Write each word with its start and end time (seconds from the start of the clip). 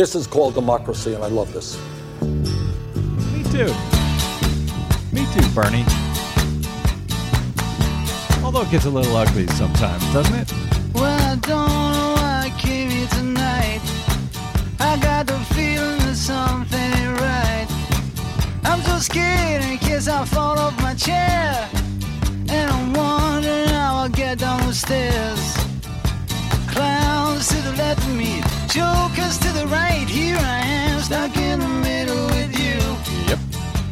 This 0.00 0.14
is 0.14 0.26
called 0.26 0.54
democracy, 0.54 1.12
and 1.12 1.22
I 1.22 1.26
love 1.26 1.52
this. 1.52 1.78
Me 2.22 3.42
too. 3.52 3.70
Me 5.12 5.26
too, 5.34 5.46
Bernie. 5.54 5.84
Although 8.42 8.62
it 8.62 8.70
gets 8.70 8.86
a 8.86 8.90
little 8.90 9.14
ugly 9.14 9.46
sometimes, 9.48 10.02
doesn't 10.14 10.34
it? 10.36 10.50
Well, 10.94 11.04
I 11.04 11.36
don't 11.36 11.68
know 11.92 12.14
why 12.16 12.44
I 12.46 12.58
came 12.58 12.88
here 12.88 13.08
tonight. 13.08 13.82
I 14.80 14.98
got 15.02 15.26
the 15.26 15.38
feeling 15.54 15.98
that 15.98 16.16
something 16.16 16.78
ain't 16.80 17.20
right. 17.20 17.68
I'm 18.64 18.80
so 18.80 19.00
scared 19.00 19.62
in 19.64 19.76
case 19.76 20.08
I 20.08 20.24
fall 20.24 20.58
off 20.58 20.80
my 20.80 20.94
chair. 20.94 21.68
And 22.48 22.70
I'm 22.70 22.94
wondering 22.94 23.68
how 23.68 23.96
I'll 23.96 24.08
get 24.08 24.38
down 24.38 24.66
the 24.66 24.72
stairs. 24.72 25.58
Clowns 26.72 27.48
to 27.48 27.56
the 27.56 27.74
left 27.76 28.00
of 28.00 28.16
me, 28.16 28.40
jokers 29.20 29.38
to 29.38 29.52
the 29.52 29.66
right. 29.66 30.08
Here 30.08 30.36
I 30.36 30.60
am, 30.60 31.00
stuck 31.00 31.36
in 31.36 31.60
the 31.60 31.68
middle 31.68 32.26
with 32.26 32.58
you. 32.58 33.28
Yep. 33.28 33.38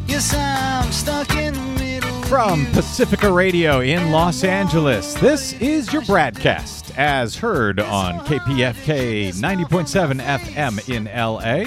Yes, 0.07 0.33
I'm 0.33 0.91
stuck 0.91 1.35
in 1.35 1.53
the 1.53 1.83
middle. 1.83 2.09
with 2.19 2.29
From. 2.29 2.65
Pacifica 2.67 3.31
Radio 3.31 3.81
in 3.81 4.11
Los 4.11 4.43
Angeles, 4.43 5.13
this 5.15 5.53
is 5.53 5.91
your 5.91 6.01
BradCast, 6.03 6.97
as 6.97 7.35
heard 7.35 7.79
on 7.79 8.19
KPFK 8.25 9.33
90.7 9.33 10.21
FM 10.21 10.89
in 10.89 11.05
LA. 11.05 11.65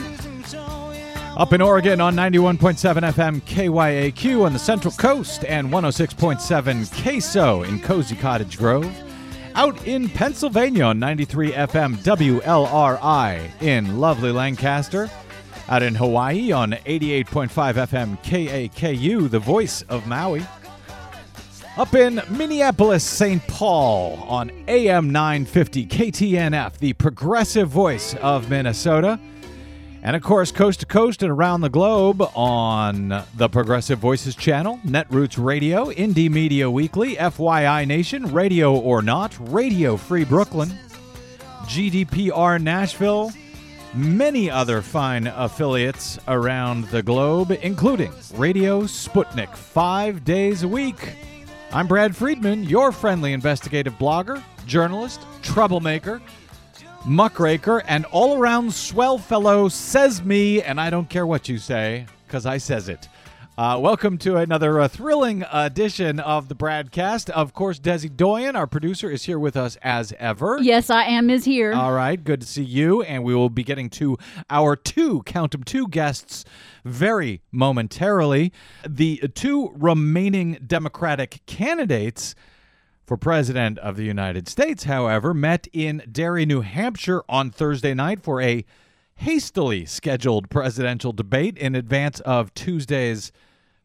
Up 1.35 1.55
in 1.55 1.63
Oregon 1.63 2.01
on 2.01 2.15
91.7 2.15 3.11
FM 3.11 3.41
KYAQ 3.43 4.45
on 4.45 4.53
the 4.53 4.59
Central 4.59 4.93
Coast 4.93 5.47
and 5.47 5.69
106.7 5.71 6.37
KSO 6.95 7.67
in 7.67 7.81
Cozy 7.81 8.17
Cottage 8.17 8.59
Grove. 8.59 9.02
Out 9.55 9.87
in 9.87 10.09
Pennsylvania 10.09 10.85
on 10.85 10.99
93 10.99 11.53
FM 11.53 11.97
WLRI 11.99 13.63
in 13.63 14.01
lovely 14.01 14.33
Lancaster. 14.33 15.11
Out 15.69 15.83
in 15.83 15.95
Hawaii 15.95 16.53
on 16.53 16.73
88.5 16.73 17.51
FM 17.51 18.19
KAKU, 18.23 19.31
the 19.31 19.39
voice 19.39 19.83
of 19.83 20.07
Maui. 20.07 20.43
Up 21.77 21.95
in 21.95 22.23
Minneapolis, 22.31 23.05
St. 23.05 23.47
Paul 23.47 24.17
on 24.27 24.51
AM 24.69 25.11
950 25.11 25.87
KTNF, 25.87 26.79
the 26.79 26.95
progressive 26.95 27.69
voice 27.69 28.15
of 28.17 28.49
Minnesota. 28.49 29.21
And 30.05 30.17
of 30.17 30.23
course, 30.23 30.51
coast 30.51 30.81
to 30.81 30.87
coast 30.87 31.23
and 31.23 31.31
around 31.31 31.61
the 31.61 31.69
globe 31.71 32.23
on 32.35 33.23
the 33.37 33.49
Progressive 33.49 34.01
Voices 34.01 34.35
channel, 34.35 34.81
Netroots 34.85 35.43
Radio, 35.43 35.93
Indie 35.93 36.29
Media 36.29 36.69
Weekly, 36.69 37.15
FYI 37.15 37.87
Nation, 37.87 38.33
Radio 38.33 38.75
or 38.75 39.01
Not, 39.01 39.37
Radio 39.39 39.97
Free 39.97 40.25
Brooklyn, 40.25 40.73
GDPR 41.67 42.61
Nashville, 42.61 43.31
many 43.95 44.51
other 44.51 44.83
fine 44.83 45.29
affiliates 45.29 46.19
around 46.27 46.87
the 46.87 47.05
globe, 47.05 47.53
including 47.63 48.13
Radio 48.35 48.83
Sputnik, 48.83 49.55
five 49.55 50.25
days 50.25 50.65
a 50.65 50.69
week. 50.69 51.11
I'm 51.73 51.87
Brad 51.87 52.17
Friedman, 52.17 52.65
your 52.65 52.91
friendly 52.91 53.33
investigative 53.33 53.95
blogger, 54.01 54.43
journalist, 54.67 55.25
troublemaker, 55.43 56.21
muckraker, 57.05 57.83
and 57.89 58.05
all 58.07 58.37
around 58.39 58.73
swell 58.73 59.19
fellow, 59.19 59.69
says 59.69 60.23
me, 60.23 60.63
and 60.63 60.81
I 60.81 60.91
don't 60.91 61.09
care 61.09 61.27
what 61.27 61.49
you 61.49 61.59
say, 61.59 62.07
because 62.27 62.47
I 62.47 62.59
says 62.59 62.89
it. 62.89 63.09
Uh, 63.59 63.79
welcome 63.79 64.17
to 64.17 64.37
another 64.37 64.81
uh, 64.81 64.89
thrilling 64.89 65.45
edition 65.53 66.19
of 66.19 66.49
the 66.49 66.55
BradCast. 66.55 67.29
Of 67.29 67.53
course, 67.53 67.79
Desi 67.79 68.09
Doyen, 68.17 68.57
our 68.57 68.67
producer, 68.67 69.11
is 69.11 69.25
here 69.25 69.39
with 69.39 69.59
us 69.59 69.77
as 69.83 70.15
ever. 70.19 70.59
Yes, 70.63 70.89
I 70.89 71.05
am 71.05 71.29
is 71.29 71.45
here. 71.45 71.75
All 71.75 71.93
right, 71.93 72.23
good 72.23 72.41
to 72.41 72.47
see 72.47 72.65
you. 72.65 73.03
And 73.03 73.25
we 73.25 73.35
will 73.35 73.51
be 73.51 73.63
getting 73.63 73.91
to 73.91 74.17
our 74.49 74.75
two, 74.75 75.23
count 75.25 75.55
'em 75.55 75.65
two 75.65 75.87
guests 75.89 76.47
very 76.87 77.43
momentarily. 77.53 78.53
The 78.89 79.19
two 79.35 79.75
remaining 79.77 80.59
Democratic 80.67 81.43
candidates 81.45 82.35
for 83.13 83.19
President 83.19 83.79
of 83.81 83.97
the 83.97 84.07
United 84.07 84.49
States, 84.49 84.85
however, 84.85 85.35
met 85.35 85.69
in 85.75 86.03
Derry, 86.11 86.47
New 86.47 86.63
Hampshire 86.63 87.23
on 87.29 87.51
Thursday 87.51 87.93
night 87.93 88.23
for 88.23 88.41
a 88.41 88.65
hastily 89.17 89.85
scheduled 89.85 90.49
presidential 90.49 91.13
debate 91.13 91.59
in 91.59 91.75
advance 91.75 92.21
of 92.21 92.55
Tuesday's 92.55 93.31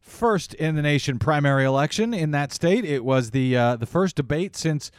first 0.00 0.54
in 0.54 0.76
the 0.76 0.80
nation 0.80 1.18
primary 1.18 1.66
election 1.66 2.14
in 2.14 2.30
that 2.30 2.54
state. 2.54 2.86
It 2.86 3.04
was 3.04 3.32
the 3.32 3.54
uh, 3.54 3.76
the 3.76 3.84
first 3.84 4.16
debate 4.16 4.56
since 4.56 4.90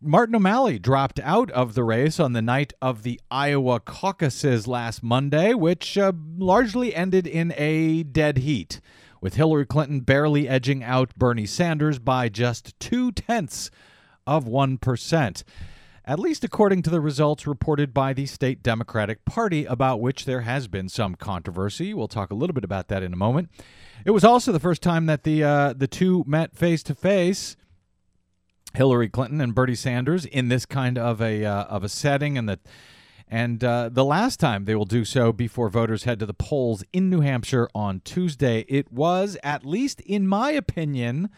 Martin 0.00 0.36
O'Malley 0.36 0.78
dropped 0.78 1.18
out 1.24 1.50
of 1.50 1.74
the 1.74 1.82
race 1.82 2.20
on 2.20 2.34
the 2.34 2.42
night 2.42 2.72
of 2.80 3.02
the 3.02 3.20
Iowa 3.32 3.80
caucuses 3.80 4.68
last 4.68 5.02
Monday, 5.02 5.54
which 5.54 5.98
uh, 5.98 6.12
largely 6.38 6.94
ended 6.94 7.26
in 7.26 7.52
a 7.56 8.04
dead 8.04 8.38
heat, 8.38 8.80
with 9.20 9.34
Hillary 9.34 9.66
Clinton 9.66 10.00
barely 10.00 10.48
edging 10.48 10.82
out 10.82 11.14
Bernie 11.16 11.46
Sanders 11.46 11.98
by 11.98 12.28
just 12.28 12.78
two 12.80 13.12
tenths 13.12 13.70
of 14.26 14.44
1%. 14.44 15.42
At 16.08 16.20
least 16.20 16.44
according 16.44 16.82
to 16.82 16.90
the 16.90 17.00
results 17.00 17.48
reported 17.48 17.92
by 17.92 18.12
the 18.12 18.26
state 18.26 18.62
Democratic 18.62 19.24
Party, 19.24 19.64
about 19.64 20.00
which 20.00 20.24
there 20.24 20.42
has 20.42 20.68
been 20.68 20.88
some 20.88 21.16
controversy. 21.16 21.92
We'll 21.92 22.06
talk 22.06 22.30
a 22.30 22.34
little 22.34 22.54
bit 22.54 22.62
about 22.62 22.86
that 22.88 23.02
in 23.02 23.12
a 23.12 23.16
moment. 23.16 23.50
It 24.04 24.12
was 24.12 24.22
also 24.22 24.52
the 24.52 24.60
first 24.60 24.82
time 24.82 25.06
that 25.06 25.24
the 25.24 25.42
uh, 25.42 25.72
the 25.72 25.88
two 25.88 26.22
met 26.26 26.56
face 26.56 26.84
to 26.84 26.94
face. 26.94 27.56
Hillary 28.74 29.08
Clinton 29.08 29.40
and 29.40 29.54
Bernie 29.54 29.74
Sanders 29.74 30.26
in 30.26 30.48
this 30.48 30.64
kind 30.64 30.96
of 30.96 31.20
a 31.20 31.44
uh, 31.44 31.64
of 31.64 31.82
a 31.82 31.88
setting, 31.88 32.38
and 32.38 32.48
the 32.48 32.60
and 33.28 33.62
uh, 33.64 33.88
the 33.88 34.04
last 34.04 34.38
time 34.38 34.64
they 34.64 34.74
will 34.74 34.84
do 34.84 35.04
so 35.04 35.32
before 35.32 35.68
voters 35.68 36.04
head 36.04 36.20
to 36.20 36.26
the 36.26 36.34
polls 36.34 36.84
in 36.92 37.10
New 37.10 37.20
Hampshire 37.20 37.68
on 37.74 38.00
Tuesday. 38.00 38.64
It 38.68 38.92
was, 38.92 39.36
at 39.42 39.66
least 39.66 40.00
in 40.02 40.28
my 40.28 40.52
opinion, 40.52 41.30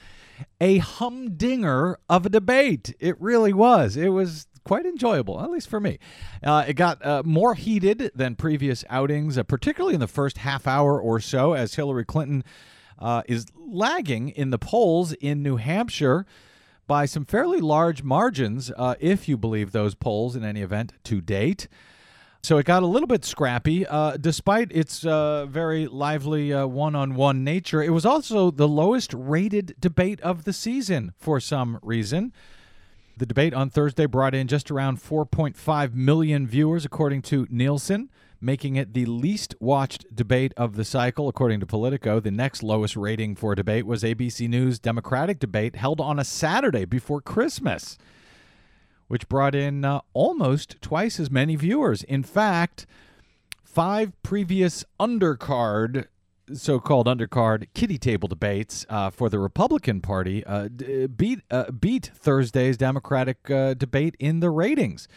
a 0.60 0.78
humdinger 0.78 1.98
of 2.08 2.26
a 2.26 2.28
debate. 2.28 2.94
It 3.00 3.18
really 3.20 3.52
was. 3.52 3.96
It 3.96 4.08
was 4.08 4.46
quite 4.64 4.84
enjoyable, 4.84 5.40
at 5.40 5.50
least 5.50 5.68
for 5.68 5.80
me. 5.80 5.98
Uh, 6.42 6.64
it 6.68 6.74
got 6.74 7.04
uh, 7.04 7.22
more 7.24 7.54
heated 7.54 8.10
than 8.14 8.36
previous 8.36 8.84
outings, 8.90 9.38
uh, 9.38 9.42
particularly 9.42 9.94
in 9.94 10.00
the 10.00 10.06
first 10.06 10.38
half 10.38 10.66
hour 10.66 11.00
or 11.00 11.20
so, 11.20 11.54
as 11.54 11.74
Hillary 11.74 12.04
Clinton 12.04 12.44
uh, 12.98 13.22
is 13.26 13.46
lagging 13.56 14.28
in 14.28 14.50
the 14.50 14.58
polls 14.58 15.14
in 15.14 15.42
New 15.42 15.56
Hampshire 15.56 16.26
by 16.88 17.06
some 17.06 17.24
fairly 17.24 17.60
large 17.60 18.02
margins, 18.02 18.72
uh, 18.76 18.96
if 18.98 19.28
you 19.28 19.36
believe 19.36 19.70
those 19.70 19.94
polls 19.94 20.34
in 20.34 20.44
any 20.44 20.62
event 20.62 20.94
to 21.04 21.20
date. 21.20 21.68
So 22.42 22.58
it 22.58 22.66
got 22.66 22.82
a 22.82 22.86
little 22.86 23.06
bit 23.06 23.24
scrappy, 23.24 23.86
uh, 23.86 24.16
despite 24.16 24.72
its 24.72 25.04
uh, 25.04 25.46
very 25.46 25.86
lively 25.86 26.52
one 26.52 26.96
on 26.96 27.14
one 27.14 27.44
nature. 27.44 27.82
It 27.82 27.90
was 27.90 28.06
also 28.06 28.50
the 28.50 28.66
lowest 28.66 29.12
rated 29.14 29.76
debate 29.78 30.20
of 30.22 30.42
the 30.44 30.52
season 30.52 31.12
for 31.16 31.38
some 31.38 31.78
reason. 31.82 32.32
The 33.18 33.26
debate 33.26 33.52
on 33.52 33.68
Thursday 33.68 34.06
brought 34.06 34.34
in 34.34 34.46
just 34.46 34.70
around 34.70 34.98
4.5 34.98 35.94
million 35.94 36.46
viewers, 36.46 36.84
according 36.84 37.22
to 37.22 37.48
Nielsen, 37.50 38.10
making 38.40 38.76
it 38.76 38.94
the 38.94 39.06
least 39.06 39.54
watched 39.60 40.14
debate 40.14 40.52
of 40.56 40.76
the 40.76 40.84
cycle, 40.84 41.28
according 41.28 41.60
to 41.60 41.66
Politico. 41.66 42.20
The 42.20 42.30
next 42.30 42.62
lowest 42.62 42.96
rating 42.96 43.34
for 43.34 43.54
debate 43.54 43.86
was 43.86 44.02
ABC 44.02 44.48
News' 44.48 44.78
Democratic 44.78 45.38
debate 45.38 45.76
held 45.76 46.00
on 46.00 46.18
a 46.18 46.24
Saturday 46.24 46.84
before 46.84 47.20
Christmas, 47.20 47.98
which 49.08 49.28
brought 49.28 49.54
in 49.54 49.84
uh, 49.84 50.00
almost 50.12 50.80
twice 50.80 51.18
as 51.18 51.30
many 51.30 51.56
viewers. 51.56 52.02
In 52.04 52.22
fact, 52.22 52.86
five 53.64 54.12
previous 54.22 54.84
undercard 55.00 56.06
so-called 56.52 57.06
undercard 57.06 57.66
kitty 57.74 57.98
table 57.98 58.28
debates 58.28 58.86
uh, 58.88 59.10
for 59.10 59.28
the 59.28 59.38
Republican 59.38 60.00
Party 60.00 60.44
uh, 60.46 60.68
d- 60.74 61.06
beat 61.06 61.40
uh, 61.50 61.70
beat 61.70 62.10
Thursday's 62.14 62.76
Democratic 62.76 63.50
uh, 63.50 63.74
debate 63.74 64.16
in 64.18 64.40
the 64.40 64.50
ratings. 64.50 65.08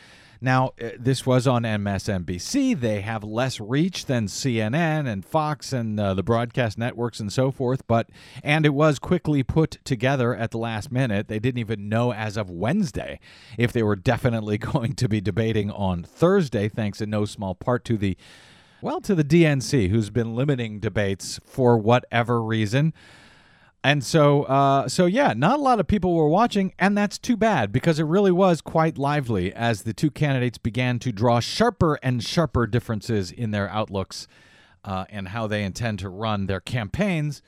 Now, 0.44 0.72
uh, 0.82 0.90
this 0.98 1.24
was 1.24 1.46
on 1.46 1.62
MSNBC. 1.62 2.80
They 2.80 3.02
have 3.02 3.24
less 3.24 3.60
reach 3.60 4.08
than 4.08 4.26
CNN 4.26 5.08
and 5.08 5.24
Fox 5.24 5.72
and 5.72 6.00
uh, 6.00 6.16
the 6.16 6.24
broadcast 6.24 6.80
networks 6.80 7.20
and 7.20 7.32
so 7.32 7.52
forth, 7.52 7.86
but 7.86 8.10
and 8.44 8.66
it 8.66 8.74
was 8.74 8.98
quickly 8.98 9.44
put 9.44 9.78
together 9.84 10.36
at 10.36 10.50
the 10.50 10.58
last 10.58 10.92
minute. 10.92 11.28
They 11.28 11.38
didn't 11.38 11.60
even 11.60 11.90
know 11.90 12.12
as 12.12 12.38
of 12.38 12.50
Wednesday 12.50 13.20
if 13.56 13.72
they 13.72 13.84
were 13.84 13.96
definitely 13.96 14.58
going 14.58 14.96
to 14.96 15.08
be 15.08 15.22
debating 15.22 15.70
on 15.70 16.02
Thursday, 16.02 16.68
thanks 16.68 17.02
in 17.02 17.12
no 17.12 17.26
small 17.26 17.54
part 17.54 17.86
to 17.86 17.98
the 17.98 18.18
well, 18.82 19.00
to 19.02 19.14
the 19.14 19.24
DNC, 19.24 19.90
who's 19.90 20.10
been 20.10 20.36
limiting 20.36 20.80
debates 20.80 21.40
for 21.46 21.78
whatever 21.78 22.42
reason. 22.42 22.96
And 23.84 24.04
so, 24.04 24.44
uh, 24.44 24.88
so 24.88 25.08
yeah, 25.08 25.34
not 25.36 25.58
a 25.58 25.62
lot 25.62 25.80
of 25.80 25.88
people 25.88 26.14
were 26.14 26.28
watching, 26.28 26.74
and 26.78 26.96
that's 26.96 27.18
too 27.18 27.36
bad 27.36 27.72
because 27.72 28.00
it 28.00 28.04
really 28.04 28.32
was 28.32 28.62
quite 28.62 28.98
lively 28.98 29.52
as 29.54 29.84
the 29.84 29.94
two 29.94 30.12
candidates 30.12 30.60
began 30.60 31.00
to 31.00 31.12
draw 31.12 31.40
sharper 31.40 31.98
and 32.04 32.24
sharper 32.24 32.68
differences 32.68 33.32
in 33.32 33.50
their 33.50 33.68
outlooks 33.70 34.28
uh, 34.86 35.06
and 35.10 35.30
how 35.30 35.48
they 35.48 35.64
intend 35.64 35.98
to 36.00 36.10
run 36.10 36.46
their 36.46 36.60
campaigns, 36.60 37.42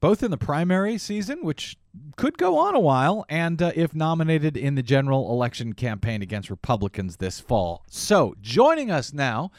both 0.00 0.24
in 0.24 0.32
the 0.32 0.36
primary 0.36 0.98
season, 0.98 1.38
which 1.42 1.76
could 2.16 2.36
go 2.38 2.58
on 2.58 2.74
a 2.74 2.80
while, 2.80 3.24
and 3.28 3.62
uh, 3.62 3.70
if 3.76 3.94
nominated 3.94 4.56
in 4.56 4.74
the 4.74 4.82
general 4.82 5.30
election 5.30 5.74
campaign 5.74 6.22
against 6.22 6.50
Republicans 6.50 7.18
this 7.18 7.38
fall. 7.38 7.84
So, 7.88 8.34
joining 8.40 8.90
us 8.90 9.12
now 9.12 9.52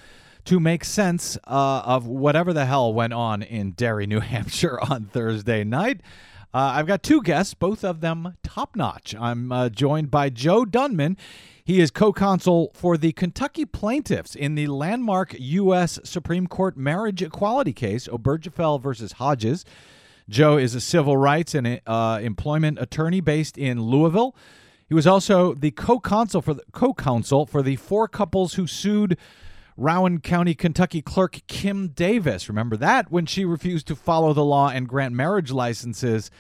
to 0.48 0.62
make 0.62 0.86
sense 0.86 1.38
uh, 1.46 1.82
of 1.84 2.08
whatever 2.08 2.54
the 2.54 2.66
hell 2.66 2.94
went 2.94 3.12
on 3.12 3.42
in 3.42 3.72
Derry, 3.72 4.08
New 4.08 4.20
Hampshire 4.22 4.80
on 4.80 5.06
Thursday 5.08 5.66
night. 5.66 6.00
Uh, 6.54 6.72
I've 6.76 6.88
got 6.88 7.04
two 7.04 7.22
guests, 7.22 7.54
both 7.54 7.84
of 7.84 8.00
them 8.00 8.38
top 8.44 8.74
notch. 8.74 9.14
I'm 9.20 9.52
uh, 9.52 9.68
joined 9.68 10.10
by 10.10 10.30
Joe 10.30 10.64
Dunman. 10.64 11.18
He 11.66 11.82
is 11.82 11.92
co 11.92 12.14
counsel 12.14 12.72
for 12.74 12.96
the 12.98 13.12
Kentucky 13.12 13.66
plaintiffs 13.66 14.36
in 14.36 14.56
the 14.56 14.68
landmark 14.68 15.36
U.S. 15.38 16.00
Supreme 16.06 16.48
Court 16.48 16.78
marriage 16.78 17.22
equality 17.22 17.74
case, 17.74 18.08
Obergefell 18.08 18.82
versus 18.82 19.14
Hodges. 19.14 19.66
Joe 20.30 20.56
is 20.58 20.74
a 20.74 20.82
civil 20.82 21.18
rights 21.18 21.56
and 21.56 21.82
uh, 21.86 22.20
employment 22.24 22.80
attorney 22.80 23.20
based 23.20 23.58
in 23.58 23.82
Louisville. 23.82 24.34
He 24.88 24.94
was 24.94 25.06
also 25.06 25.54
the 25.54 25.72
co-counsel 25.72 26.42
for 26.42 26.54
the 26.54 26.64
co-counsel 26.72 27.46
for 27.46 27.62
the 27.62 27.76
four 27.76 28.08
couples 28.08 28.54
who 28.54 28.66
sued 28.66 29.18
Rowan 29.78 30.20
County, 30.22 30.56
Kentucky 30.56 31.04
clerk 31.04 31.42
Kim 31.48 31.90
Davis. 31.90 32.50
Remember 32.50 32.76
that 32.78 33.12
when 33.12 33.28
she 33.28 33.46
refused 33.46 33.88
to 33.88 33.96
follow 33.96 34.34
the 34.34 34.44
law 34.44 34.70
and 34.70 34.90
grant 34.90 35.14
marriage 35.14 35.52
licenses 35.52 36.32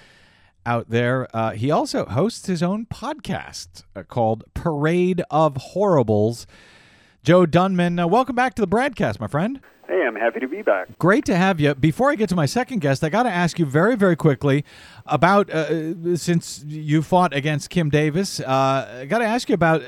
out 0.66 0.90
there. 0.90 1.28
Uh, 1.36 1.52
he 1.52 1.70
also 1.72 2.06
hosts 2.06 2.48
his 2.48 2.64
own 2.64 2.88
podcast 2.88 3.84
uh, 3.96 4.04
called 4.04 4.44
Parade 4.56 5.22
of 5.30 5.56
Horribles. 5.58 6.48
Joe 7.28 7.46
Dunman, 7.46 8.00
uh, 8.00 8.08
welcome 8.08 8.38
back 8.38 8.54
to 8.54 8.62
the 8.62 8.70
BradCast, 8.70 9.20
my 9.20 9.28
friend. 9.28 9.60
Hey, 9.86 10.02
I'm 10.08 10.16
happy 10.16 10.40
to 10.40 10.48
be 10.48 10.62
back. 10.62 10.98
Great 10.98 11.26
to 11.26 11.36
have 11.36 11.60
you. 11.60 11.76
Before 11.76 12.10
I 12.10 12.16
get 12.16 12.30
to 12.30 12.38
my 12.38 12.46
second 12.46 12.80
guest, 12.80 13.04
I 13.04 13.10
got 13.10 13.24
to 13.24 13.30
ask 13.30 13.60
you 13.60 13.66
very, 13.66 13.98
very 13.98 14.16
quickly 14.16 14.64
about 15.06 15.50
uh, 15.50 16.16
since 16.16 16.64
you 16.66 17.02
fought 17.02 17.34
against 17.34 17.70
Kim 17.70 17.90
Davis. 17.90 18.40
Uh, 18.40 19.00
I 19.02 19.06
got 19.08 19.18
to 19.18 19.26
ask 19.26 19.50
you 19.50 19.56
about 19.56 19.84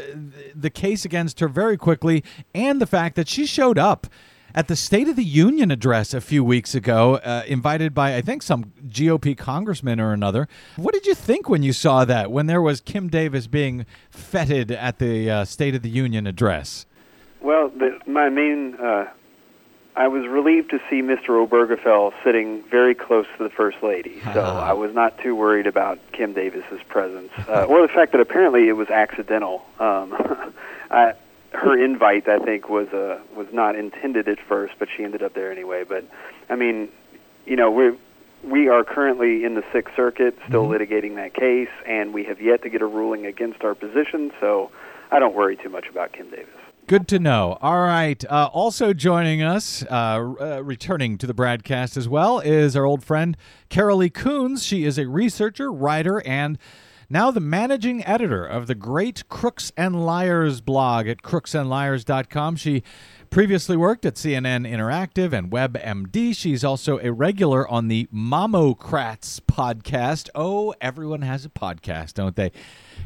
the 0.53 0.69
case 0.69 1.06
against 1.06 1.39
her 1.39 1.47
very 1.47 1.77
quickly 1.77 2.25
and 2.53 2.81
the 2.81 2.86
fact 2.86 3.15
that 3.15 3.30
she 3.30 3.45
showed 3.45 3.77
up 3.77 4.07
at 4.53 4.68
the 4.68 4.75
State 4.75 5.07
of 5.07 5.15
the 5.15 5.24
Union 5.24 5.71
address 5.71 6.13
a 6.13 6.19
few 6.19 6.44
weeks 6.44 6.75
ago, 6.75 7.15
uh, 7.24 7.44
invited 7.47 7.94
by, 7.94 8.15
I 8.15 8.21
think, 8.21 8.44
some 8.44 8.74
GOP 8.89 9.38
congressman 9.38 10.01
or 10.01 10.12
another. 10.12 10.50
What 10.75 10.94
did 10.94 11.06
you 11.06 11.15
think 11.15 11.47
when 11.47 11.63
you 11.63 11.71
saw 11.71 12.03
that, 12.03 12.31
when 12.31 12.47
there 12.47 12.62
was 12.62 12.81
Kim 12.81 13.07
Davis 13.07 13.47
being 13.47 13.86
feted 14.09 14.71
at 14.71 15.00
the 15.00 15.31
uh, 15.31 15.45
State 15.45 15.74
of 15.74 15.83
the 15.83 15.89
Union 15.89 16.27
address? 16.27 16.86
Well, 17.41 17.69
the, 17.69 18.00
my 18.06 18.30
main 18.30 18.75
uh, 18.75 19.07
I 19.95 20.07
was 20.07 20.25
relieved 20.27 20.69
to 20.69 20.80
see 20.89 21.01
Mr. 21.01 21.45
Obergefell 21.45 22.13
sitting 22.24 22.63
very 22.69 22.95
close 22.95 23.25
to 23.38 23.44
the 23.44 23.50
First 23.50 23.83
Lady, 23.83 24.21
so 24.33 24.41
I 24.44 24.74
was 24.74 24.94
not 24.94 25.18
too 25.19 25.36
worried 25.36 25.68
about 25.68 26.00
Kim 26.13 26.33
Davis's 26.33 26.81
presence, 26.88 27.31
uh, 27.47 27.65
or 27.65 27.81
the 27.81 27.94
fact 27.94 28.13
that 28.13 28.21
apparently 28.21 28.69
it 28.69 28.74
was 28.74 28.89
accidental. 28.89 29.65
Um, 29.80 30.15
I, 30.91 31.13
her 31.51 31.83
invite, 31.83 32.30
I 32.30 32.39
think, 32.39 32.69
was 32.69 32.88
uh, 32.89 33.19
was 33.36 33.47
not 33.51 33.75
intended 33.75 34.30
at 34.30 34.39
first, 34.39 34.75
but 34.80 34.88
she 34.95 35.03
ended 35.03 35.24
up 35.24 35.33
there 35.33 35.51
anyway. 35.51 35.83
But 35.83 36.06
I 36.50 36.56
mean, 36.56 36.89
you 37.45 37.56
know, 37.56 37.71
we 37.71 37.91
we 38.44 38.69
are 38.69 38.83
currently 38.83 39.44
in 39.44 39.56
the 39.56 39.63
Sixth 39.74 39.95
Circuit, 39.95 40.38
still 40.47 40.65
mm-hmm. 40.65 40.81
litigating 40.81 41.15
that 41.15 41.33
case, 41.33 41.69
and 41.86 42.13
we 42.13 42.24
have 42.24 42.41
yet 42.41 42.62
to 42.63 42.69
get 42.69 42.81
a 42.81 42.86
ruling 42.86 43.25
against 43.25 43.63
our 43.63 43.75
position. 43.75 44.31
So 44.39 44.71
I 45.12 45.19
don't 45.19 45.36
worry 45.36 45.57
too 45.57 45.69
much 45.69 45.88
about 45.89 46.13
Kim 46.13 46.30
Davis. 46.30 46.53
Good 46.89 47.07
to 47.09 47.19
know. 47.19 47.56
All 47.62 47.81
right. 47.81 48.25
Uh, 48.25 48.50
also 48.51 48.94
joining 48.94 49.44
us, 49.44 49.83
uh, 49.83 50.33
uh, 50.41 50.63
returning 50.63 51.19
to 51.19 51.27
the 51.27 51.36
BradCast 51.36 51.95
as 51.95 52.09
well, 52.09 52.39
is 52.39 52.75
our 52.75 52.83
old 52.83 53.03
friend 53.03 53.38
Karoli 53.69 54.12
Kuns. 54.12 54.65
She 54.65 54.86
is 54.86 54.97
a 54.97 55.07
researcher, 55.07 55.71
writer, 55.71 56.19
and 56.25 56.57
now 57.07 57.30
the 57.30 57.41
managing 57.41 58.03
editor 58.07 58.44
of 58.44 58.65
the 58.65 58.74
great 58.74 59.30
Crooks 59.30 59.71
and 59.77 60.03
Liars 60.03 60.62
blog 60.62 61.07
at 61.07 61.21
crooksandliars.com. 61.21 62.56
She 62.56 62.81
previously 63.30 63.77
worked 63.77 64.03
at 64.03 64.15
CNN 64.15 64.68
Interactive 64.68 65.31
and 65.31 65.51
WebMD. 65.51 66.36
She's 66.36 66.63
also 66.63 66.97
a 67.03 67.13
regular 67.13 67.68
on 67.68 67.88
the 67.88 68.07
Momocrats 68.12 69.41
podcast. 69.41 70.30
Oh, 70.33 70.74
everyone 70.81 71.21
has 71.21 71.45
a 71.45 71.50
podcast, 71.50 72.15
don't 72.15 72.36
they? 72.36 72.51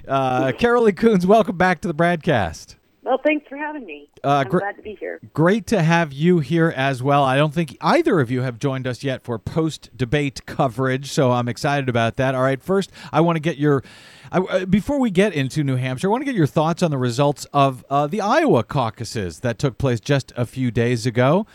Uh, 0.07 0.53
Karoli 0.53 0.94
Kuns, 0.94 1.25
welcome 1.25 1.57
back 1.57 1.81
to 1.81 1.89
the 1.89 1.94
BradCast. 1.94 2.75
Well, 3.04 3.20
thanks 3.22 3.46
for 3.50 3.58
having 3.58 3.86
me. 3.86 4.10
Uh, 4.24 4.44
I'm 4.46 4.50
gr- 4.50 4.60
glad 4.60 4.78
to 4.78 4.82
be 4.82 4.96
here. 4.98 5.20
Great 5.34 5.68
to 5.68 5.82
have 5.82 6.14
you 6.14 6.40
here 6.40 6.74
as 6.76 7.04
well. 7.04 7.24
I 7.24 7.36
don't 7.36 7.54
think 7.54 7.78
either 7.82 8.22
of 8.22 8.32
you 8.32 8.42
have 8.42 8.60
joined 8.60 8.88
us 8.88 9.04
yet 9.04 9.24
for 9.24 9.38
post 9.38 9.90
debate 9.96 10.46
coverage, 10.46 11.12
so 11.12 11.32
I'm 11.34 11.50
excited 11.50 11.90
about 11.90 12.16
that. 12.16 12.34
All 12.34 12.44
right, 12.44 12.64
first, 12.64 12.92
I 13.12 13.20
want 13.20 13.36
to 13.36 13.42
get 13.42 13.58
your. 13.58 13.84
Uh, 14.32 14.66
before 14.66 15.00
we 15.00 15.12
get 15.12 15.34
into 15.34 15.64
New 15.64 15.76
Hampshire, 15.76 16.08
I 16.08 16.12
want 16.12 16.22
to 16.22 16.26
get 16.26 16.36
your 16.36 16.48
thoughts 16.48 16.82
on 16.82 16.92
the 16.92 16.98
results 16.98 17.46
of 17.54 17.86
uh, 17.90 18.08
the 18.08 18.22
Iowa 18.22 18.64
caucuses 18.64 19.42
that 19.42 19.60
took 19.60 19.78
place 19.78 20.00
just 20.00 20.32
a 20.38 20.46
few 20.46 20.72
days 20.72 21.06
ago 21.06 21.46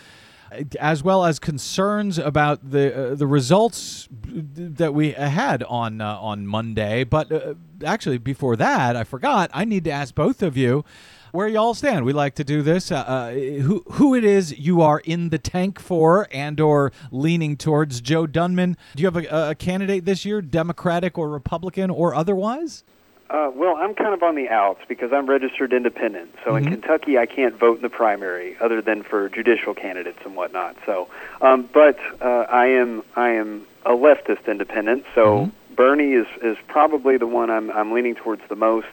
as 0.80 1.02
well 1.02 1.24
as 1.24 1.38
concerns 1.38 2.18
about 2.18 2.70
the 2.70 3.12
uh, 3.12 3.14
the 3.14 3.26
results 3.26 4.08
that 4.10 4.94
we 4.94 5.12
had 5.12 5.62
on 5.64 6.00
uh, 6.00 6.18
on 6.18 6.46
Monday. 6.46 7.04
But 7.04 7.30
uh, 7.30 7.54
actually, 7.84 8.18
before 8.18 8.56
that, 8.56 8.96
I 8.96 9.04
forgot. 9.04 9.50
I 9.52 9.64
need 9.64 9.84
to 9.84 9.90
ask 9.90 10.14
both 10.14 10.42
of 10.42 10.56
you 10.56 10.84
where 11.32 11.48
y'all 11.48 11.74
stand. 11.74 12.04
We 12.04 12.12
like 12.12 12.34
to 12.36 12.44
do 12.44 12.62
this. 12.62 12.90
Uh, 12.90 12.96
uh, 12.96 13.30
who 13.32 13.84
who 13.92 14.14
it 14.14 14.24
is 14.24 14.58
you 14.58 14.82
are 14.82 15.00
in 15.00 15.30
the 15.30 15.38
tank 15.38 15.78
for, 15.80 16.28
and 16.32 16.60
or 16.60 16.92
leaning 17.10 17.56
towards? 17.56 18.00
Joe 18.00 18.26
Dunman. 18.26 18.76
Do 18.96 19.02
you 19.02 19.06
have 19.06 19.16
a, 19.16 19.50
a 19.50 19.54
candidate 19.54 20.04
this 20.04 20.24
year, 20.24 20.40
Democratic 20.40 21.18
or 21.18 21.28
Republican 21.28 21.90
or 21.90 22.14
otherwise? 22.14 22.84
Uh, 23.30 23.50
well, 23.54 23.76
I'm 23.76 23.94
kind 23.94 24.14
of 24.14 24.22
on 24.22 24.36
the 24.36 24.48
outs 24.48 24.80
because 24.88 25.12
I'm 25.12 25.26
registered 25.26 25.74
independent. 25.74 26.34
So 26.44 26.52
mm-hmm. 26.52 26.66
in 26.66 26.80
Kentucky, 26.80 27.18
I 27.18 27.26
can't 27.26 27.54
vote 27.54 27.76
in 27.76 27.82
the 27.82 27.90
primary 27.90 28.56
other 28.58 28.80
than 28.80 29.02
for 29.02 29.28
judicial 29.28 29.74
candidates 29.74 30.20
and 30.24 30.34
whatnot. 30.34 30.76
So, 30.86 31.08
um, 31.42 31.68
but 31.72 31.98
uh, 32.22 32.46
I 32.48 32.66
am 32.68 33.02
I 33.16 33.30
am 33.30 33.66
a 33.84 33.90
leftist 33.90 34.46
independent. 34.46 35.04
So 35.14 35.26
mm-hmm. 35.26 35.74
Bernie 35.74 36.12
is 36.12 36.26
is 36.42 36.56
probably 36.68 37.18
the 37.18 37.26
one 37.26 37.50
I'm 37.50 37.70
I'm 37.70 37.92
leaning 37.92 38.14
towards 38.14 38.42
the 38.48 38.56
most 38.56 38.86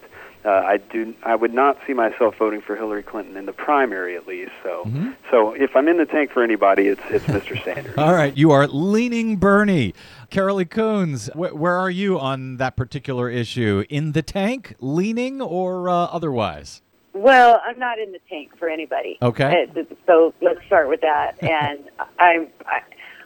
uh, 0.45 0.63
I 0.65 0.77
do. 0.77 1.13
I 1.23 1.35
would 1.35 1.53
not 1.53 1.77
see 1.87 1.93
myself 1.93 2.35
voting 2.37 2.61
for 2.61 2.75
Hillary 2.75 3.03
Clinton 3.03 3.35
in 3.35 3.45
the 3.45 3.53
primary, 3.53 4.15
at 4.15 4.27
least. 4.27 4.51
So, 4.61 4.83
mm-hmm. 4.85 5.11
so 5.31 5.53
if 5.53 5.75
I'm 5.75 5.87
in 5.87 5.97
the 5.97 6.05
tank 6.05 6.31
for 6.31 6.43
anybody, 6.43 6.87
it's 6.87 7.01
it's 7.09 7.25
Mr. 7.25 7.61
Sanders. 7.63 7.95
All 7.97 8.13
right, 8.13 8.35
you 8.37 8.51
are 8.51 8.67
leaning 8.67 9.37
Bernie. 9.37 9.93
Karoli 10.29 10.67
Kuns, 10.67 11.29
wh- 11.33 11.55
where 11.59 11.75
are 11.75 11.89
you 11.89 12.19
on 12.19 12.57
that 12.57 12.75
particular 12.75 13.29
issue? 13.29 13.85
In 13.89 14.11
the 14.11 14.21
tank, 14.21 14.75
leaning, 14.79 15.41
or 15.41 15.89
uh, 15.89 15.93
otherwise? 15.93 16.81
Well, 17.13 17.61
I'm 17.65 17.79
not 17.79 17.97
in 17.97 18.11
the 18.11 18.19
tank 18.29 18.51
for 18.59 18.67
anybody. 18.67 19.17
Okay. 19.21 19.67
Uh, 19.75 19.83
so 20.05 20.33
let's 20.41 20.59
start 20.67 20.89
with 20.89 21.01
that. 21.01 21.37
And 21.41 21.89
I'm. 22.19 22.47
I, 22.65 22.81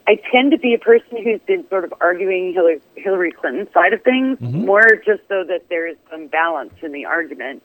I 0.09 0.15
tend 0.31 0.49
to 0.53 0.57
be 0.57 0.73
a 0.73 0.79
person 0.79 1.23
who's 1.23 1.39
been 1.45 1.69
sort 1.69 1.83
of 1.83 1.93
arguing 2.01 2.51
Hillary, 2.51 2.81
Hillary 2.95 3.31
Clinton's 3.31 3.71
side 3.71 3.93
of 3.93 4.01
things 4.01 4.39
mm-hmm. 4.39 4.65
more 4.65 4.95
just 5.05 5.21
so 5.29 5.43
that 5.47 5.65
there's 5.69 5.97
some 6.09 6.25
balance 6.25 6.73
in 6.81 6.93
the 6.93 7.05
argument. 7.05 7.61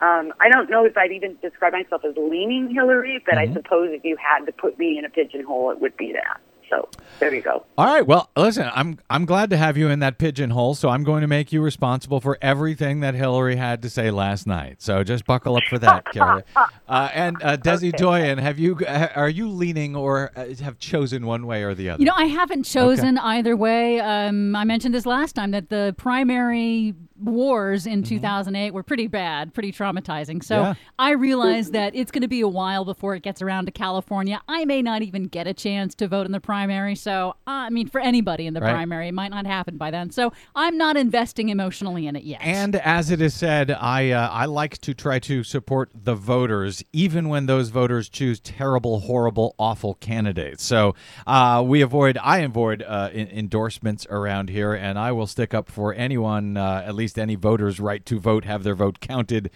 Um, 0.00 0.32
I 0.40 0.48
don't 0.50 0.68
know 0.68 0.84
if 0.84 0.96
I'd 0.96 1.12
even 1.12 1.36
describe 1.40 1.74
myself 1.74 2.04
as 2.04 2.16
leaning 2.16 2.68
Hillary, 2.74 3.22
but 3.24 3.36
mm-hmm. 3.36 3.52
I 3.52 3.54
suppose 3.54 3.90
if 3.92 4.04
you 4.04 4.16
had 4.16 4.44
to 4.46 4.52
put 4.52 4.76
me 4.76 4.98
in 4.98 5.04
a 5.04 5.08
pigeonhole, 5.08 5.70
it 5.70 5.80
would 5.80 5.96
be 5.96 6.12
that. 6.14 6.40
So 6.70 6.88
there 7.18 7.34
you 7.34 7.42
go. 7.42 7.64
All 7.76 7.86
right. 7.86 8.06
Well, 8.06 8.30
listen, 8.36 8.70
I'm 8.74 8.98
I'm 9.10 9.24
glad 9.24 9.50
to 9.50 9.56
have 9.56 9.76
you 9.76 9.88
in 9.88 10.00
that 10.00 10.18
pigeonhole. 10.18 10.74
So 10.74 10.88
I'm 10.88 11.04
going 11.04 11.22
to 11.22 11.26
make 11.26 11.52
you 11.52 11.62
responsible 11.62 12.20
for 12.20 12.38
everything 12.40 13.00
that 13.00 13.14
Hillary 13.14 13.56
had 13.56 13.82
to 13.82 13.90
say 13.90 14.10
last 14.10 14.46
night. 14.46 14.82
So 14.82 15.02
just 15.02 15.24
buckle 15.24 15.56
up 15.56 15.64
for 15.68 15.78
that, 15.78 16.04
Carrie. 16.12 16.42
Uh, 16.88 17.10
and 17.12 17.36
uh, 17.42 17.54
Desi 17.54 17.88
okay. 17.88 17.98
Doyen, 17.98 18.38
have 18.38 18.58
you 18.58 18.78
are 19.14 19.28
you 19.28 19.46
leaning 19.50 19.94
or 19.94 20.32
uh, 20.34 20.46
have 20.62 20.78
chosen 20.78 21.26
one 21.26 21.46
way 21.46 21.62
or 21.62 21.74
the 21.74 21.90
other? 21.90 22.00
You 22.00 22.06
know, 22.06 22.14
I 22.16 22.24
haven't 22.24 22.62
chosen 22.62 23.18
okay. 23.18 23.26
either 23.26 23.56
way. 23.56 24.00
Um, 24.00 24.56
I 24.56 24.64
mentioned 24.64 24.94
this 24.94 25.04
last 25.04 25.34
time 25.34 25.50
that 25.50 25.68
the 25.68 25.94
primary 25.98 26.94
wars 27.20 27.86
in 27.86 28.02
mm-hmm. 28.02 28.16
2008 28.16 28.72
were 28.72 28.82
pretty 28.82 29.06
bad, 29.06 29.54
pretty 29.54 29.72
traumatizing. 29.72 30.42
So 30.42 30.60
yeah. 30.60 30.74
I 30.98 31.12
realize 31.12 31.70
that 31.70 31.94
it's 31.94 32.10
going 32.10 32.22
to 32.22 32.28
be 32.28 32.40
a 32.40 32.48
while 32.48 32.84
before 32.84 33.14
it 33.14 33.22
gets 33.22 33.42
around 33.42 33.66
to 33.66 33.72
California. 33.72 34.40
I 34.48 34.64
may 34.64 34.82
not 34.82 35.02
even 35.02 35.24
get 35.24 35.46
a 35.46 35.54
chance 35.54 35.94
to 35.96 36.08
vote 36.08 36.26
in 36.26 36.32
the 36.32 36.40
primary. 36.40 36.94
So, 36.94 37.30
uh, 37.46 37.50
I 37.50 37.70
mean, 37.70 37.88
for 37.88 38.00
anybody 38.00 38.46
in 38.46 38.54
the 38.54 38.60
right. 38.60 38.72
primary, 38.72 39.08
it 39.08 39.14
might 39.14 39.30
not 39.30 39.46
happen 39.46 39.76
by 39.76 39.90
then. 39.90 40.10
So 40.10 40.32
I'm 40.54 40.76
not 40.76 40.96
investing 40.96 41.48
emotionally 41.48 42.06
in 42.06 42.16
it 42.16 42.24
yet. 42.24 42.40
And 42.42 42.76
as 42.76 43.10
it 43.10 43.20
is 43.20 43.34
said, 43.34 43.70
I 43.70 44.10
uh, 44.10 44.28
I 44.28 44.46
like 44.46 44.78
to 44.78 44.94
try 44.94 45.18
to 45.20 45.42
support 45.42 45.90
the 45.94 46.14
voters, 46.14 46.84
even 46.92 47.28
when 47.28 47.46
those 47.46 47.70
voters 47.70 48.08
choose 48.08 48.40
terrible, 48.40 49.00
horrible, 49.00 49.54
awful 49.58 49.94
candidates. 49.94 50.64
So 50.64 50.94
uh, 51.26 51.62
we 51.66 51.80
avoid, 51.80 52.18
I 52.22 52.38
avoid 52.38 52.82
uh, 52.82 53.10
in- 53.12 53.28
endorsements 53.28 54.06
around 54.10 54.50
here, 54.50 54.74
and 54.74 54.98
I 54.98 55.12
will 55.12 55.26
stick 55.26 55.54
up 55.54 55.70
for 55.70 55.94
anyone, 55.94 56.56
uh, 56.56 56.82
at 56.86 56.94
least 56.94 57.07
least 57.08 57.18
any 57.18 57.36
voter's 57.36 57.80
right 57.80 58.04
to 58.04 58.20
vote, 58.20 58.44
have 58.44 58.64
their 58.64 58.74
vote 58.74 59.00
counted 59.00 59.50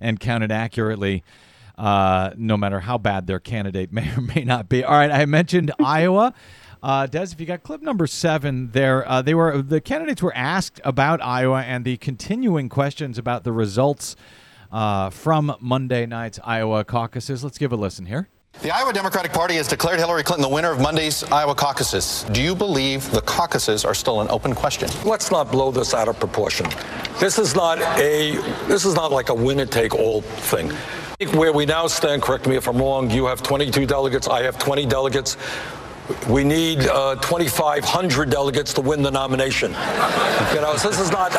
and 0.00 0.20
counted 0.20 0.52
accurately. 0.52 1.24
Uh, 1.78 2.30
no 2.36 2.58
matter 2.58 2.80
how 2.80 2.98
bad 2.98 3.26
their 3.26 3.40
candidate 3.40 3.90
may 3.92 4.14
or 4.14 4.20
may 4.20 4.44
not 4.44 4.68
be. 4.68 4.84
All 4.84 4.92
right, 4.92 5.10
I 5.10 5.24
mentioned 5.24 5.72
Iowa. 5.82 6.34
Uh, 6.82 7.06
Des, 7.06 7.28
if 7.32 7.40
you 7.40 7.46
got 7.46 7.62
clip 7.62 7.80
number 7.80 8.06
seven 8.06 8.70
there, 8.72 9.08
uh, 9.08 9.22
they 9.22 9.32
were 9.32 9.62
the 9.62 9.80
candidates 9.80 10.22
were 10.22 10.36
asked 10.36 10.78
about 10.84 11.22
Iowa 11.22 11.62
and 11.62 11.86
the 11.86 11.96
continuing 11.96 12.68
questions 12.68 13.16
about 13.16 13.44
the 13.44 13.52
results 13.52 14.14
uh, 14.70 15.08
from 15.08 15.56
Monday 15.58 16.04
night's 16.04 16.38
Iowa 16.44 16.84
caucuses. 16.84 17.42
Let's 17.42 17.56
give 17.56 17.72
a 17.72 17.76
listen 17.76 18.04
here. 18.04 18.28
The 18.62 18.70
Iowa 18.70 18.92
Democratic 18.92 19.32
Party 19.32 19.54
has 19.54 19.68
declared 19.68 19.98
Hillary 20.00 20.22
Clinton 20.22 20.42
the 20.42 20.54
winner 20.54 20.70
of 20.70 20.80
Monday's 20.80 21.22
Iowa 21.24 21.54
caucuses. 21.54 22.24
Do 22.30 22.42
you 22.42 22.54
believe 22.54 23.10
the 23.10 23.22
caucuses 23.22 23.86
are 23.86 23.94
still 23.94 24.20
an 24.20 24.28
open 24.28 24.54
question? 24.54 24.90
Let's 25.02 25.30
not 25.30 25.50
blow 25.50 25.70
this 25.70 25.94
out 25.94 26.08
of 26.08 26.20
proportion. 26.20 26.66
This 27.18 27.38
is 27.38 27.54
not 27.54 27.78
a 27.98 28.32
this 28.68 28.84
is 28.84 28.94
not 28.94 29.12
like 29.12 29.30
a 29.30 29.34
winner 29.34 29.64
take 29.64 29.94
all 29.94 30.20
thing. 30.20 30.68
Where 31.32 31.54
we 31.54 31.64
now 31.64 31.86
stand, 31.86 32.20
correct 32.20 32.46
me 32.46 32.54
if 32.56 32.68
I'm 32.68 32.76
wrong, 32.76 33.10
you 33.10 33.24
have 33.24 33.42
22 33.42 33.86
delegates, 33.86 34.28
I 34.28 34.42
have 34.42 34.58
20 34.58 34.84
delegates. 34.84 35.38
We 36.28 36.44
need 36.44 36.80
uh, 36.80 37.14
2,500 37.16 38.28
delegates 38.28 38.74
to 38.74 38.82
win 38.82 39.00
the 39.00 39.10
nomination. 39.10 39.70
you 39.70 40.60
know, 40.60 40.74
so 40.76 40.90
this 40.90 41.00
is 41.00 41.10
not 41.10 41.32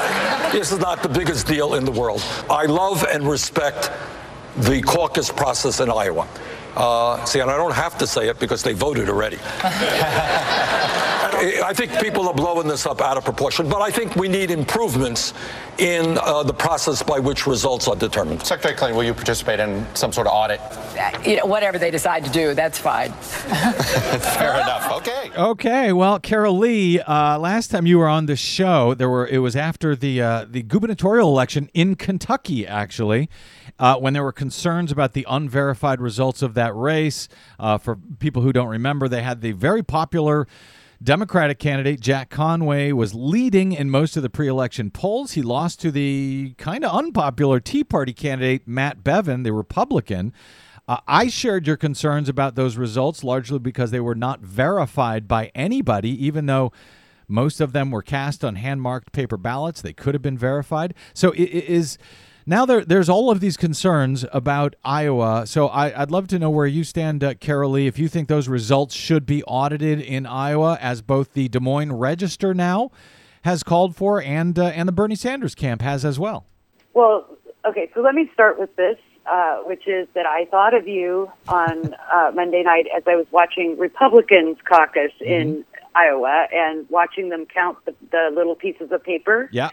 this 0.51 0.71
is 0.71 0.79
not 0.79 1.03
the 1.03 1.09
biggest 1.09 1.45
deal 1.45 1.75
in 1.75 1.85
the 1.85 1.91
world. 1.91 2.23
I 2.49 2.65
love 2.65 3.03
and 3.03 3.29
respect 3.29 3.91
the 4.57 4.81
caucus 4.81 5.29
process 5.31 5.81
in 5.81 5.91
Iowa. 5.91 6.27
Uh, 6.75 7.23
see, 7.25 7.39
and 7.39 7.51
I 7.51 7.57
don't 7.57 7.73
have 7.73 7.97
to 7.97 8.07
say 8.07 8.29
it 8.29 8.39
because 8.39 8.63
they 8.63 8.73
voted 8.73 9.09
already. 9.09 9.39
I 11.43 11.73
think 11.73 11.99
people 11.99 12.27
are 12.27 12.33
blowing 12.33 12.67
this 12.67 12.85
up 12.85 13.01
out 13.01 13.17
of 13.17 13.25
proportion, 13.25 13.67
but 13.67 13.81
I 13.81 13.89
think 13.89 14.15
we 14.15 14.27
need 14.27 14.51
improvements 14.51 15.33
in 15.79 16.19
uh, 16.19 16.43
the 16.43 16.53
process 16.53 17.01
by 17.01 17.17
which 17.17 17.47
results 17.47 17.87
are 17.87 17.95
determined. 17.95 18.45
Secretary 18.45 18.75
Clinton, 18.75 18.95
will 18.95 19.03
you 19.03 19.13
participate 19.13 19.59
in 19.59 19.85
some 19.95 20.13
sort 20.13 20.27
of 20.27 20.33
audit? 20.33 20.61
You 21.25 21.37
know, 21.37 21.45
whatever 21.45 21.79
they 21.79 21.89
decide 21.89 22.23
to 22.25 22.31
do, 22.31 22.53
that's 22.53 22.77
fine. 22.77 23.11
Fair 23.13 24.61
enough. 24.61 24.91
Okay. 24.97 25.10
Okay. 25.29 25.93
Well, 25.93 26.19
Karoli, 26.19 27.01
uh, 27.07 27.37
last 27.37 27.69
time 27.69 27.85
you 27.85 27.99
were 27.99 28.07
on 28.07 28.25
the 28.25 28.35
show, 28.35 28.93
there 28.95 29.09
were 29.09 29.27
it 29.27 29.37
was 29.37 29.55
after 29.55 29.95
the 29.95 30.21
uh, 30.21 30.45
the 30.49 30.63
gubernatorial 30.63 31.29
election 31.29 31.69
in 31.73 31.95
Kentucky, 31.95 32.65
actually, 32.65 33.29
uh, 33.77 33.97
when 33.97 34.13
there 34.13 34.23
were 34.23 34.31
concerns 34.31 34.91
about 34.91 35.13
the 35.13 35.25
unverified 35.29 36.01
results 36.01 36.41
of 36.41 36.55
that 36.55 36.75
race. 36.75 37.27
Uh, 37.59 37.77
for 37.77 37.97
people 38.19 38.41
who 38.41 38.51
don't 38.51 38.67
remember, 38.67 39.07
they 39.07 39.21
had 39.21 39.41
the 39.41 39.51
very 39.51 39.83
popular. 39.83 40.47
Democratic 41.03 41.57
candidate 41.57 41.99
Jack 41.99 42.29
Conway 42.29 42.91
was 42.91 43.15
leading 43.15 43.71
in 43.73 43.89
most 43.89 44.15
of 44.15 44.21
the 44.21 44.29
pre 44.29 44.47
election 44.47 44.91
polls. 44.91 45.31
He 45.31 45.41
lost 45.41 45.81
to 45.81 45.91
the 45.91 46.53
kind 46.57 46.85
of 46.85 46.95
unpopular 46.95 47.59
Tea 47.59 47.83
Party 47.83 48.13
candidate 48.13 48.67
Matt 48.67 49.03
Bevin, 49.03 49.43
the 49.43 49.53
Republican. 49.53 50.31
Uh, 50.87 50.97
I 51.07 51.27
shared 51.27 51.67
your 51.67 51.77
concerns 51.77 52.27
about 52.27 52.55
those 52.55 52.77
results 52.77 53.23
largely 53.23 53.59
because 53.59 53.91
they 53.91 53.99
were 53.99 54.15
not 54.15 54.41
verified 54.41 55.27
by 55.27 55.51
anybody, 55.53 56.09
even 56.25 56.47
though 56.47 56.71
most 57.27 57.61
of 57.61 57.71
them 57.71 57.91
were 57.91 58.01
cast 58.01 58.43
on 58.43 58.55
hand 58.55 58.81
marked 58.81 59.11
paper 59.11 59.37
ballots. 59.37 59.81
They 59.81 59.93
could 59.93 60.13
have 60.13 60.21
been 60.21 60.37
verified. 60.37 60.93
So 61.13 61.31
it, 61.31 61.43
it 61.43 61.65
is 61.65 61.97
now 62.45 62.65
there, 62.65 62.83
there's 62.83 63.09
all 63.09 63.29
of 63.29 63.39
these 63.39 63.55
concerns 63.55 64.25
about 64.33 64.75
Iowa. 64.83 65.45
So 65.45 65.67
I, 65.67 65.97
would 65.99 66.11
love 66.11 66.27
to 66.29 66.39
know 66.39 66.49
where 66.49 66.65
you 66.65 66.83
stand, 66.83 67.23
uh, 67.23 67.35
Karoli, 67.35 67.87
if 67.87 67.99
you 67.99 68.07
think 68.07 68.27
those 68.27 68.47
results 68.47 68.95
should 68.95 69.25
be 69.25 69.43
audited 69.43 70.01
in 70.01 70.25
Iowa, 70.25 70.77
as 70.81 71.01
both 71.01 71.33
the 71.33 71.47
Des 71.47 71.59
Moines 71.59 71.93
Register 71.93 72.53
now 72.53 72.91
has 73.43 73.63
called 73.63 73.95
for 73.95 74.21
and 74.21 74.57
uh, 74.57 74.65
and 74.65 74.87
the 74.87 74.91
Bernie 74.91 75.15
Sanders 75.15 75.55
camp 75.55 75.81
has 75.81 76.03
as 76.05 76.19
well. 76.19 76.45
Well, 76.93 77.37
okay, 77.65 77.89
so 77.93 78.01
let 78.01 78.15
me 78.15 78.29
start 78.33 78.59
with 78.59 78.75
this, 78.75 78.97
uh, 79.31 79.57
which 79.59 79.87
is 79.87 80.07
that 80.13 80.25
I 80.25 80.45
thought 80.45 80.73
of 80.73 80.87
you 80.87 81.31
on 81.47 81.95
uh, 82.13 82.31
Monday 82.35 82.63
night 82.63 82.85
as 82.95 83.03
I 83.07 83.15
was 83.15 83.25
watching 83.31 83.77
Republicans 83.77 84.57
caucus 84.67 85.11
mm-hmm. 85.21 85.31
in 85.31 85.65
Iowa 85.95 86.47
and 86.53 86.85
watching 86.89 87.29
them 87.29 87.45
count 87.45 87.77
the, 87.85 87.95
the 88.11 88.31
little 88.35 88.55
pieces 88.55 88.91
of 88.91 89.03
paper. 89.03 89.49
Yeah 89.51 89.71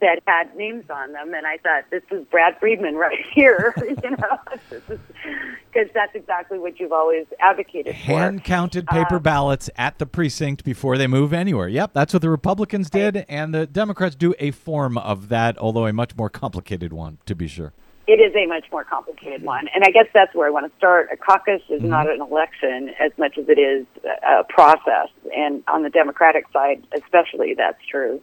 that 0.00 0.18
had 0.26 0.56
names 0.56 0.84
on 0.90 1.12
them, 1.12 1.34
and 1.34 1.46
I 1.46 1.58
thought 1.58 1.84
this 1.90 2.02
is 2.10 2.24
Brad 2.30 2.58
Friedman 2.58 2.94
right 2.96 3.18
here, 3.34 3.74
you 4.02 4.10
know, 4.10 4.38
because 4.70 5.88
that's 5.94 6.14
exactly 6.14 6.58
what 6.58 6.80
you've 6.80 6.92
always 6.92 7.26
advocated 7.38 7.94
for. 7.94 8.00
Hand 8.00 8.44
counted 8.44 8.86
paper 8.86 9.16
um, 9.16 9.22
ballots 9.22 9.70
at 9.76 9.98
the 9.98 10.06
precinct 10.06 10.64
before 10.64 10.98
they 10.98 11.06
move 11.06 11.32
anywhere. 11.32 11.68
Yep, 11.68 11.92
that's 11.92 12.12
what 12.12 12.22
the 12.22 12.30
Republicans 12.30 12.90
did, 12.90 13.24
and 13.28 13.54
the 13.54 13.66
Democrats 13.66 14.14
do 14.14 14.34
a 14.38 14.50
form 14.50 14.98
of 14.98 15.28
that, 15.28 15.58
although 15.58 15.86
a 15.86 15.92
much 15.92 16.16
more 16.16 16.30
complicated 16.30 16.92
one, 16.92 17.18
to 17.26 17.34
be 17.34 17.46
sure. 17.46 17.72
It 18.10 18.18
is 18.18 18.34
a 18.34 18.44
much 18.46 18.64
more 18.72 18.82
complicated 18.82 19.44
one, 19.44 19.68
and 19.72 19.84
I 19.84 19.90
guess 19.90 20.06
that's 20.12 20.34
where 20.34 20.48
I 20.48 20.50
want 20.50 20.66
to 20.70 20.76
start. 20.76 21.10
A 21.12 21.16
caucus 21.16 21.62
is 21.68 21.80
mm-hmm. 21.80 21.90
not 21.90 22.10
an 22.10 22.20
election 22.20 22.90
as 22.98 23.12
much 23.16 23.38
as 23.38 23.48
it 23.48 23.58
is 23.58 23.86
a 24.04 24.42
process, 24.48 25.10
and 25.32 25.62
on 25.68 25.84
the 25.84 25.90
Democratic 25.90 26.44
side, 26.52 26.84
especially, 26.92 27.54
that's 27.54 27.78
true. 27.88 28.20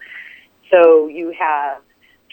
So 0.70 1.08
you 1.08 1.34
have 1.40 1.82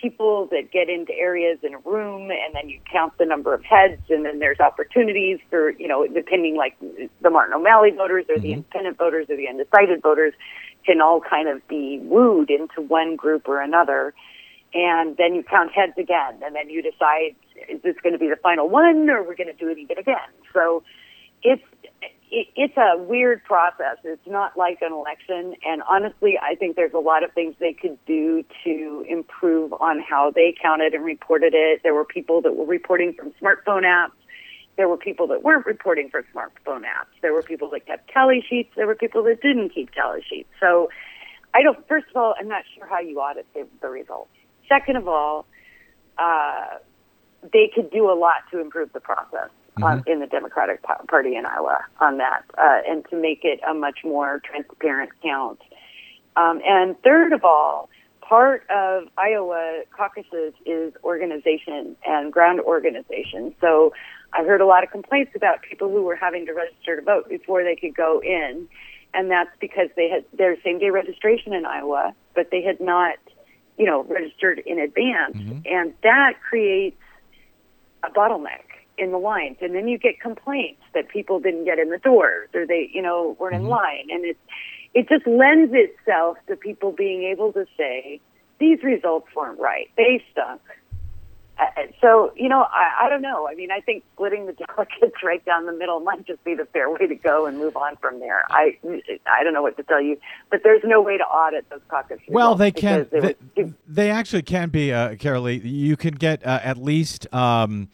people 0.04 0.48
that 0.50 0.72
get 0.72 0.88
into 0.88 1.14
areas 1.14 1.58
in 1.62 1.74
a 1.74 1.78
room 1.78 2.30
and 2.30 2.54
then 2.54 2.68
you 2.68 2.80
count 2.92 3.16
the 3.18 3.24
number 3.24 3.54
of 3.54 3.62
heads 3.64 4.02
and 4.10 4.24
then 4.24 4.38
there's 4.38 4.60
opportunities 4.60 5.38
for, 5.48 5.70
you 5.70 5.88
know, 5.88 6.06
depending 6.06 6.56
like 6.56 6.76
the 6.80 7.30
Martin 7.30 7.54
O'Malley 7.54 7.90
voters 7.90 8.26
or 8.28 8.34
the 8.34 8.48
mm-hmm. 8.48 8.54
independent 8.54 8.98
voters 8.98 9.26
or 9.30 9.36
the 9.36 9.48
undecided 9.48 10.02
voters 10.02 10.34
can 10.84 11.00
all 11.00 11.20
kind 11.20 11.48
of 11.48 11.66
be 11.68 12.00
wooed 12.02 12.50
into 12.50 12.82
one 12.82 13.16
group 13.16 13.48
or 13.48 13.62
another. 13.62 14.12
And 14.74 15.16
then 15.16 15.34
you 15.34 15.44
count 15.44 15.70
heads 15.70 15.94
again 15.96 16.42
and 16.44 16.54
then 16.54 16.68
you 16.68 16.82
decide 16.82 17.36
is 17.68 17.80
this 17.82 17.94
going 18.02 18.12
to 18.12 18.18
be 18.18 18.28
the 18.28 18.36
final 18.42 18.68
one 18.68 19.08
or 19.08 19.22
we're 19.22 19.36
going 19.36 19.46
to 19.46 19.52
do 19.52 19.68
it 19.68 19.78
even 19.78 19.98
again. 19.98 20.16
So 20.52 20.82
it's 21.42 21.62
it, 22.30 22.48
it's 22.56 22.76
a 22.76 22.98
weird 22.98 23.44
process. 23.44 23.98
It's 24.02 24.26
not 24.26 24.56
like 24.56 24.78
an 24.82 24.92
election. 24.92 25.54
And 25.64 25.82
honestly, 25.88 26.38
I 26.42 26.56
think 26.56 26.74
there's 26.74 26.92
a 26.92 26.98
lot 26.98 27.22
of 27.22 27.32
things 27.32 27.54
they 27.60 27.72
could 27.72 27.98
do 28.06 28.44
to 28.64 29.04
improve 29.08 29.72
on 29.74 30.00
how 30.00 30.32
they 30.34 30.54
counted 30.60 30.94
and 30.94 31.04
reported 31.04 31.54
it. 31.54 31.80
There 31.84 31.94
were 31.94 32.04
people 32.04 32.42
that 32.42 32.56
were 32.56 32.66
reporting 32.66 33.14
from 33.14 33.32
smartphone 33.40 33.84
apps. 33.84 34.18
There 34.76 34.88
were 34.88 34.96
people 34.96 35.28
that 35.28 35.44
weren't 35.44 35.66
reporting 35.66 36.10
from 36.10 36.24
smartphone 36.34 36.80
apps. 36.82 37.14
There 37.22 37.32
were 37.32 37.42
people 37.42 37.70
that 37.70 37.86
kept 37.86 38.10
tally 38.10 38.44
sheets. 38.48 38.70
There 38.74 38.88
were 38.88 38.96
people 38.96 39.22
that 39.22 39.40
didn't 39.40 39.68
keep 39.68 39.92
tally 39.92 40.24
sheets. 40.28 40.48
So 40.58 40.88
I 41.54 41.62
don't, 41.62 41.86
first 41.86 42.06
of 42.10 42.16
all, 42.16 42.34
I'm 42.40 42.48
not 42.48 42.64
sure 42.76 42.84
how 42.88 42.98
you 42.98 43.20
audit 43.20 43.46
the 43.54 43.88
results. 43.88 44.33
Second 44.68 44.96
of 44.96 45.08
all, 45.08 45.46
uh, 46.18 46.78
they 47.52 47.70
could 47.74 47.90
do 47.90 48.10
a 48.10 48.14
lot 48.14 48.42
to 48.50 48.60
improve 48.60 48.92
the 48.92 49.00
process 49.00 49.50
mm-hmm. 49.78 50.08
in 50.08 50.20
the 50.20 50.26
Democratic 50.26 50.82
Party 50.82 51.36
in 51.36 51.46
Iowa 51.46 51.84
on 52.00 52.18
that, 52.18 52.44
uh, 52.56 52.80
and 52.88 53.04
to 53.10 53.16
make 53.20 53.40
it 53.42 53.60
a 53.68 53.74
much 53.74 53.98
more 54.04 54.40
transparent 54.44 55.10
count. 55.22 55.60
Um, 56.36 56.60
and 56.66 57.00
third 57.02 57.32
of 57.32 57.44
all, 57.44 57.88
part 58.20 58.64
of 58.70 59.08
Iowa 59.18 59.82
caucuses 59.96 60.54
is 60.64 60.94
organization 61.04 61.96
and 62.06 62.32
ground 62.32 62.60
organization. 62.60 63.54
So 63.60 63.92
I 64.32 64.42
heard 64.42 64.60
a 64.60 64.66
lot 64.66 64.82
of 64.82 64.90
complaints 64.90 65.32
about 65.36 65.62
people 65.62 65.90
who 65.90 66.02
were 66.02 66.16
having 66.16 66.46
to 66.46 66.52
register 66.52 66.96
to 66.96 67.02
vote 67.02 67.28
before 67.28 67.62
they 67.62 67.76
could 67.76 67.94
go 67.94 68.20
in, 68.24 68.66
and 69.12 69.30
that's 69.30 69.50
because 69.60 69.88
they 69.96 70.08
had 70.08 70.24
their 70.36 70.56
same 70.62 70.78
day 70.78 70.90
registration 70.90 71.52
in 71.52 71.66
Iowa, 71.66 72.14
but 72.34 72.50
they 72.50 72.62
had 72.62 72.80
not, 72.80 73.16
you 73.78 73.86
know, 73.86 74.04
registered 74.04 74.60
in 74.64 74.78
advance, 74.78 75.36
mm-hmm. 75.36 75.60
and 75.66 75.94
that 76.02 76.34
creates 76.48 77.00
a 78.02 78.10
bottleneck 78.10 78.64
in 78.96 79.10
the 79.10 79.18
lines. 79.18 79.56
And 79.60 79.74
then 79.74 79.88
you 79.88 79.98
get 79.98 80.20
complaints 80.20 80.82
that 80.94 81.08
people 81.08 81.40
didn't 81.40 81.64
get 81.64 81.78
in 81.78 81.90
the 81.90 81.98
doors 81.98 82.48
or 82.54 82.66
they 82.66 82.88
you 82.92 83.02
know 83.02 83.36
weren't 83.38 83.54
mm-hmm. 83.54 83.64
in 83.64 83.70
line. 83.70 84.06
And 84.10 84.24
it 84.24 84.36
it 84.94 85.08
just 85.08 85.26
lends 85.26 85.72
itself 85.74 86.36
to 86.48 86.56
people 86.56 86.92
being 86.92 87.24
able 87.24 87.52
to 87.52 87.66
say 87.76 88.20
these 88.60 88.82
results 88.82 89.26
weren't 89.34 89.58
right. 89.58 89.90
They 89.96 90.22
stunk 90.32 90.60
so 92.00 92.32
you 92.36 92.48
know 92.48 92.62
I, 92.62 93.06
I 93.06 93.08
don't 93.08 93.22
know 93.22 93.48
i 93.48 93.54
mean 93.54 93.70
i 93.70 93.80
think 93.80 94.04
splitting 94.14 94.46
the 94.46 94.52
delegates 94.76 95.22
right 95.22 95.44
down 95.44 95.66
the 95.66 95.72
middle 95.72 96.00
might 96.00 96.26
just 96.26 96.42
be 96.44 96.54
the 96.54 96.66
fair 96.66 96.90
way 96.90 97.06
to 97.06 97.14
go 97.14 97.46
and 97.46 97.58
move 97.58 97.76
on 97.76 97.96
from 97.96 98.20
there 98.20 98.44
i 98.50 98.76
i 99.26 99.42
don't 99.42 99.54
know 99.54 99.62
what 99.62 99.76
to 99.76 99.82
tell 99.82 100.00
you 100.00 100.18
but 100.50 100.60
there's 100.64 100.82
no 100.84 101.00
way 101.00 101.16
to 101.16 101.24
audit 101.24 101.68
those 101.70 101.80
caucus 101.88 102.18
well 102.28 102.54
they 102.54 102.70
can 102.70 103.06
they, 103.10 103.34
they, 103.56 103.72
they, 103.86 104.10
actually 104.10 104.42
can 104.42 104.68
be 104.68 104.92
uh 104.92 105.10
Karoli 105.14 105.60
you 105.62 105.96
can 105.96 106.14
get 106.14 106.44
uh, 106.46 106.60
at 106.62 106.76
least 106.76 107.32
um 107.32 107.88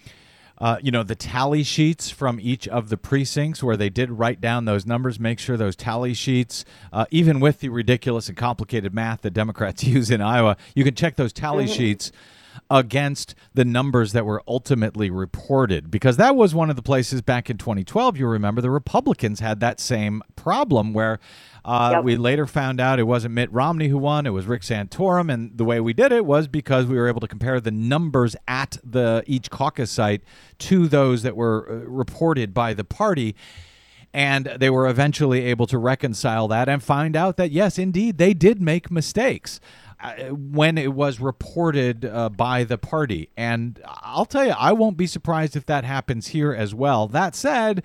uh, 0.59 0.77
you 0.83 0.91
know, 0.91 1.03
the 1.03 1.15
tally 1.15 1.63
sheets 1.63 2.11
from 2.11 2.39
each 2.39 2.69
of 2.69 2.91
the 2.91 2.99
precincts 2.99 3.63
where 3.63 3.79
they 3.79 3.89
did 3.89 4.11
write 4.11 4.43
down 4.43 4.67
those 4.67 4.85
numbers. 4.85 5.19
Make 5.19 5.39
sure 5.39 5.57
those 5.57 5.75
tally 5.75 6.13
sheets, 6.13 6.67
uh, 6.93 7.07
even 7.11 7.41
with 7.41 7.61
the 7.61 7.71
ridiculous 7.71 8.29
and 8.29 8.37
complicated 8.37 8.93
math 8.93 9.23
that 9.23 9.31
Democrats 9.31 9.83
use 9.85 10.11
in 10.11 10.21
Iowa, 10.21 10.59
you 10.75 10.85
can 10.85 10.95
check 10.95 11.17
those 11.17 11.33
tally 11.33 11.65
mm-hmm. 11.65 11.73
sheets 11.73 12.13
against 12.71 13.35
the 13.55 13.65
numbers 13.65 14.13
that 14.13 14.25
were 14.27 14.43
ultimately 14.47 15.11
reported 15.11 15.91
because 15.91 16.17
that 16.17 16.37
was 16.37 16.55
one 16.55 16.71
of 16.71 16.77
the 16.77 16.83
places 16.83 17.23
back 17.23 17.51
in 17.51 17.59
2012 17.59 18.17
you 18.17 18.27
remember 18.27 18.61
the 18.61 18.71
republicans 18.71 19.41
had 19.41 19.61
that 19.61 19.81
same 19.81 20.23
problem 20.37 20.93
where 20.93 21.19
uh, 21.65 21.91
yep. 21.95 22.05
We 22.05 22.17
later 22.17 22.47
found 22.47 22.81
out 22.81 22.99
it 22.99 23.05
wasn't 23.05 23.35
Mitt 23.35 23.53
Romney 23.53 23.89
who 23.89 23.99
won; 23.99 24.27
it 24.27 24.31
was 24.31 24.47
Rick 24.47 24.63
Santorum. 24.63 25.33
And 25.33 25.57
the 25.57 25.65
way 25.65 25.81
we 25.81 25.93
did 25.93 26.13
it 26.13 26.25
was 26.25 26.49
because 26.49 26.87
we 26.87 26.97
were 26.97 27.09
able 27.09 27.21
to 27.21 27.29
compare 27.29 27.61
the 27.61 27.71
numbers 27.71 28.35
at 28.49 28.79
the 28.83 29.23
each 29.27 29.51
caucus 29.51 29.91
site 29.91 30.23
to 30.59 30.89
those 30.89 31.23
that 31.23 31.37
were 31.37 31.67
uh, 31.69 31.75
reported 31.89 32.55
by 32.55 32.75
the 32.75 32.85
party. 32.85 33.35
And 34.13 34.47
they 34.59 34.71
were 34.71 34.89
eventually 34.89 35.45
able 35.45 35.69
to 35.69 35.79
reconcile 35.79 36.49
that 36.49 36.69
and 36.69 36.83
find 36.83 37.15
out 37.15 37.37
that 37.37 37.53
yes, 37.53 37.79
indeed, 37.79 38.19
they 38.19 38.35
did 38.35 38.61
make 38.61 38.91
mistakes 38.91 39.61
when 40.31 40.79
it 40.79 40.95
was 40.95 41.21
reported 41.21 42.05
uh, 42.05 42.29
by 42.31 42.65
the 42.65 42.79
party. 42.79 43.31
And 43.37 43.81
I'll 43.87 44.25
tell 44.25 44.47
you, 44.47 44.55
I 44.57 44.73
won't 44.73 44.97
be 44.97 45.07
surprised 45.07 45.57
if 45.57 45.67
that 45.67 45.85
happens 45.85 46.29
here 46.29 46.53
as 46.53 46.75
well. 46.75 47.07
That 47.07 47.35
said, 47.35 47.83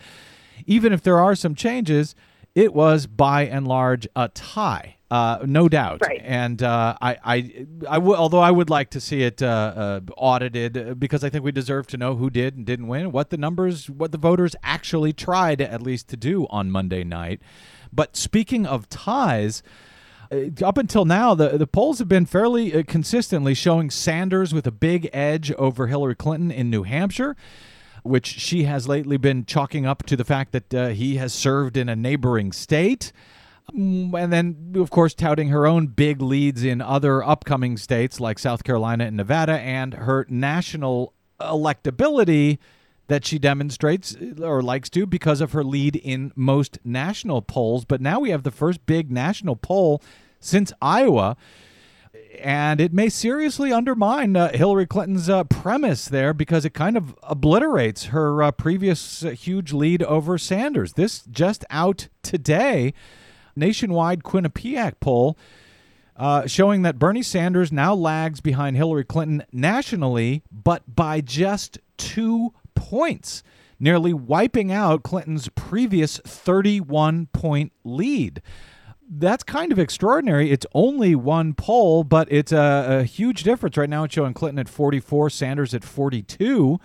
even 0.65 0.93
if 0.93 1.01
there 1.01 1.19
are 1.19 1.36
some 1.36 1.55
changes, 1.55 2.15
it 2.53 2.74
was 2.74 3.05
by 3.05 3.45
and 3.45 3.67
large 3.67 4.07
a 4.15 4.29
tie, 4.29 4.95
uh, 5.12 5.39
no 5.45 5.67
doubt. 5.67 6.00
Right. 6.01 6.22
And 6.24 6.63
uh, 6.63 6.95
I, 7.01 7.17
I, 7.22 7.65
I 7.89 7.95
w- 7.95 8.15
although 8.15 8.39
I 8.39 8.50
would 8.50 8.69
like 8.69 8.91
to 8.91 9.01
see 9.01 9.24
it 9.24 9.41
uh, 9.41 9.74
uh, 9.75 10.00
audited 10.15 10.77
uh, 10.77 10.93
because 10.93 11.25
I 11.25 11.29
think 11.29 11.43
we 11.43 11.51
deserve 11.51 11.86
to 11.88 11.98
know 11.98 12.15
who 12.15 12.29
did 12.29 12.55
and 12.55 12.65
didn't 12.65 12.88
win, 12.88 13.12
what 13.12 13.29
the 13.29 13.38
numbers, 13.38 13.89
what 13.89 14.13
the 14.13 14.17
voters 14.17 14.55
actually 14.63 15.12
tried 15.12 15.60
at 15.60 15.81
least 15.81 16.07
to 16.10 16.17
do 16.17 16.48
on 16.50 16.72
Monday 16.72 17.03
night. 17.03 17.41
But 17.91 18.15
speaking 18.15 18.65
of 18.65 18.88
ties. 18.88 19.62
Uh, 20.36 20.65
up 20.65 20.77
until 20.77 21.06
now, 21.06 21.34
the, 21.34 21.58
the 21.58 21.68
polls 21.68 22.00
have 22.00 22.08
been 22.08 22.25
fairly 22.25 22.74
uh, 22.74 22.84
consistently 22.88 23.54
showing 23.54 23.89
Sanders 23.89 24.54
with 24.54 24.68
a 24.68 24.72
big 24.72 25.10
edge 25.13 25.51
over 25.54 25.88
Hillary 25.88 26.15
Clinton 26.15 26.51
in 26.51 26.70
New 26.70 26.84
Hampshire 26.84 27.36
which 28.06 28.27
she 28.27 28.63
has 28.63 28.88
lately 28.88 29.18
been 29.18 29.46
chalking 29.46 29.88
up 29.88 30.04
to 30.04 30.15
the 30.15 30.24
fact 30.24 30.51
that 30.51 30.74
uh, 30.74 30.88
he 30.89 31.15
has 31.15 31.34
served 31.34 31.75
in 31.75 31.89
a 31.89 31.96
neighboring 31.96 32.51
state. 32.51 33.12
Mm, 33.75 34.13
And 34.13 34.32
then, 34.32 34.74
of 34.75 34.92
course, 34.92 35.15
touting 35.15 35.50
her 35.50 35.65
own 35.65 35.88
big 35.88 36.22
leads 36.22 36.63
in 36.63 36.82
other 36.82 37.24
upcoming 37.24 37.77
states 37.77 38.20
like 38.20 38.38
South 38.38 38.63
Carolina 38.63 39.06
and 39.06 39.18
Nevada 39.18 39.54
and 39.54 39.96
her 39.96 40.27
national 40.30 41.13
electability 41.42 42.60
that 43.08 43.25
she 43.25 43.39
demonstrates 43.39 44.15
uh, 44.15 44.44
or 44.46 44.62
likes 44.62 44.89
to 44.92 45.08
because 45.08 45.42
of 45.42 45.54
her 45.54 45.63
lead 45.63 45.96
in 45.96 46.32
most 46.36 46.77
national 46.84 47.42
polls. 47.42 47.86
But 47.86 48.01
now 48.01 48.20
we 48.20 48.30
have 48.30 48.44
the 48.44 48.51
first 48.51 48.86
big 48.86 49.12
national 49.12 49.56
poll 49.56 50.00
since 50.46 50.72
Iowa 50.82 51.36
and 52.42 52.82
it 52.82 52.94
may 52.94 53.10
seriously 53.10 53.72
undermine 53.72 54.36
uh, 54.36 54.52
Hillary 54.52 54.86
Clinton's 54.86 55.30
uh, 55.30 55.44
premise 55.46 56.06
there 56.06 56.34
because 56.34 56.66
it 56.66 56.74
kind 56.74 56.98
of 56.98 57.16
obliterates 57.24 58.06
her 58.06 58.44
uh, 58.44 58.52
previous 58.52 59.24
uh, 59.24 59.30
huge 59.30 59.74
lead 59.74 60.04
over 60.04 60.38
Sanders. 60.38 60.94
This 60.94 61.24
just 61.24 61.66
out 61.70 62.08
today, 62.24 62.94
nationwide 63.56 64.24
Quinnipiac 64.24 65.00
poll 65.00 65.38
uh, 66.16 66.48
showing 66.48 66.82
that 66.84 67.00
Bernie 67.00 67.24
Sanders 67.24 67.72
now 67.72 67.94
lags 67.94 68.42
behind 68.42 68.78
Hillary 68.78 69.04
Clinton 69.04 69.44
nationally, 69.52 70.44
but 70.52 70.96
by 70.96 71.22
just 71.22 71.80
two 71.98 72.54
points, 72.74 73.44
nearly 73.80 74.14
wiping 74.14 74.72
out 74.72 75.04
Clinton's 75.04 75.50
previous 75.50 76.18
31 76.20 77.28
point 77.28 77.74
lead 77.84 78.42
that's 79.09 79.43
kind 79.43 79.71
of 79.71 79.79
extraordinary. 79.79 80.51
It's 80.51 80.65
only 80.74 81.15
one 81.15 81.53
poll, 81.53 82.03
but 82.03 82.27
it's 82.31 82.51
a, 82.51 83.00
a, 83.01 83.03
huge 83.03 83.43
difference. 83.43 83.77
Right 83.77 83.89
now, 83.89 84.03
it's 84.03 84.13
showing 84.13 84.33
Clinton 84.33 84.59
at 84.59 84.69
44, 84.69 85.29
Sanders 85.29 85.74
at 85.74 85.83
42. 85.83 86.79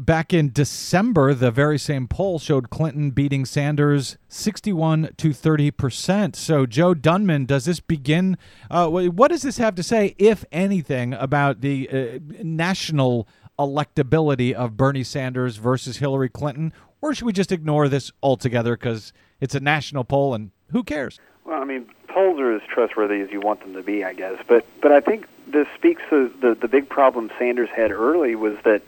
Back 0.00 0.32
in 0.32 0.50
December, 0.50 1.34
the 1.34 1.50
very 1.50 1.78
same 1.78 2.08
poll 2.08 2.38
showed 2.38 2.70
Clinton 2.70 3.10
beating 3.10 3.44
Sanders 3.44 4.16
61 4.28 5.10
to 5.18 5.32
30 5.34 5.70
percent. 5.72 6.36
So, 6.36 6.64
Joe 6.64 6.94
Dunman, 6.94 7.44
does 7.44 7.66
this 7.66 7.78
begin? 7.78 8.38
Uh, 8.70 8.88
what 8.88 9.30
does 9.30 9.42
this 9.42 9.58
have 9.58 9.74
to 9.74 9.82
say, 9.82 10.14
if 10.16 10.42
anything, 10.50 11.12
about 11.12 11.60
the 11.60 11.88
uh, 11.90 12.18
national 12.42 13.28
electability 13.58 14.54
of 14.54 14.78
Bernie 14.78 15.04
Sanders 15.04 15.56
versus 15.56 15.98
Hillary 15.98 16.30
Clinton? 16.30 16.72
Or 17.02 17.12
should 17.14 17.26
we 17.26 17.32
just 17.34 17.52
ignore 17.52 17.88
this 17.88 18.10
altogether 18.22 18.74
because 18.74 19.12
it's 19.38 19.54
a 19.54 19.60
national 19.60 20.04
poll 20.04 20.34
and 20.34 20.50
who 20.70 20.82
cares? 20.82 21.20
Well, 21.44 21.60
I 21.60 21.64
mean, 21.64 21.86
polls 22.08 22.38
are 22.40 22.54
as 22.54 22.62
trustworthy 22.62 23.20
as 23.20 23.30
you 23.30 23.40
want 23.40 23.60
them 23.60 23.74
to 23.74 23.82
be, 23.82 24.04
I 24.04 24.12
guess. 24.12 24.38
But 24.46 24.66
but 24.80 24.92
I 24.92 25.00
think 25.00 25.26
this 25.46 25.66
speaks 25.74 26.02
to 26.10 26.28
the 26.40 26.54
the 26.54 26.68
big 26.68 26.88
problem 26.88 27.30
Sanders 27.38 27.70
had 27.70 27.90
early 27.90 28.34
was 28.34 28.56
that 28.64 28.82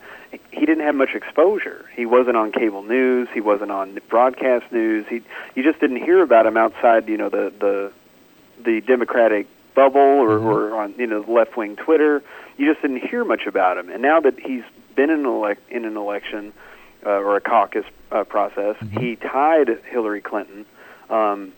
he 0.52 0.60
didn't 0.60 0.84
have 0.84 0.94
much 0.94 1.14
exposure. 1.14 1.88
He 1.94 2.06
wasn't 2.06 2.37
on 2.37 2.52
cable 2.52 2.82
news. 2.82 3.28
He 3.32 3.40
wasn't 3.40 3.70
on 3.70 3.98
broadcast 4.09 4.70
news. 4.72 5.07
He 5.09 5.22
you 5.55 5.62
just 5.62 5.81
didn't 5.81 6.02
hear 6.02 6.22
about 6.22 6.46
him 6.46 6.57
outside, 6.57 7.09
you 7.09 7.16
know, 7.16 7.28
the 7.28 7.52
the 7.59 7.92
the 8.62 8.81
Democratic 8.83 9.46
bubble 9.74 10.00
or, 10.00 10.38
mm-hmm. 10.38 10.46
or 10.46 10.74
on 10.74 10.94
you 10.98 11.07
know 11.07 11.24
left 11.26 11.57
wing 11.57 11.76
Twitter. 11.76 12.22
You 12.57 12.70
just 12.70 12.83
didn't 12.83 13.09
hear 13.09 13.24
much 13.24 13.46
about 13.46 13.78
him. 13.78 13.88
And 13.88 14.02
now 14.02 14.20
that 14.20 14.38
he's 14.38 14.64
been 14.94 15.11
in 15.11 15.20
an 15.20 15.26
elect 15.26 15.62
in 15.70 15.85
an 15.85 15.96
election 15.96 16.52
uh, 17.07 17.11
or 17.11 17.37
a 17.37 17.40
caucus 17.40 17.87
uh, 18.12 18.24
process, 18.24 18.76
mm-hmm. 18.76 19.00
he 19.00 19.16
tied 19.16 19.68
Hillary 19.85 20.20
Clinton. 20.20 20.66
Um, 21.09 21.52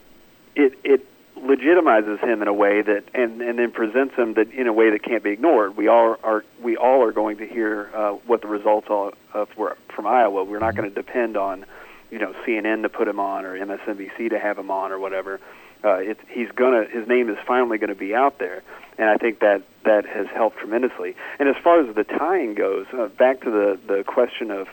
it 0.55 0.79
it 0.85 1.07
legitimizes 1.37 2.21
him 2.21 2.41
in 2.43 2.49
a 2.49 2.53
way 2.53 2.83
that 2.83 3.05
and 3.15 3.41
and 3.43 3.59
then 3.59 3.71
presents 3.73 4.15
him 4.15 4.35
that 4.35 4.51
in 4.53 4.67
a 4.67 4.73
way 4.73 4.91
that 4.91 5.03
can't 5.03 5.25
be 5.25 5.31
ignored. 5.31 5.77
We 5.77 5.89
all 5.89 6.17
are 6.23 6.45
we 6.63 6.77
all 6.77 7.03
are 7.03 7.13
going 7.13 7.39
to 7.39 7.47
hear 7.47 7.91
uh, 7.95 8.13
what 8.27 8.43
the 8.43 8.49
results 8.49 8.89
are 8.91 9.13
of 9.33 9.57
were 9.57 9.77
from 9.95 10.07
Iowa. 10.07 10.45
We're 10.45 10.61
not 10.61 10.77
going 10.77 10.89
to 10.89 10.95
depend 10.95 11.37
on 11.37 11.65
you 12.11 12.19
know 12.19 12.35
CNN 12.47 12.83
to 12.83 12.89
put 12.89 13.09
him 13.09 13.19
on 13.19 13.45
or 13.45 13.59
MSNBC 13.59 14.31
to 14.31 14.39
have 14.39 14.59
him 14.59 14.71
on 14.71 14.93
or 14.93 14.99
whatever. 14.99 15.41
Uh, 15.85 15.95
it, 15.95 16.19
he's 16.29 16.51
gonna 16.53 16.85
his 16.89 17.09
name 17.09 17.29
is 17.29 17.37
finally 17.45 17.77
going 17.79 17.91
to 17.91 17.97
be 17.97 18.15
out 18.15 18.39
there, 18.39 18.63
and 18.99 19.09
I 19.09 19.17
think 19.17 19.41
that 19.41 19.63
that 19.85 20.07
has 20.07 20.29
helped 20.29 20.59
tremendously. 20.59 21.17
And 21.41 21.49
as 21.49 21.57
far 21.63 21.81
as 21.81 21.93
the 21.95 22.05
tying 22.05 22.55
goes, 22.55 22.87
uh, 22.93 23.09
back 23.09 23.41
to 23.41 23.51
the 23.51 23.81
the 23.87 24.05
question 24.05 24.53
of 24.53 24.69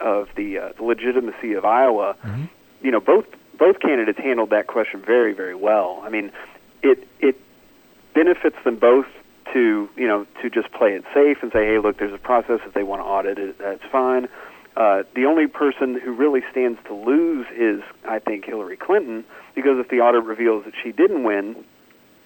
of 0.00 0.28
the, 0.34 0.58
uh, 0.58 0.72
the 0.78 0.82
legitimacy 0.82 1.52
of 1.52 1.66
Iowa, 1.66 2.16
mm-hmm. 2.24 2.46
you 2.82 2.90
know 2.90 3.00
both 3.00 3.26
both 3.60 3.78
candidates 3.78 4.18
handled 4.18 4.50
that 4.50 4.66
question 4.66 5.00
very, 5.00 5.32
very 5.32 5.54
well. 5.54 6.00
I 6.02 6.08
mean, 6.08 6.32
it 6.82 7.06
it 7.20 7.38
benefits 8.14 8.56
them 8.64 8.76
both 8.76 9.06
to 9.52 9.88
you 9.96 10.08
know 10.08 10.26
to 10.42 10.50
just 10.50 10.72
play 10.72 10.94
it 10.94 11.04
safe 11.14 11.38
and 11.42 11.52
say, 11.52 11.66
hey, 11.66 11.78
look, 11.78 11.98
there's 11.98 12.14
a 12.14 12.18
process 12.18 12.58
if 12.66 12.74
they 12.74 12.82
want 12.82 13.02
to 13.02 13.04
audit 13.04 13.38
it, 13.38 13.58
that's 13.58 13.84
fine. 13.92 14.28
Uh, 14.76 15.02
the 15.14 15.26
only 15.26 15.46
person 15.46 16.00
who 16.00 16.12
really 16.12 16.40
stands 16.50 16.78
to 16.86 16.94
lose 16.94 17.46
is, 17.54 17.82
I 18.08 18.18
think, 18.18 18.46
Hillary 18.46 18.76
Clinton, 18.76 19.24
because 19.54 19.78
if 19.78 19.88
the 19.88 19.96
audit 19.96 20.24
reveals 20.24 20.64
that 20.64 20.74
she 20.82 20.92
didn't 20.92 21.24
win, 21.24 21.64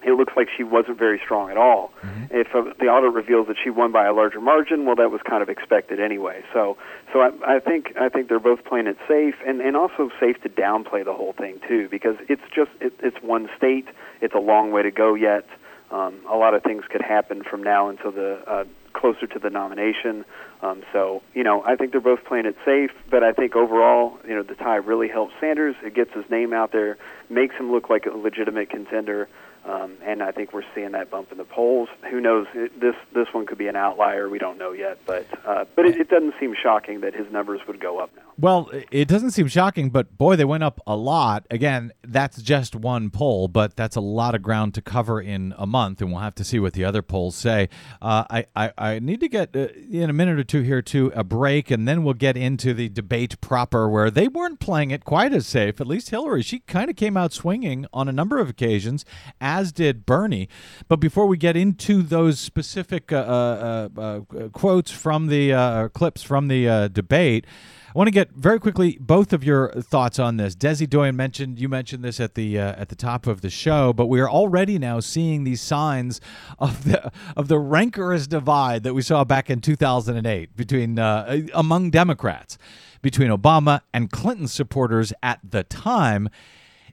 it 0.04 0.16
looks 0.16 0.32
like 0.36 0.48
she 0.56 0.62
wasn't 0.62 0.98
very 0.98 1.20
strong 1.24 1.50
at 1.50 1.56
all. 1.56 1.92
Mm-hmm. 2.02 2.24
If 2.30 2.54
uh, 2.54 2.74
the 2.78 2.86
audit 2.86 3.12
reveals 3.12 3.46
that 3.48 3.56
she 3.62 3.70
won 3.70 3.92
by 3.92 4.06
a 4.06 4.12
larger 4.12 4.40
margin, 4.40 4.84
well, 4.86 4.96
that 4.96 5.10
was 5.10 5.20
kind 5.28 5.42
of 5.42 5.48
expected 5.48 6.00
anyway. 6.00 6.42
So, 6.52 6.76
so 7.12 7.20
I, 7.20 7.56
I 7.56 7.60
think 7.60 7.96
I 8.00 8.08
think 8.08 8.28
they're 8.28 8.38
both 8.38 8.64
playing 8.64 8.86
it 8.86 8.98
safe, 9.08 9.34
and 9.46 9.60
and 9.60 9.76
also 9.76 10.10
safe 10.20 10.40
to 10.42 10.48
downplay 10.48 11.04
the 11.04 11.14
whole 11.14 11.32
thing 11.32 11.60
too, 11.68 11.88
because 11.88 12.16
it's 12.28 12.42
just 12.54 12.70
it, 12.80 12.92
it's 13.02 13.20
one 13.22 13.48
state. 13.56 13.88
It's 14.20 14.34
a 14.34 14.40
long 14.40 14.72
way 14.72 14.82
to 14.82 14.90
go 14.90 15.14
yet. 15.14 15.46
Um, 15.90 16.20
a 16.28 16.36
lot 16.36 16.54
of 16.54 16.62
things 16.62 16.84
could 16.90 17.02
happen 17.02 17.42
from 17.44 17.62
now 17.62 17.88
until 17.88 18.10
the 18.10 18.42
uh, 18.46 18.64
closer 18.94 19.26
to 19.26 19.38
the 19.38 19.50
nomination. 19.50 20.24
Um, 20.62 20.82
so, 20.92 21.22
you 21.34 21.44
know, 21.44 21.62
I 21.62 21.76
think 21.76 21.92
they're 21.92 22.00
both 22.00 22.24
playing 22.24 22.46
it 22.46 22.56
safe, 22.64 22.90
but 23.10 23.22
I 23.22 23.32
think 23.32 23.54
overall, 23.54 24.18
you 24.26 24.34
know, 24.34 24.42
the 24.42 24.54
tie 24.54 24.76
really 24.76 25.08
helps 25.08 25.34
Sanders. 25.40 25.76
It 25.82 25.94
gets 25.94 26.12
his 26.14 26.24
name 26.30 26.52
out 26.54 26.72
there, 26.72 26.96
makes 27.28 27.54
him 27.56 27.70
look 27.70 27.90
like 27.90 28.06
a 28.06 28.16
legitimate 28.16 28.70
contender. 28.70 29.28
Um, 29.66 29.96
and 30.04 30.22
I 30.22 30.30
think 30.30 30.52
we're 30.52 30.64
seeing 30.74 30.92
that 30.92 31.10
bump 31.10 31.32
in 31.32 31.38
the 31.38 31.44
polls. 31.44 31.88
Who 32.10 32.20
knows? 32.20 32.46
It, 32.54 32.78
this 32.78 32.94
this 33.14 33.28
one 33.32 33.46
could 33.46 33.56
be 33.56 33.66
an 33.66 33.76
outlier. 33.76 34.28
We 34.28 34.38
don't 34.38 34.58
know 34.58 34.72
yet, 34.72 34.98
but 35.06 35.26
uh, 35.46 35.64
but 35.74 35.86
it, 35.86 35.96
it, 35.96 36.10
doesn't 36.10 36.34
seem 36.38 36.54
shocking 36.60 37.00
that 37.00 37.14
his 37.14 37.30
numbers 37.32 37.60
would 37.66 37.80
go 37.80 37.98
up 37.98 38.10
now. 38.14 38.22
Well, 38.38 38.70
it 38.90 39.08
doesn't 39.08 39.30
seem 39.30 39.48
shocking, 39.48 39.88
but 39.88 40.18
boy, 40.18 40.36
they 40.36 40.44
went 40.44 40.64
up 40.64 40.80
a 40.86 40.96
lot. 40.96 41.46
Again, 41.50 41.92
that's 42.02 42.42
just 42.42 42.76
one 42.76 43.08
poll, 43.08 43.48
but 43.48 43.74
that's 43.74 43.96
a 43.96 44.02
lot 44.02 44.34
of 44.34 44.42
ground 44.42 44.74
to 44.74 44.82
cover 44.82 45.18
in 45.20 45.54
a 45.56 45.66
month, 45.66 46.02
and 46.02 46.10
we'll 46.10 46.20
have 46.20 46.34
to 46.36 46.44
see 46.44 46.58
what 46.58 46.74
the 46.74 46.84
other 46.84 47.00
polls 47.00 47.34
say. 47.34 47.70
Uh, 48.02 48.24
I, 48.28 48.46
I, 48.54 48.72
I 48.76 48.98
need 48.98 49.20
to 49.20 49.28
get 49.28 49.56
uh, 49.56 49.68
in 49.90 50.10
a 50.10 50.12
minute 50.12 50.38
or 50.38 50.44
two 50.44 50.60
here 50.60 50.82
to 50.82 51.10
a 51.14 51.24
break, 51.24 51.70
and 51.70 51.88
then 51.88 52.04
we'll 52.04 52.14
get 52.14 52.36
into 52.36 52.74
the 52.74 52.88
debate 52.90 53.40
proper, 53.40 53.88
where 53.88 54.10
they 54.10 54.28
weren't 54.28 54.60
playing 54.60 54.90
it 54.90 55.04
quite 55.04 55.32
as 55.32 55.46
safe. 55.46 55.80
At 55.80 55.86
least 55.86 56.10
Hillary, 56.10 56.42
she 56.42 56.58
kind 56.60 56.90
of 56.90 56.96
came 56.96 57.16
out 57.16 57.32
swinging 57.32 57.86
on 57.92 58.08
a 58.08 58.12
number 58.12 58.40
of 58.40 58.50
occasions 58.50 59.06
as 59.54 59.72
did 59.72 60.04
Bernie. 60.04 60.48
But 60.88 60.98
before 60.98 61.26
we 61.26 61.36
get 61.36 61.56
into 61.56 62.02
those 62.02 62.40
specific 62.40 63.12
uh, 63.12 63.16
uh, 63.16 63.88
uh, 63.96 64.20
quotes 64.48 64.90
from 64.90 65.28
the 65.28 65.52
uh, 65.52 65.88
clips 65.88 66.22
from 66.22 66.48
the 66.48 66.68
uh, 66.68 66.88
debate, 66.88 67.46
I 67.94 67.98
want 67.98 68.08
to 68.08 68.12
get 68.12 68.32
very 68.32 68.58
quickly 68.58 68.98
both 69.00 69.32
of 69.32 69.44
your 69.44 69.70
thoughts 69.74 70.18
on 70.18 70.38
this. 70.38 70.56
Desi 70.56 70.90
Doyen 70.90 71.14
mentioned 71.14 71.60
you 71.60 71.68
mentioned 71.68 72.02
this 72.02 72.18
at 72.18 72.34
the 72.34 72.58
uh, 72.58 72.74
at 72.76 72.88
the 72.88 72.96
top 72.96 73.28
of 73.28 73.42
the 73.42 73.50
show, 73.50 73.92
but 73.92 74.06
we 74.06 74.20
are 74.20 74.28
already 74.28 74.76
now 74.80 74.98
seeing 74.98 75.44
these 75.44 75.60
signs 75.60 76.20
of 76.58 76.82
the 76.82 77.12
of 77.36 77.46
the 77.46 77.60
rancorous 77.60 78.26
divide 78.26 78.82
that 78.82 78.94
we 78.94 79.02
saw 79.02 79.22
back 79.22 79.48
in 79.48 79.60
2008 79.60 80.56
between 80.56 80.98
among 80.98 81.90
Democrats, 81.90 82.58
between 83.02 83.30
Obama 83.30 83.82
and 83.92 84.10
Clinton 84.10 84.48
supporters 84.48 85.12
at 85.22 85.38
the 85.48 85.62
time. 85.62 86.28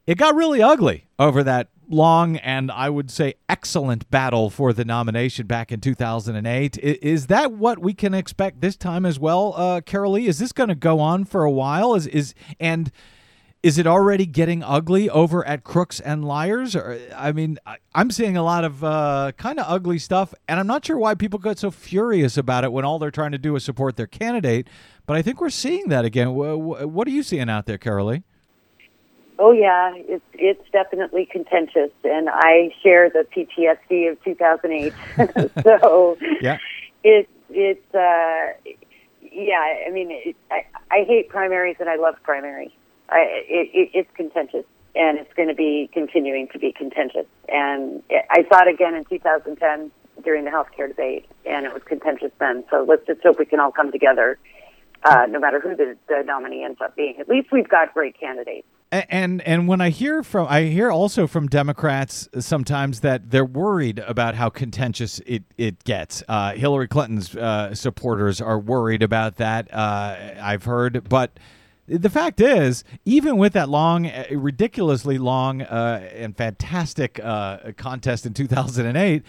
It 0.05 0.17
got 0.17 0.35
really 0.35 0.61
ugly 0.61 1.07
over 1.17 1.43
that 1.43 1.69
long 1.89 2.37
and 2.37 2.71
I 2.71 2.89
would 2.89 3.11
say 3.11 3.35
excellent 3.49 4.09
battle 4.09 4.49
for 4.49 4.73
the 4.73 4.85
nomination 4.85 5.47
back 5.47 5.71
in 5.71 5.81
2008. 5.81 6.77
Is 6.77 7.27
that 7.27 7.51
what 7.51 7.79
we 7.79 7.93
can 7.93 8.13
expect 8.13 8.61
this 8.61 8.75
time 8.75 9.05
as 9.05 9.19
well, 9.19 9.53
uh, 9.55 9.81
Karoli? 9.81 10.27
Is 10.27 10.39
this 10.39 10.51
going 10.51 10.69
to 10.69 10.75
go 10.75 10.99
on 10.99 11.25
for 11.25 11.43
a 11.43 11.51
while? 11.51 11.95
Is 11.95 12.07
is 12.07 12.33
and 12.59 12.91
is 13.63 13.77
it 13.77 13.85
already 13.85 14.25
getting 14.25 14.63
ugly 14.63 15.09
over 15.09 15.45
at 15.45 15.63
Crooks 15.63 15.99
and 15.99 16.25
Liars? 16.25 16.75
Or, 16.75 16.99
I 17.15 17.31
mean, 17.31 17.59
I, 17.65 17.77
am 17.93 18.09
seeing 18.09 18.35
a 18.35 18.43
lot 18.43 18.63
of 18.63 18.83
uh, 18.83 19.33
kind 19.37 19.59
of 19.59 19.65
ugly 19.67 19.99
stuff, 19.99 20.33
and 20.47 20.59
I'm 20.59 20.65
not 20.65 20.83
sure 20.83 20.97
why 20.97 21.13
people 21.13 21.37
get 21.37 21.59
so 21.59 21.69
furious 21.69 22.37
about 22.37 22.63
it 22.63 22.71
when 22.71 22.85
all 22.85 22.97
they're 22.97 23.11
trying 23.11 23.33
to 23.33 23.37
do 23.37 23.55
is 23.55 23.63
support 23.63 23.97
their 23.97 24.07
candidate. 24.07 24.67
But 25.05 25.17
I 25.17 25.21
think 25.21 25.39
we're 25.39 25.51
seeing 25.51 25.89
that 25.89 26.05
again. 26.05 26.33
What 26.33 27.07
are 27.07 27.11
you 27.11 27.23
seeing 27.23 27.49
out 27.49 27.65
there, 27.67 27.77
Karoli? 27.77 28.23
Oh 29.43 29.51
yeah, 29.51 29.95
it's 29.95 30.23
it's 30.33 30.61
definitely 30.71 31.25
contentious, 31.25 31.89
and 32.03 32.29
I 32.29 32.69
share 32.83 33.09
the 33.09 33.25
PTSD 33.35 34.11
of 34.11 34.23
2008. 34.23 34.93
so 35.63 36.15
yeah, 36.41 36.59
it 37.03 37.27
it's 37.49 37.95
uh, 37.95 38.71
yeah. 39.19 39.83
I 39.87 39.89
mean, 39.89 40.11
it, 40.11 40.35
I 40.51 40.63
I 40.91 41.05
hate 41.05 41.29
primaries 41.29 41.77
and 41.79 41.89
I 41.89 41.95
love 41.95 42.17
primaries. 42.21 42.69
I, 43.09 43.43
it, 43.49 43.89
it's 43.95 44.09
contentious, 44.13 44.65
and 44.93 45.17
it's 45.17 45.33
going 45.33 45.49
to 45.49 45.55
be 45.55 45.89
continuing 45.91 46.47
to 46.49 46.59
be 46.59 46.71
contentious. 46.71 47.25
And 47.49 48.03
I 48.29 48.45
saw 48.47 48.61
it 48.61 48.67
again 48.71 48.93
in 48.93 49.05
2010 49.05 49.89
during 50.23 50.45
the 50.45 50.51
healthcare 50.51 50.87
debate, 50.87 51.25
and 51.47 51.65
it 51.65 51.73
was 51.73 51.81
contentious 51.83 52.31
then. 52.39 52.63
So 52.69 52.85
let's 52.87 53.07
just 53.07 53.23
hope 53.23 53.39
we 53.39 53.45
can 53.47 53.59
all 53.59 53.71
come 53.71 53.91
together, 53.91 54.37
uh, 55.03 55.25
no 55.27 55.39
matter 55.39 55.59
who 55.59 55.75
the, 55.75 55.97
the 56.07 56.21
nominee 56.23 56.63
ends 56.63 56.79
up 56.79 56.95
being. 56.95 57.15
At 57.19 57.27
least 57.27 57.51
we've 57.51 57.67
got 57.67 57.91
great 57.95 58.19
candidates. 58.19 58.67
And 58.91 59.41
and 59.43 59.69
when 59.69 59.79
I 59.79 59.89
hear 59.89 60.21
from 60.21 60.47
I 60.49 60.63
hear 60.63 60.91
also 60.91 61.25
from 61.25 61.47
Democrats 61.47 62.27
sometimes 62.39 62.99
that 62.99 63.31
they're 63.31 63.45
worried 63.45 63.99
about 63.99 64.35
how 64.35 64.49
contentious 64.49 65.19
it 65.25 65.43
it 65.57 65.85
gets. 65.85 66.23
Uh, 66.27 66.53
Hillary 66.53 66.89
Clinton's 66.89 67.33
uh, 67.33 67.73
supporters 67.73 68.41
are 68.41 68.59
worried 68.59 69.01
about 69.01 69.37
that. 69.37 69.73
Uh, 69.73 70.33
I've 70.41 70.65
heard, 70.65 71.07
but 71.07 71.39
the 71.87 72.09
fact 72.09 72.39
is, 72.41 72.83
even 73.05 73.37
with 73.37 73.53
that 73.53 73.69
long, 73.69 74.07
uh, 74.07 74.25
ridiculously 74.31 75.17
long 75.17 75.61
uh, 75.61 76.07
and 76.13 76.35
fantastic 76.35 77.19
uh, 77.23 77.71
contest 77.77 78.25
in 78.25 78.33
2008, 78.33 79.23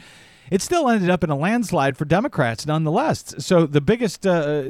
it 0.50 0.62
still 0.62 0.88
ended 0.88 1.10
up 1.10 1.24
in 1.24 1.30
a 1.30 1.36
landslide 1.36 1.96
for 1.96 2.04
Democrats 2.04 2.66
nonetheless. 2.66 3.34
So 3.38 3.66
the 3.66 3.80
biggest, 3.80 4.26
uh, 4.26 4.64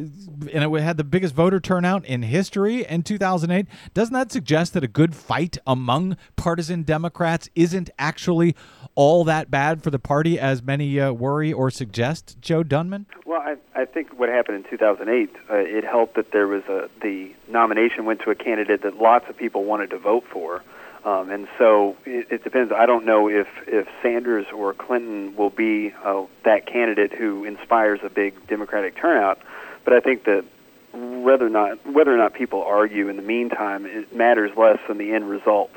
and 0.53 0.65
it 0.65 0.83
had 0.83 0.97
the 0.97 1.05
biggest 1.05 1.35
voter 1.35 1.61
turnout 1.61 2.05
in 2.05 2.23
history 2.23 2.85
in 2.85 3.03
2008. 3.03 3.67
Doesn't 3.95 4.15
that 4.15 4.33
suggest 4.33 4.75
that 4.75 4.85
a 4.85 4.89
good 4.89 5.15
fight 5.15 5.59
among 5.67 6.17
partisan 6.37 6.83
Democrats 6.83 7.49
isn't 7.55 7.91
actually 7.99 8.55
all 8.95 9.25
that 9.25 9.51
bad 9.51 9.83
for 9.83 9.91
the 9.91 9.99
party 9.99 10.39
as 10.39 10.63
many 10.63 11.01
uh, 11.01 11.13
worry 11.13 11.53
or 11.53 11.71
suggest, 11.71 12.37
Joe 12.41 12.63
Dunman? 12.63 13.07
Well, 13.25 13.41
I, 13.41 13.57
I 13.75 13.85
think 13.87 14.19
what 14.19 14.29
happened 14.29 14.65
in 14.65 14.71
2008, 14.71 15.31
uh, 15.51 15.55
it 15.57 15.85
helped 15.85 16.17
that 16.17 16.33
there 16.33 16.47
was 16.47 16.63
a 16.65 16.89
the 17.01 17.33
nomination 17.49 18.05
went 18.05 18.21
to 18.21 18.31
a 18.31 18.35
candidate 18.35 18.83
that 18.83 18.99
lots 18.99 19.29
of 19.29 19.37
people 19.37 19.65
wanted 19.65 19.91
to 19.91 19.99
vote 19.99 20.25
for. 20.31 20.63
Um, 21.05 21.31
and 21.31 21.49
so 21.59 21.97
it, 22.05 22.29
it 22.31 22.45
depends. 22.45 22.73
I 22.73 22.87
don't 22.87 23.05
know 23.05 23.29
if, 23.29 23.49
if 23.67 23.89
Sanders 24.03 24.47
or 24.55 24.73
Clinton 24.73 25.35
will 25.37 25.51
be 25.51 25.93
uh, 26.05 26.25
that 26.45 26.67
candidate 26.67 27.13
who 27.13 27.45
inspires 27.45 28.01
a 28.05 28.09
big 28.09 28.47
Democratic 28.47 28.97
turnout, 28.97 29.41
but 29.85 29.95
I 29.95 30.01
think 30.01 30.25
that 30.25 30.45
whether 30.93 31.47
or 31.47 31.51
not 31.51 31.85
whether 31.87 32.15
or 32.15 32.19
not 32.19 32.35
people 32.35 32.63
argue 32.63 33.09
in 33.09 33.17
the 33.17 33.23
meantime, 33.23 33.87
it 33.87 34.15
matters 34.15 34.57
less 34.57 34.79
than 34.87 34.99
the 34.99 35.13
end 35.13 35.29
result. 35.29 35.71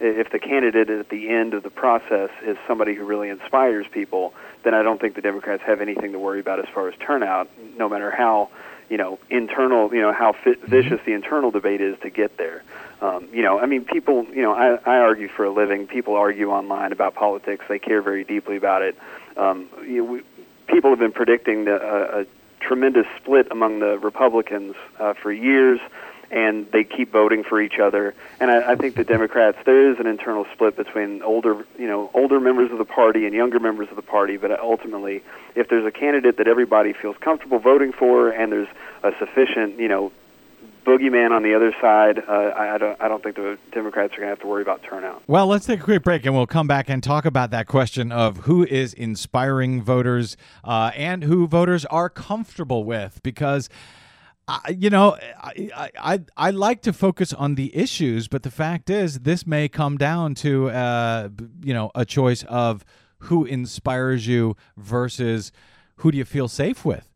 If 0.00 0.30
the 0.30 0.40
candidate 0.40 0.90
at 0.90 1.10
the 1.10 1.28
end 1.28 1.54
of 1.54 1.62
the 1.62 1.70
process 1.70 2.30
is 2.42 2.56
somebody 2.66 2.94
who 2.94 3.04
really 3.04 3.28
inspires 3.28 3.86
people, 3.86 4.34
then 4.64 4.74
I 4.74 4.82
don't 4.82 5.00
think 5.00 5.14
the 5.14 5.20
Democrats 5.20 5.62
have 5.62 5.80
anything 5.80 6.12
to 6.12 6.18
worry 6.18 6.40
about 6.40 6.58
as 6.58 6.66
far 6.74 6.88
as 6.88 6.94
turnout, 6.98 7.48
no 7.76 7.88
matter 7.88 8.10
how 8.10 8.48
you 8.88 8.96
know 8.96 9.20
internal, 9.30 9.94
you 9.94 10.00
know 10.00 10.12
how 10.12 10.32
fit, 10.32 10.60
vicious 10.64 11.00
the 11.04 11.12
internal 11.12 11.52
debate 11.52 11.80
is 11.80 11.96
to 12.00 12.10
get 12.10 12.36
there. 12.36 12.64
Um, 13.02 13.28
you 13.32 13.42
know, 13.42 13.58
I 13.58 13.66
mean, 13.66 13.84
people. 13.84 14.24
You 14.32 14.42
know, 14.42 14.54
I, 14.54 14.78
I 14.86 14.98
argue 14.98 15.28
for 15.28 15.44
a 15.44 15.50
living. 15.50 15.88
People 15.88 16.14
argue 16.14 16.50
online 16.50 16.92
about 16.92 17.14
politics. 17.14 17.64
They 17.68 17.80
care 17.80 18.00
very 18.00 18.22
deeply 18.22 18.56
about 18.56 18.82
it. 18.82 18.96
Um, 19.36 19.68
you 19.84 19.96
know, 19.98 20.04
we, 20.04 20.22
people 20.68 20.90
have 20.90 21.00
been 21.00 21.12
predicting 21.12 21.64
the, 21.64 21.74
uh, 21.74 22.20
a 22.20 22.26
tremendous 22.64 23.06
split 23.20 23.48
among 23.50 23.80
the 23.80 23.98
Republicans 23.98 24.76
uh, 25.00 25.14
for 25.14 25.32
years, 25.32 25.80
and 26.30 26.70
they 26.70 26.84
keep 26.84 27.10
voting 27.10 27.42
for 27.42 27.60
each 27.60 27.80
other. 27.80 28.14
And 28.38 28.52
I, 28.52 28.72
I 28.72 28.76
think 28.76 28.94
the 28.94 29.04
Democrats, 29.04 29.58
there 29.66 29.90
is 29.90 29.98
an 29.98 30.06
internal 30.06 30.46
split 30.54 30.76
between 30.76 31.22
older, 31.22 31.66
you 31.76 31.88
know, 31.88 32.08
older 32.14 32.38
members 32.38 32.70
of 32.70 32.78
the 32.78 32.84
party 32.84 33.26
and 33.26 33.34
younger 33.34 33.58
members 33.58 33.88
of 33.90 33.96
the 33.96 34.02
party. 34.02 34.36
But 34.36 34.58
ultimately, 34.60 35.24
if 35.56 35.68
there's 35.68 35.84
a 35.84 35.90
candidate 35.90 36.36
that 36.36 36.46
everybody 36.46 36.92
feels 36.92 37.16
comfortable 37.16 37.58
voting 37.58 37.92
for, 37.92 38.30
and 38.30 38.52
there's 38.52 38.68
a 39.02 39.10
sufficient, 39.18 39.80
you 39.80 39.88
know, 39.88 40.12
boogeyman 40.84 41.30
on 41.30 41.42
the 41.42 41.54
other 41.54 41.74
side. 41.80 42.18
Uh, 42.18 42.32
I, 42.32 42.74
I, 42.74 42.78
don't. 42.78 43.00
I 43.00 43.08
don't 43.08 43.22
think 43.22 43.36
the 43.36 43.58
Democrats 43.72 44.14
are 44.14 44.18
going 44.18 44.26
to 44.26 44.30
have 44.30 44.40
to 44.40 44.46
worry 44.46 44.62
about 44.62 44.82
turnout. 44.82 45.22
Well, 45.26 45.46
let's 45.46 45.66
take 45.66 45.80
a 45.80 45.82
quick 45.82 46.02
break, 46.02 46.26
and 46.26 46.34
we'll 46.34 46.46
come 46.46 46.66
back 46.66 46.88
and 46.88 47.02
talk 47.02 47.24
about 47.24 47.50
that 47.50 47.66
question 47.66 48.12
of 48.12 48.38
who 48.38 48.64
is 48.64 48.92
inspiring 48.94 49.82
voters 49.82 50.36
uh, 50.64 50.90
and 50.94 51.24
who 51.24 51.46
voters 51.46 51.84
are 51.86 52.08
comfortable 52.08 52.84
with, 52.84 53.20
because. 53.22 53.68
you 54.76 54.90
know, 54.90 55.16
I, 55.40 55.92
I 55.96 56.20
I 56.36 56.50
like 56.50 56.82
to 56.82 56.92
focus 56.92 57.32
on 57.32 57.54
the 57.54 57.74
issues, 57.74 58.26
but 58.26 58.42
the 58.42 58.50
fact 58.50 58.90
is, 58.90 59.20
this 59.20 59.46
may 59.46 59.68
come 59.68 59.96
down 59.96 60.34
to 60.34 60.68
uh, 60.68 61.28
you 61.62 61.72
know 61.72 61.92
a 61.94 62.04
choice 62.04 62.42
of 62.48 62.84
who 63.18 63.44
inspires 63.44 64.26
you 64.26 64.56
versus 64.76 65.52
who 65.96 66.10
do 66.10 66.18
you 66.18 66.24
feel 66.24 66.48
safe 66.48 66.84
with. 66.84 67.11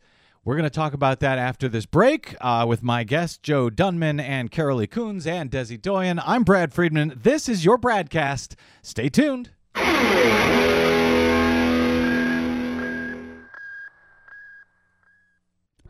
We're 0.47 0.55
going 0.55 0.63
to 0.63 0.71
talk 0.71 0.95
about 0.95 1.19
that 1.21 1.39
after 1.39 1.69
this 1.69 1.87
break 1.87 2.37
uh, 2.41 2.67
with 2.69 2.81
my 2.81 3.03
guests, 3.03 3.37
Joe 3.37 3.69
Dunman 3.69 4.21
and 4.21 4.49
Karoli 4.49 4.87
Kuns 4.89 5.27
and 5.27 5.51
Desi 5.51 5.77
Doyen. 5.83 6.21
I'm 6.25 6.45
Brad 6.45 6.73
Friedman. 6.73 7.19
This 7.21 7.49
is 7.49 7.65
your 7.65 7.77
BradCast. 7.77 8.55
Stay 8.81 9.09
tuned. 9.09 9.51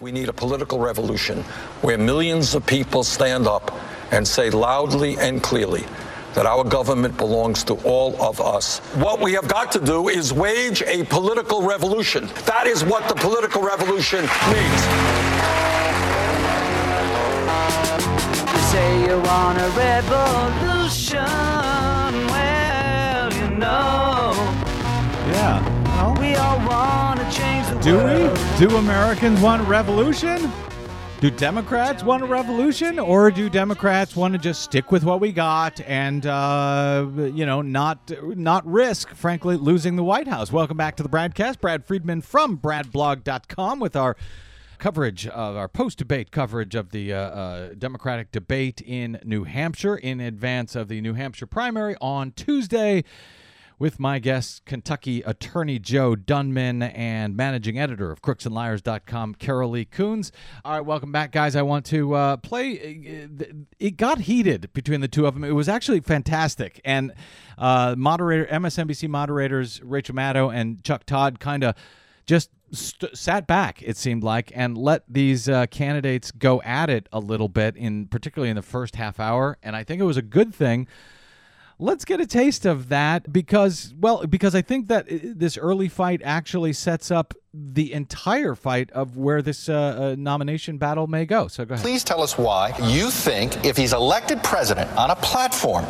We 0.00 0.12
need 0.12 0.30
a 0.30 0.32
political 0.32 0.78
revolution 0.78 1.42
where 1.82 1.98
millions 1.98 2.54
of 2.54 2.64
people 2.64 3.04
stand 3.04 3.46
up 3.46 3.70
and 4.10 4.26
say 4.26 4.48
loudly 4.48 5.18
and 5.18 5.42
clearly 5.42 5.84
that 6.32 6.46
our 6.46 6.64
government 6.64 7.18
belongs 7.18 7.62
to 7.64 7.74
all 7.84 8.16
of 8.18 8.40
us. 8.40 8.78
What 8.94 9.20
we 9.20 9.34
have 9.34 9.46
got 9.46 9.70
to 9.72 9.78
do 9.78 10.08
is 10.08 10.32
wage 10.32 10.80
a 10.84 11.04
political 11.04 11.60
revolution. 11.60 12.30
That 12.46 12.66
is 12.66 12.82
what 12.82 13.10
the 13.10 13.14
political 13.14 13.60
revolution 13.60 14.20
means. 14.48 14.80
You 18.54 18.60
say 18.72 19.06
you 19.06 19.20
want 19.20 19.58
a 19.58 19.68
revolution. 19.76 21.49
Yeah. 26.00 26.12
Well, 26.12 26.20
we 26.20 26.34
all 26.34 26.58
want 26.66 27.20
to 27.20 27.30
change 27.30 27.66
the 27.68 27.78
do 27.80 27.96
world. 27.96 28.38
we? 28.58 28.66
Do 28.66 28.76
Americans 28.76 29.40
want 29.40 29.66
revolution? 29.68 30.50
Do 31.20 31.30
Democrats 31.30 32.02
want 32.02 32.22
a 32.22 32.26
revolution, 32.26 32.98
or 32.98 33.30
do 33.30 33.50
Democrats 33.50 34.16
want 34.16 34.32
to 34.32 34.38
just 34.38 34.62
stick 34.62 34.90
with 34.90 35.04
what 35.04 35.20
we 35.20 35.32
got 35.32 35.78
and, 35.82 36.24
uh, 36.24 37.06
you 37.34 37.44
know, 37.44 37.60
not 37.60 38.10
not 38.22 38.66
risk, 38.66 39.10
frankly, 39.10 39.58
losing 39.58 39.96
the 39.96 40.02
White 40.02 40.26
House? 40.28 40.50
Welcome 40.50 40.78
back 40.78 40.96
to 40.96 41.02
the 41.02 41.10
BradCast, 41.10 41.60
Brad 41.60 41.84
Friedman 41.84 42.22
from 42.22 42.56
BradBlog.com 42.56 43.80
with 43.80 43.94
our 43.94 44.16
coverage 44.78 45.26
of 45.26 45.56
our 45.56 45.68
post-debate 45.68 46.30
coverage 46.30 46.74
of 46.74 46.90
the 46.92 47.12
uh, 47.12 47.18
uh, 47.18 47.68
Democratic 47.76 48.32
debate 48.32 48.80
in 48.80 49.20
New 49.22 49.44
Hampshire 49.44 49.96
in 49.96 50.20
advance 50.20 50.74
of 50.74 50.88
the 50.88 51.02
New 51.02 51.12
Hampshire 51.12 51.44
primary 51.44 51.96
on 52.00 52.32
Tuesday 52.32 53.04
with 53.80 53.98
my 53.98 54.18
guests, 54.18 54.60
Kentucky 54.66 55.22
attorney 55.22 55.78
Joe 55.78 56.14
Dunman 56.14 56.82
and 56.82 57.34
managing 57.34 57.78
editor 57.78 58.12
of 58.12 58.20
crooksandliars.com, 58.20 59.36
Karoli 59.36 59.88
Kuns. 59.88 60.30
All 60.66 60.74
right, 60.74 60.84
welcome 60.84 61.10
back, 61.10 61.32
guys. 61.32 61.56
I 61.56 61.62
want 61.62 61.86
to 61.86 62.14
uh, 62.14 62.36
play. 62.36 63.26
Uh, 63.40 63.44
it 63.78 63.96
got 63.96 64.20
heated 64.20 64.70
between 64.74 65.00
the 65.00 65.08
two 65.08 65.26
of 65.26 65.32
them. 65.32 65.44
It 65.44 65.52
was 65.52 65.68
actually 65.68 66.00
fantastic. 66.00 66.80
And 66.84 67.14
uh, 67.56 67.94
moderator, 67.96 68.44
MSNBC 68.46 69.08
moderators 69.08 69.82
Rachel 69.82 70.14
Maddow 70.14 70.54
and 70.54 70.84
Chuck 70.84 71.06
Todd 71.06 71.40
kind 71.40 71.64
of 71.64 71.74
just 72.26 72.50
st- 72.70 73.16
sat 73.16 73.46
back 73.46 73.82
it 73.82 73.96
seemed 73.96 74.22
like 74.22 74.52
and 74.54 74.76
let 74.76 75.02
these 75.08 75.48
uh, 75.48 75.66
candidates 75.66 76.30
go 76.30 76.60
at 76.62 76.90
it 76.90 77.08
a 77.12 77.18
little 77.18 77.48
bit 77.48 77.76
in 77.76 78.06
particularly 78.06 78.50
in 78.50 78.56
the 78.56 78.62
first 78.62 78.94
half 78.94 79.18
hour 79.18 79.58
and 79.64 79.74
i 79.74 79.82
think 79.82 80.00
it 80.00 80.04
was 80.04 80.16
a 80.16 80.22
good 80.22 80.54
thing 80.54 80.86
Let's 81.82 82.04
get 82.04 82.20
a 82.20 82.26
taste 82.26 82.66
of 82.66 82.90
that 82.90 83.32
because, 83.32 83.94
well, 83.98 84.26
because 84.26 84.54
I 84.54 84.60
think 84.60 84.88
that 84.88 85.10
uh, 85.10 85.16
this 85.22 85.56
early 85.56 85.88
fight 85.88 86.20
actually 86.22 86.74
sets 86.74 87.10
up 87.10 87.32
the 87.54 87.94
entire 87.94 88.54
fight 88.54 88.90
of 88.90 89.16
where 89.16 89.40
this 89.40 89.66
uh, 89.66 89.72
uh, 89.72 90.14
nomination 90.18 90.76
battle 90.76 91.06
may 91.06 91.24
go. 91.24 91.48
So 91.48 91.64
go 91.64 91.72
ahead. 91.72 91.82
Please 91.82 92.04
tell 92.04 92.22
us 92.22 92.36
why 92.36 92.76
you 92.82 93.10
think 93.10 93.64
if 93.64 93.78
he's 93.78 93.94
elected 93.94 94.42
president 94.42 94.94
on 94.94 95.10
a 95.10 95.16
platform 95.16 95.86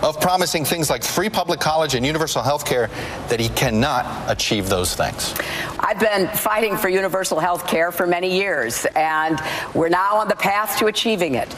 of 0.00 0.20
promising 0.20 0.64
things 0.64 0.88
like 0.88 1.02
free 1.02 1.28
public 1.28 1.58
college 1.58 1.96
and 1.96 2.06
universal 2.06 2.40
health 2.40 2.64
care, 2.64 2.88
that 3.28 3.40
he 3.40 3.48
cannot 3.48 4.30
achieve 4.30 4.68
those 4.68 4.94
things. 4.94 5.34
I've 5.80 5.98
been 5.98 6.28
fighting 6.28 6.76
for 6.76 6.88
universal 6.88 7.40
health 7.40 7.66
care 7.66 7.90
for 7.90 8.06
many 8.06 8.32
years, 8.38 8.86
and 8.94 9.40
we're 9.74 9.88
now 9.88 10.18
on 10.18 10.28
the 10.28 10.36
path 10.36 10.78
to 10.78 10.86
achieving 10.86 11.34
it. 11.34 11.52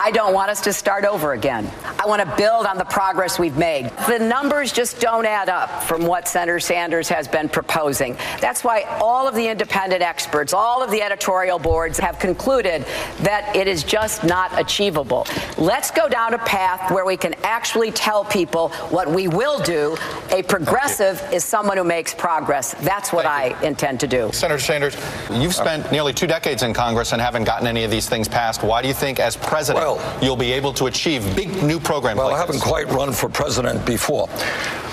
I 0.00 0.12
don't 0.12 0.32
want 0.32 0.48
us 0.48 0.60
to 0.60 0.72
start 0.72 1.04
over 1.04 1.32
again. 1.32 1.68
I 1.98 2.06
want 2.06 2.22
to 2.22 2.36
build 2.36 2.66
on 2.66 2.78
the 2.78 2.84
progress 2.84 3.36
we've 3.36 3.56
made. 3.56 3.90
The 4.06 4.20
numbers 4.20 4.70
just 4.70 5.00
don't 5.00 5.26
add 5.26 5.48
up 5.48 5.82
from 5.82 6.06
what 6.06 6.28
Senator 6.28 6.60
Sanders 6.60 7.08
has 7.08 7.26
been 7.26 7.48
proposing. 7.48 8.16
That's 8.40 8.62
why 8.62 8.82
all 9.00 9.26
of 9.26 9.34
the 9.34 9.48
independent 9.48 10.00
experts, 10.00 10.52
all 10.52 10.84
of 10.84 10.92
the 10.92 11.02
editorial 11.02 11.58
boards 11.58 11.98
have 11.98 12.20
concluded 12.20 12.86
that 13.22 13.56
it 13.56 13.66
is 13.66 13.82
just 13.82 14.22
not 14.22 14.56
achievable. 14.60 15.26
Let's 15.58 15.90
go 15.90 16.08
down 16.08 16.32
a 16.32 16.38
path 16.38 16.92
where 16.92 17.04
we 17.04 17.16
can 17.16 17.34
actually 17.42 17.90
tell 17.90 18.24
people 18.24 18.68
what 18.90 19.10
we 19.10 19.26
will 19.26 19.58
do. 19.58 19.96
A 20.30 20.44
progressive 20.44 21.20
is 21.32 21.44
someone 21.44 21.76
who 21.76 21.82
makes 21.82 22.14
progress. 22.14 22.74
That's 22.82 23.12
what 23.12 23.26
I 23.26 23.60
intend 23.64 23.98
to 24.00 24.06
do. 24.06 24.30
Senator 24.32 24.60
Sanders, 24.60 24.96
you've 25.28 25.56
spent 25.56 25.90
nearly 25.90 26.12
two 26.12 26.28
decades 26.28 26.62
in 26.62 26.72
Congress 26.72 27.12
and 27.12 27.20
haven't 27.20 27.44
gotten 27.44 27.66
any 27.66 27.82
of 27.82 27.90
these 27.90 28.08
things 28.08 28.28
passed. 28.28 28.62
Why 28.62 28.80
do 28.80 28.86
you 28.86 28.94
think, 28.94 29.18
as 29.18 29.36
president, 29.36 29.84
Well- 29.84 29.87
you'll 30.22 30.36
be 30.36 30.52
able 30.52 30.72
to 30.74 30.86
achieve 30.86 31.22
big 31.36 31.50
new 31.62 31.80
programs 31.80 32.18
Well, 32.18 32.28
like 32.28 32.36
I 32.36 32.40
haven't 32.40 32.56
this? 32.56 32.64
quite 32.64 32.88
run 32.88 33.12
for 33.12 33.28
president 33.28 33.84
before. 33.86 34.28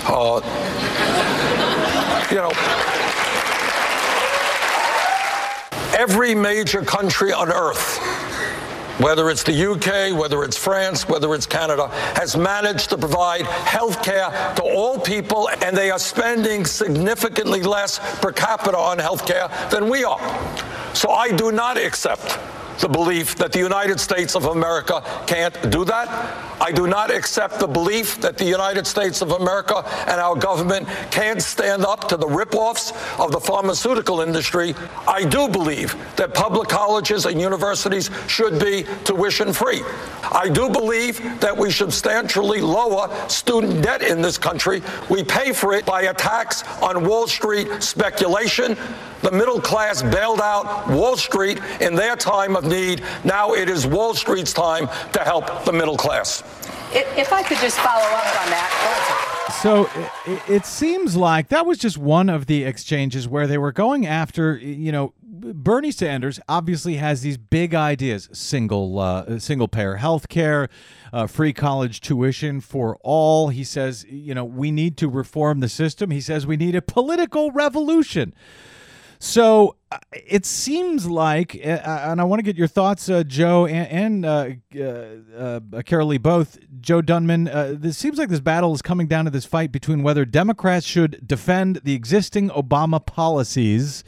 Uh, 0.08 0.40
you 2.30 2.36
know, 2.36 2.52
every 5.96 6.34
major 6.34 6.82
country 6.82 7.32
on 7.32 7.50
earth, 7.50 7.98
whether 9.00 9.28
it's 9.30 9.42
the 9.42 9.52
UK, 9.72 10.18
whether 10.18 10.42
it's 10.44 10.56
France, 10.56 11.08
whether 11.08 11.34
it's 11.34 11.46
Canada, 11.46 11.88
has 12.14 12.36
managed 12.36 12.88
to 12.90 12.98
provide 12.98 13.42
health 13.46 14.02
care 14.02 14.30
to 14.56 14.62
all 14.62 14.98
people, 14.98 15.50
and 15.62 15.76
they 15.76 15.90
are 15.90 15.98
spending 15.98 16.64
significantly 16.64 17.62
less 17.62 17.98
per 18.20 18.32
capita 18.32 18.76
on 18.78 18.98
health 18.98 19.26
care 19.26 19.48
than 19.70 19.88
we 19.90 20.04
are. 20.04 20.20
So 20.94 21.10
I 21.10 21.30
do 21.30 21.52
not 21.52 21.76
accept 21.76 22.38
the 22.80 22.88
belief 22.88 23.36
that 23.36 23.52
the 23.52 23.58
United 23.58 23.98
States 24.00 24.34
of 24.34 24.46
America 24.46 25.02
can't 25.26 25.70
do 25.70 25.84
that. 25.84 26.08
I 26.60 26.72
do 26.72 26.86
not 26.86 27.10
accept 27.10 27.58
the 27.58 27.66
belief 27.66 28.20
that 28.20 28.38
the 28.38 28.44
United 28.44 28.86
States 28.86 29.22
of 29.22 29.32
America 29.32 29.82
and 30.06 30.20
our 30.20 30.36
government 30.36 30.88
can't 31.10 31.42
stand 31.42 31.84
up 31.84 32.08
to 32.08 32.16
the 32.16 32.26
ripoffs 32.26 32.92
of 33.18 33.32
the 33.32 33.40
pharmaceutical 33.40 34.20
industry. 34.20 34.74
I 35.06 35.24
do 35.24 35.48
believe 35.48 35.96
that 36.16 36.34
public 36.34 36.68
colleges 36.68 37.26
and 37.26 37.40
universities 37.40 38.10
should 38.26 38.58
be 38.58 38.84
tuition 39.04 39.52
free. 39.52 39.82
I 40.22 40.48
do 40.48 40.68
believe 40.68 41.40
that 41.40 41.56
we 41.56 41.70
substantially 41.70 42.60
lower 42.60 43.08
student 43.28 43.82
debt 43.82 44.02
in 44.02 44.20
this 44.20 44.38
country. 44.38 44.82
We 45.08 45.24
pay 45.24 45.52
for 45.52 45.74
it 45.74 45.86
by 45.86 46.02
a 46.02 46.14
tax 46.14 46.62
on 46.82 47.06
Wall 47.06 47.26
Street 47.26 47.82
speculation. 47.82 48.76
The 49.22 49.32
middle 49.32 49.60
class 49.60 50.02
bailed 50.02 50.40
out 50.40 50.88
Wall 50.88 51.16
Street 51.16 51.58
in 51.80 51.94
their 51.94 52.16
time 52.16 52.54
of 52.54 52.64
need. 52.66 53.02
Now 53.24 53.52
it 53.54 53.68
is 53.68 53.86
Wall 53.86 54.14
Street's 54.14 54.52
time 54.52 54.88
to 55.12 55.20
help 55.20 55.64
the 55.64 55.72
middle 55.72 55.96
class. 55.96 56.42
If 56.92 57.32
I 57.32 57.42
could 57.42 57.58
just 57.58 57.78
follow 57.78 58.04
up 58.04 58.42
on 58.42 58.50
that. 58.50 59.32
So 59.62 59.88
it, 60.26 60.42
it 60.48 60.66
seems 60.66 61.16
like 61.16 61.48
that 61.48 61.66
was 61.66 61.78
just 61.78 61.98
one 61.98 62.28
of 62.28 62.46
the 62.46 62.64
exchanges 62.64 63.26
where 63.28 63.46
they 63.46 63.58
were 63.58 63.72
going 63.72 64.06
after, 64.06 64.56
you 64.56 64.92
know, 64.92 65.14
Bernie 65.22 65.90
Sanders 65.90 66.40
obviously 66.48 66.96
has 66.96 67.22
these 67.22 67.36
big 67.36 67.74
ideas: 67.74 68.28
single, 68.32 68.98
uh, 68.98 69.38
single 69.38 69.68
payer 69.68 69.96
health 69.96 70.28
care, 70.28 70.68
uh, 71.12 71.26
free 71.26 71.52
college 71.52 72.00
tuition 72.00 72.60
for 72.60 72.98
all. 73.02 73.48
He 73.48 73.64
says, 73.64 74.04
you 74.08 74.34
know, 74.34 74.44
we 74.44 74.70
need 74.70 74.96
to 74.98 75.08
reform 75.08 75.60
the 75.60 75.68
system. 75.68 76.10
He 76.10 76.20
says 76.20 76.46
we 76.46 76.56
need 76.56 76.74
a 76.74 76.82
political 76.82 77.50
revolution. 77.50 78.34
So 79.18 79.76
uh, 79.90 79.98
it 80.12 80.44
seems 80.44 81.06
like, 81.06 81.58
and 81.62 82.20
I 82.20 82.24
want 82.24 82.40
to 82.40 82.42
get 82.42 82.56
your 82.56 82.66
thoughts, 82.66 83.08
uh, 83.08 83.22
Joe 83.22 83.66
and, 83.66 84.24
and 84.24 84.26
uh, 84.26 84.28
uh, 84.78 84.82
uh, 84.82 85.60
Karoli, 85.82 86.20
both. 86.20 86.58
Joe 86.80 87.00
Dunman, 87.02 87.48
uh, 87.48 87.74
this 87.76 87.98
seems 87.98 88.18
like 88.18 88.28
this 88.28 88.40
battle 88.40 88.72
is 88.74 88.82
coming 88.82 89.06
down 89.06 89.24
to 89.24 89.30
this 89.30 89.44
fight 89.44 89.72
between 89.72 90.02
whether 90.02 90.24
Democrats 90.24 90.86
should 90.86 91.26
defend 91.26 91.80
the 91.84 91.94
existing 91.94 92.50
Obama 92.50 93.04
policies 93.04 94.04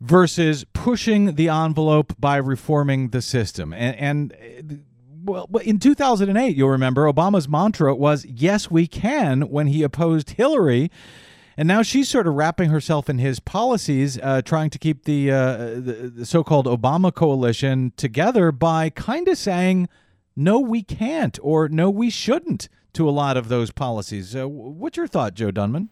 versus 0.00 0.64
pushing 0.72 1.34
the 1.36 1.48
envelope 1.48 2.14
by 2.18 2.36
reforming 2.36 3.10
the 3.10 3.22
system. 3.22 3.72
And, 3.72 4.32
and 4.32 4.84
well, 5.24 5.48
in 5.62 5.78
2008, 5.78 6.56
you'll 6.56 6.68
remember 6.68 7.10
Obama's 7.10 7.48
mantra 7.48 7.94
was 7.94 8.24
"Yes, 8.26 8.70
we 8.70 8.86
can" 8.86 9.42
when 9.42 9.68
he 9.68 9.82
opposed 9.82 10.30
Hillary. 10.30 10.90
And 11.56 11.68
now 11.68 11.82
she's 11.82 12.08
sort 12.08 12.26
of 12.26 12.34
wrapping 12.34 12.70
herself 12.70 13.08
in 13.08 13.18
his 13.18 13.40
policies, 13.40 14.18
uh, 14.22 14.42
trying 14.42 14.70
to 14.70 14.78
keep 14.78 15.04
the, 15.04 15.30
uh, 15.30 15.56
the, 15.56 16.12
the 16.14 16.26
so-called 16.26 16.66
Obama 16.66 17.14
coalition 17.14 17.92
together 17.96 18.50
by 18.50 18.90
kind 18.90 19.28
of 19.28 19.38
saying, 19.38 19.88
"No, 20.34 20.58
we 20.58 20.82
can't," 20.82 21.38
or 21.42 21.68
"No, 21.68 21.90
we 21.90 22.10
shouldn't" 22.10 22.68
to 22.94 23.08
a 23.08 23.12
lot 23.12 23.36
of 23.36 23.48
those 23.48 23.70
policies. 23.70 24.34
Uh, 24.34 24.48
what's 24.48 24.96
your 24.96 25.06
thought, 25.06 25.34
Joe 25.34 25.50
Dunman? 25.50 25.90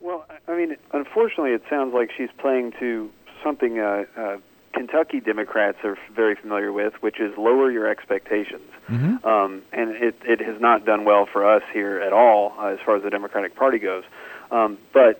Well, 0.00 0.26
I 0.48 0.56
mean, 0.56 0.76
unfortunately, 0.92 1.52
it 1.52 1.62
sounds 1.70 1.94
like 1.94 2.10
she's 2.16 2.30
playing 2.38 2.72
to 2.80 3.10
something 3.42 3.78
uh, 3.78 4.04
uh, 4.16 4.36
Kentucky 4.72 5.20
Democrats 5.20 5.78
are 5.84 5.96
very 6.14 6.34
familiar 6.34 6.72
with, 6.72 6.94
which 7.00 7.20
is 7.20 7.32
lower 7.36 7.70
your 7.70 7.86
expectations. 7.86 8.68
Mm-hmm. 8.88 9.26
Um, 9.26 9.62
and 9.72 9.90
it, 9.90 10.16
it 10.24 10.40
has 10.40 10.60
not 10.60 10.84
done 10.84 11.04
well 11.04 11.26
for 11.30 11.48
us 11.48 11.62
here 11.72 12.00
at 12.00 12.12
all 12.12 12.54
uh, 12.58 12.66
as 12.66 12.78
far 12.84 12.96
as 12.96 13.02
the 13.02 13.10
Democratic 13.10 13.54
Party 13.54 13.78
goes. 13.78 14.04
Um, 14.52 14.78
but 14.92 15.18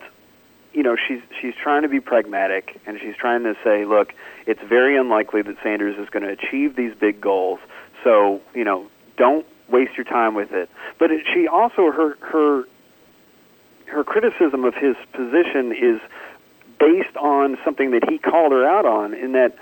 you 0.73 0.83
know, 0.83 0.97
she's 0.97 1.21
she's 1.41 1.55
trying 1.61 1.83
to 1.83 1.89
be 1.89 2.01
pragmatic, 2.01 2.81
and 2.87 2.99
she's 3.01 3.17
trying 3.17 3.43
to 3.43 3.55
say, 3.65 3.85
look, 3.85 4.13
it's 4.47 4.63
very 4.63 4.97
unlikely 4.97 5.43
that 5.43 5.57
Sanders 5.63 5.99
is 5.99 6.09
going 6.11 6.23
to 6.23 6.31
achieve 6.31 6.77
these 6.77 6.95
big 6.95 7.21
goals. 7.21 7.59
So 8.05 8.41
you 8.55 8.65
know, 8.65 8.87
don't 9.17 9.47
waste 9.69 9.97
your 9.97 10.05
time 10.05 10.35
with 10.35 10.53
it. 10.53 10.71
But 10.99 11.11
it, 11.11 11.27
she 11.33 11.49
also 11.49 11.91
her 11.91 12.17
her 12.21 12.65
her 13.87 14.05
criticism 14.05 14.65
of 14.65 14.75
his 14.75 14.97
position 15.13 15.73
is 15.73 16.01
based 16.79 17.17
on 17.17 17.59
something 17.65 17.91
that 17.93 18.09
he 18.09 18.19
called 18.19 18.53
her 18.53 18.67
out 18.67 18.87
on, 18.87 19.15
in 19.15 19.33
that 19.33 19.57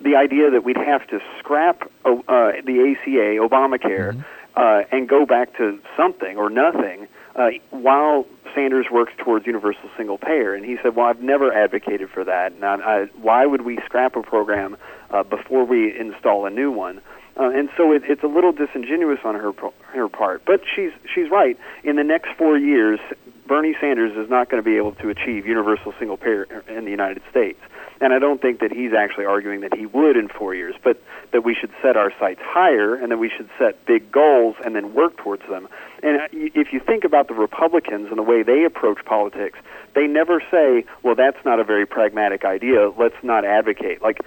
the 0.00 0.14
idea 0.16 0.50
that 0.50 0.64
we'd 0.64 0.76
have 0.76 1.06
to 1.08 1.20
scrap 1.38 1.82
uh, 2.04 2.18
the 2.28 2.96
ACA, 2.96 3.38
Obamacare, 3.40 4.24
uh, 4.56 4.82
and 4.92 5.08
go 5.08 5.24
back 5.24 5.56
to 5.56 5.78
something 5.96 6.36
or 6.36 6.50
nothing 6.50 7.08
uh, 7.36 7.50
while 7.70 8.26
Sanders 8.54 8.86
works 8.90 9.12
towards 9.18 9.46
universal 9.46 9.88
single 9.96 10.18
payer. 10.18 10.54
And 10.54 10.64
he 10.64 10.76
said, 10.82 10.96
"Well, 10.96 11.06
I've 11.06 11.22
never 11.22 11.52
advocated 11.52 12.10
for 12.10 12.24
that. 12.24 12.52
And 12.52 12.64
I, 12.64 13.04
why 13.20 13.46
would 13.46 13.62
we 13.62 13.78
scrap 13.84 14.16
a 14.16 14.22
program 14.22 14.76
uh, 15.10 15.22
before 15.22 15.64
we 15.64 15.96
install 15.98 16.46
a 16.46 16.50
new 16.50 16.70
one?" 16.70 17.00
Uh, 17.38 17.50
and 17.50 17.68
so 17.76 17.92
it, 17.92 18.02
it's 18.06 18.22
a 18.22 18.28
little 18.28 18.52
disingenuous 18.52 19.20
on 19.24 19.34
her 19.34 19.52
her 19.92 20.08
part, 20.08 20.42
but 20.46 20.62
she's 20.74 20.92
she's 21.14 21.30
right. 21.30 21.58
In 21.84 21.96
the 21.96 22.04
next 22.04 22.30
four 22.38 22.56
years, 22.56 22.98
Bernie 23.46 23.76
Sanders 23.80 24.16
is 24.16 24.28
not 24.28 24.50
going 24.50 24.62
to 24.62 24.68
be 24.68 24.76
able 24.76 24.92
to 24.92 25.08
achieve 25.08 25.46
universal 25.46 25.94
single 25.98 26.16
payer 26.16 26.44
in 26.68 26.84
the 26.84 26.90
United 26.90 27.22
States. 27.30 27.60
And 28.00 28.12
I 28.12 28.18
don't 28.18 28.42
think 28.42 28.60
that 28.60 28.72
he's 28.72 28.92
actually 28.92 29.24
arguing 29.24 29.60
that 29.60 29.74
he 29.74 29.86
would 29.86 30.16
in 30.16 30.28
four 30.28 30.54
years, 30.54 30.74
but 30.82 31.02
that 31.32 31.44
we 31.44 31.54
should 31.54 31.70
set 31.80 31.96
our 31.96 32.12
sights 32.18 32.40
higher 32.42 32.94
and 32.94 33.10
that 33.10 33.18
we 33.18 33.30
should 33.30 33.48
set 33.58 33.86
big 33.86 34.12
goals 34.12 34.56
and 34.64 34.76
then 34.76 34.92
work 34.92 35.16
towards 35.16 35.42
them. 35.48 35.68
And 36.02 36.20
uh, 36.20 36.28
if 36.32 36.72
you 36.72 36.80
think 36.80 37.04
about 37.04 37.28
the 37.28 37.34
Republicans 37.34 38.08
and 38.08 38.18
the 38.18 38.22
way 38.22 38.42
they 38.42 38.64
approach 38.64 39.02
politics, 39.04 39.58
they 39.94 40.06
never 40.06 40.42
say, 40.50 40.84
well, 41.02 41.14
that's 41.14 41.42
not 41.44 41.58
a 41.58 41.64
very 41.64 41.86
pragmatic 41.86 42.44
idea. 42.44 42.90
Let's 42.90 43.16
not 43.22 43.46
advocate. 43.46 44.02
Like, 44.02 44.20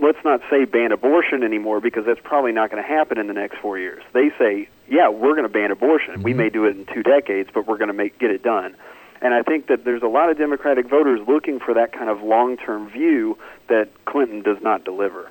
let's 0.00 0.18
not 0.24 0.40
say 0.50 0.64
ban 0.64 0.92
abortion 0.92 1.42
anymore 1.42 1.80
because 1.80 2.04
that's 2.04 2.20
probably 2.22 2.52
not 2.52 2.70
going 2.70 2.82
to 2.82 2.88
happen 2.88 3.18
in 3.18 3.26
the 3.26 3.32
next 3.32 3.58
four 3.58 3.78
years. 3.78 4.02
They 4.12 4.30
say, 4.38 4.68
yeah, 4.88 5.08
we're 5.08 5.32
going 5.32 5.44
to 5.44 5.48
ban 5.48 5.70
abortion. 5.70 6.22
We 6.22 6.34
may 6.34 6.50
do 6.50 6.64
it 6.66 6.76
in 6.76 6.86
two 6.86 7.02
decades, 7.02 7.50
but 7.52 7.66
we're 7.66 7.78
going 7.78 7.88
to 7.88 7.94
make 7.94 8.18
get 8.18 8.30
it 8.30 8.42
done. 8.42 8.76
And 9.20 9.34
I 9.34 9.42
think 9.42 9.68
that 9.68 9.84
there's 9.84 10.02
a 10.02 10.08
lot 10.08 10.30
of 10.30 10.38
Democratic 10.38 10.88
voters 10.88 11.20
looking 11.28 11.60
for 11.60 11.74
that 11.74 11.92
kind 11.92 12.10
of 12.10 12.22
long-term 12.22 12.90
view 12.90 13.38
that 13.68 13.88
Clinton 14.04 14.42
does 14.42 14.60
not 14.60 14.84
deliver. 14.84 15.30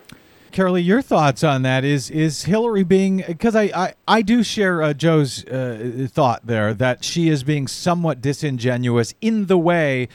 Karoli, 0.53 0.83
your 0.83 1.01
thoughts 1.01 1.43
on 1.43 1.61
that 1.61 1.83
is 1.85 2.09
is 2.09 2.43
Hillary 2.43 2.83
being 2.83 3.23
because 3.25 3.55
I, 3.55 3.63
I 3.73 3.93
I 4.07 4.21
do 4.21 4.43
share 4.43 4.81
uh, 4.81 4.93
Joe's 4.93 5.45
uh, 5.45 6.07
thought 6.09 6.45
there 6.45 6.73
that 6.73 7.05
she 7.05 7.29
is 7.29 7.43
being 7.43 7.67
somewhat 7.67 8.21
disingenuous 8.21 9.13
in 9.21 9.45
the 9.45 9.57
way 9.57 10.09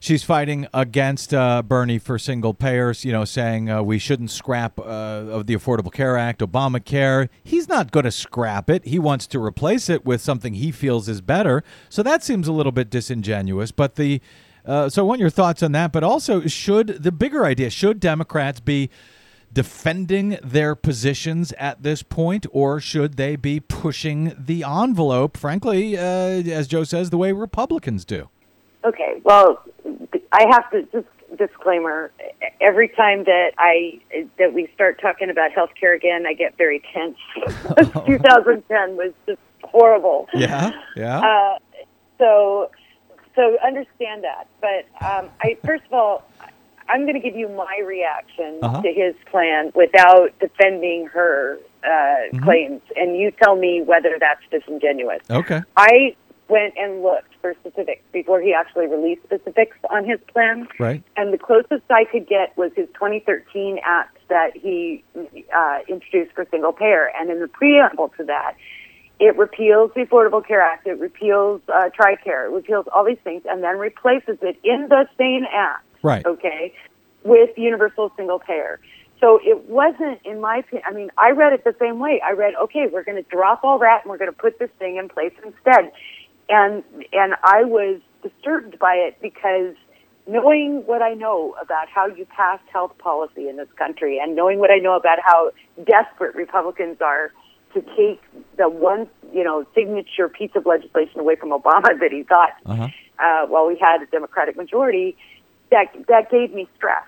she's 0.00 0.22
fighting 0.22 0.66
against 0.72 1.32
uh, 1.32 1.62
Bernie 1.62 1.98
for 1.98 2.18
single 2.18 2.54
payers, 2.54 3.04
you 3.04 3.12
know, 3.12 3.24
saying 3.24 3.70
uh, 3.70 3.82
we 3.82 3.98
shouldn't 3.98 4.30
scrap 4.30 4.78
uh, 4.78 4.82
of 4.82 5.46
the 5.46 5.54
Affordable 5.54 5.92
Care 5.92 6.16
Act, 6.16 6.40
Obamacare. 6.40 7.28
He's 7.42 7.68
not 7.68 7.90
going 7.90 8.04
to 8.04 8.12
scrap 8.12 8.70
it. 8.70 8.84
He 8.84 8.98
wants 8.98 9.26
to 9.28 9.42
replace 9.42 9.88
it 9.88 10.04
with 10.04 10.20
something 10.20 10.54
he 10.54 10.70
feels 10.70 11.08
is 11.08 11.20
better. 11.20 11.62
So 11.88 12.02
that 12.02 12.22
seems 12.22 12.48
a 12.48 12.52
little 12.52 12.72
bit 12.72 12.90
disingenuous. 12.90 13.70
But 13.70 13.96
the 13.96 14.20
uh, 14.64 14.88
so 14.88 15.02
I 15.02 15.06
want 15.06 15.20
your 15.20 15.30
thoughts 15.30 15.62
on 15.62 15.72
that. 15.72 15.92
But 15.92 16.02
also, 16.02 16.46
should 16.46 16.88
the 16.88 17.12
bigger 17.12 17.44
idea 17.44 17.70
should 17.70 18.00
Democrats 18.00 18.60
be 18.60 18.90
defending 19.52 20.38
their 20.42 20.74
positions 20.74 21.52
at 21.52 21.82
this 21.82 22.02
point, 22.02 22.46
or 22.50 22.80
should 22.80 23.16
they 23.16 23.36
be 23.36 23.60
pushing 23.60 24.34
the 24.36 24.64
envelope, 24.64 25.36
frankly, 25.36 25.96
uh, 25.96 26.02
as 26.02 26.66
Joe 26.66 26.84
says, 26.84 27.10
the 27.10 27.16
way 27.16 27.32
Republicans 27.32 28.04
do? 28.04 28.28
Okay, 28.86 29.20
well, 29.24 29.62
I 30.32 30.46
have 30.50 30.70
to 30.70 30.82
just 30.92 31.06
disclaimer. 31.36 32.12
Every 32.60 32.88
time 32.88 33.24
that 33.24 33.50
I 33.58 34.00
that 34.38 34.54
we 34.54 34.68
start 34.74 35.00
talking 35.00 35.28
about 35.28 35.50
healthcare 35.50 35.94
again, 35.96 36.24
I 36.26 36.34
get 36.34 36.56
very 36.56 36.80
tense. 36.94 37.18
2010 38.06 38.96
was 38.96 39.12
just 39.26 39.40
horrible. 39.64 40.28
Yeah, 40.32 40.70
yeah. 40.96 41.18
Uh, 41.20 41.58
so, 42.18 42.70
so 43.34 43.56
understand 43.66 44.22
that. 44.24 44.46
But 44.60 44.86
um, 45.04 45.28
I 45.42 45.56
first 45.64 45.84
of 45.86 45.92
all, 45.92 46.22
I'm 46.88 47.02
going 47.02 47.14
to 47.14 47.20
give 47.20 47.34
you 47.36 47.48
my 47.48 47.80
reaction 47.84 48.60
Uh-huh. 48.62 48.82
to 48.82 48.92
his 48.92 49.14
plan 49.30 49.72
without 49.74 50.28
defending 50.38 51.06
her 51.06 51.58
uh, 51.82 52.38
claims, 52.44 52.82
and 52.94 53.16
you 53.16 53.32
tell 53.42 53.56
me 53.56 53.82
whether 53.82 54.16
that's 54.20 54.42
disingenuous. 54.50 55.22
okay. 55.28 55.62
I 55.76 56.14
went 56.48 56.74
and 56.76 57.02
looked 57.02 57.34
for 57.40 57.54
specifics 57.60 58.02
before 58.12 58.40
he 58.40 58.54
actually 58.54 58.86
released 58.86 59.22
specifics 59.24 59.76
on 59.90 60.04
his 60.04 60.20
plan. 60.32 60.68
Right. 60.78 61.02
And 61.16 61.32
the 61.32 61.38
closest 61.38 61.82
I 61.90 62.04
could 62.04 62.28
get 62.28 62.56
was 62.56 62.70
his 62.76 62.86
2013 62.94 63.78
act 63.84 64.18
that 64.28 64.56
he 64.56 65.02
uh, 65.54 65.78
introduced 65.88 66.34
for 66.34 66.46
single 66.50 66.72
payer. 66.72 67.10
And 67.18 67.30
in 67.30 67.40
the 67.40 67.48
preamble 67.48 68.12
to 68.16 68.24
that, 68.24 68.56
it 69.18 69.36
repeals 69.36 69.90
the 69.94 70.02
Affordable 70.02 70.46
Care 70.46 70.60
Act, 70.60 70.86
it 70.86 70.98
repeals 70.98 71.62
uh, 71.68 71.88
TRICARE, 71.98 72.46
it 72.46 72.54
repeals 72.54 72.86
all 72.94 73.04
these 73.04 73.18
things, 73.24 73.42
and 73.48 73.64
then 73.64 73.78
replaces 73.78 74.36
it 74.42 74.58
in 74.62 74.88
the 74.90 75.08
same 75.16 75.44
act. 75.50 75.86
Right. 76.02 76.24
Okay. 76.26 76.74
With 77.24 77.56
universal 77.56 78.12
single 78.16 78.38
payer. 78.38 78.78
So 79.20 79.40
it 79.42 79.68
wasn't, 79.68 80.20
in 80.24 80.40
my 80.40 80.58
opinion, 80.58 80.82
I 80.86 80.92
mean, 80.92 81.10
I 81.16 81.30
read 81.30 81.54
it 81.54 81.64
the 81.64 81.74
same 81.80 81.98
way. 81.98 82.20
I 82.24 82.32
read, 82.32 82.54
okay, 82.64 82.86
we're 82.92 83.02
going 83.02 83.22
to 83.22 83.28
drop 83.30 83.64
all 83.64 83.78
that 83.78 84.02
and 84.02 84.10
we're 84.10 84.18
going 84.18 84.30
to 84.30 84.36
put 84.36 84.58
this 84.58 84.70
thing 84.78 84.96
in 84.96 85.08
place 85.08 85.32
instead. 85.42 85.90
And, 86.48 86.84
and 87.12 87.34
I 87.42 87.64
was 87.64 88.00
disturbed 88.22 88.78
by 88.78 88.94
it 88.94 89.18
because 89.20 89.74
knowing 90.26 90.84
what 90.86 91.02
I 91.02 91.14
know 91.14 91.54
about 91.60 91.88
how 91.88 92.06
you 92.06 92.26
pass 92.26 92.60
health 92.72 92.96
policy 92.98 93.48
in 93.48 93.56
this 93.56 93.68
country 93.76 94.18
and 94.22 94.34
knowing 94.34 94.58
what 94.58 94.70
I 94.70 94.78
know 94.78 94.96
about 94.96 95.18
how 95.24 95.50
desperate 95.84 96.34
Republicans 96.34 96.98
are 97.00 97.32
to 97.74 97.80
take 97.96 98.20
the 98.56 98.68
one, 98.68 99.08
you 99.32 99.44
know, 99.44 99.66
signature 99.74 100.28
piece 100.28 100.50
of 100.54 100.66
legislation 100.66 101.20
away 101.20 101.36
from 101.36 101.50
Obama 101.50 101.98
that 102.00 102.10
he 102.10 102.22
thought 102.22 102.52
Uh-huh. 102.64 102.88
uh, 103.18 103.46
while 103.46 103.66
we 103.66 103.76
had 103.76 104.02
a 104.02 104.06
Democratic 104.06 104.56
majority, 104.56 105.16
that 105.70 105.86
that 106.08 106.30
gave 106.30 106.52
me 106.54 106.68
stress. 106.76 107.04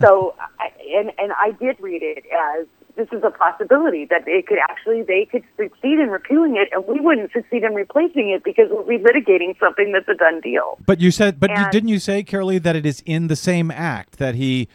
So, 0.00 0.34
I, 0.58 0.70
and 0.98 1.12
and 1.18 1.32
I 1.32 1.52
did 1.52 1.80
read 1.80 2.02
it 2.02 2.24
as 2.26 2.66
this 2.96 3.08
is 3.12 3.22
a 3.24 3.30
possibility 3.30 4.04
that 4.06 4.24
they 4.24 4.42
could 4.42 4.58
actually 4.70 5.02
they 5.02 5.26
could 5.30 5.42
succeed 5.56 5.98
in 5.98 6.08
repealing 6.10 6.56
it, 6.56 6.68
and 6.72 6.86
we 6.86 7.00
wouldn't 7.00 7.32
succeed 7.32 7.64
in 7.64 7.74
replacing 7.74 8.30
it 8.30 8.44
because 8.44 8.68
we're 8.70 8.98
relitigating 8.98 9.58
something 9.58 9.92
that's 9.92 10.08
a 10.08 10.14
done 10.14 10.40
deal. 10.40 10.78
But 10.86 11.00
you 11.00 11.10
said, 11.10 11.40
but 11.40 11.50
you, 11.50 11.64
didn't 11.70 11.88
you 11.88 11.98
say, 11.98 12.22
Karoli, 12.22 12.62
that 12.62 12.76
it 12.76 12.86
is 12.86 13.02
in 13.04 13.26
the 13.26 13.36
same 13.36 13.70
act 13.70 14.18
that 14.18 14.34
he 14.36 14.68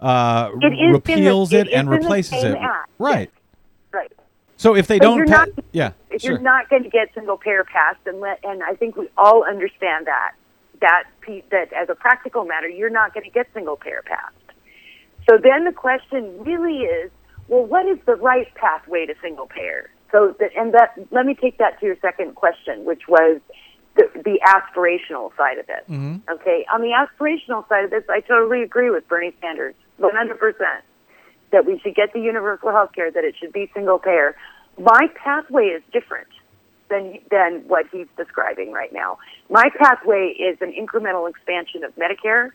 uh, 0.00 0.50
It 0.54 0.64
in 0.72 0.88
the- 0.88 0.92
repeals 0.94 1.52
it 1.52 1.68
it, 1.68 1.72
and 1.74 1.88
replaces 1.90 2.42
it? 2.44 2.56
act, 2.56 2.90
Right. 2.98 3.30
Right. 3.92 4.12
So 4.56 4.74
if 4.74 4.86
they 4.86 4.98
But 4.98 5.04
don't, 5.04 5.26
pa- 5.28 5.44
not- 5.44 5.48
yeah, 5.72 5.92
If 6.10 6.22
sure. 6.22 6.32
you're 6.32 6.40
not 6.40 6.70
going 6.70 6.82
to 6.82 6.88
get 6.88 7.12
single 7.14 7.36
payer 7.36 7.64
passed, 7.64 8.00
and 8.06 8.20
let, 8.20 8.40
and 8.42 8.62
I 8.62 8.74
think 8.74 8.96
we 8.96 9.08
all 9.18 9.44
understand 9.44 10.06
that 10.06 10.32
that 10.80 11.04
that 11.50 11.72
as 11.74 11.88
a 11.90 11.94
practical 11.94 12.44
matter, 12.46 12.68
you're 12.68 12.90
not 12.90 13.12
going 13.14 13.24
to 13.24 13.30
get 13.30 13.46
single 13.54 13.76
payer 13.76 14.02
passed. 14.04 14.34
So 15.28 15.38
then 15.42 15.64
the 15.64 15.72
question 15.72 16.38
really 16.44 16.80
is, 16.80 17.10
well, 17.48 17.64
what 17.64 17.86
is 17.86 17.98
the 18.06 18.14
right 18.14 18.52
pathway 18.54 19.06
to 19.06 19.14
single 19.22 19.46
payer? 19.46 19.90
So 20.12 20.34
that, 20.38 20.50
and 20.56 20.72
that 20.74 20.94
let 21.10 21.26
me 21.26 21.34
take 21.34 21.58
that 21.58 21.80
to 21.80 21.86
your 21.86 21.96
second 22.00 22.34
question, 22.34 22.84
which 22.84 23.02
was 23.08 23.40
the, 23.96 24.04
the 24.14 24.40
aspirational 24.46 25.36
side 25.36 25.58
of 25.58 25.68
it. 25.68 25.84
Mm-hmm. 25.90 26.30
Okay, 26.30 26.66
on 26.72 26.80
the 26.80 26.92
aspirational 26.94 27.68
side 27.68 27.84
of 27.84 27.90
this, 27.90 28.04
I 28.08 28.20
totally 28.20 28.62
agree 28.62 28.90
with 28.90 29.08
Bernie 29.08 29.34
Sanders, 29.40 29.74
100 29.98 30.38
percent 30.38 30.84
that 31.52 31.64
we 31.64 31.78
should 31.82 31.94
get 31.94 32.12
the 32.12 32.20
universal 32.20 32.70
health 32.70 32.90
care, 32.94 33.10
that 33.10 33.24
it 33.24 33.34
should 33.38 33.52
be 33.52 33.70
single 33.72 33.98
payer. 33.98 34.36
My 34.78 35.06
pathway 35.22 35.66
is 35.66 35.82
different 35.92 36.28
than 36.90 37.18
than 37.30 37.64
what 37.66 37.86
he's 37.92 38.06
describing 38.16 38.72
right 38.72 38.92
now. 38.92 39.18
My 39.50 39.64
pathway 39.78 40.34
is 40.38 40.58
an 40.60 40.72
incremental 40.72 41.28
expansion 41.28 41.84
of 41.84 41.94
Medicare 41.96 42.50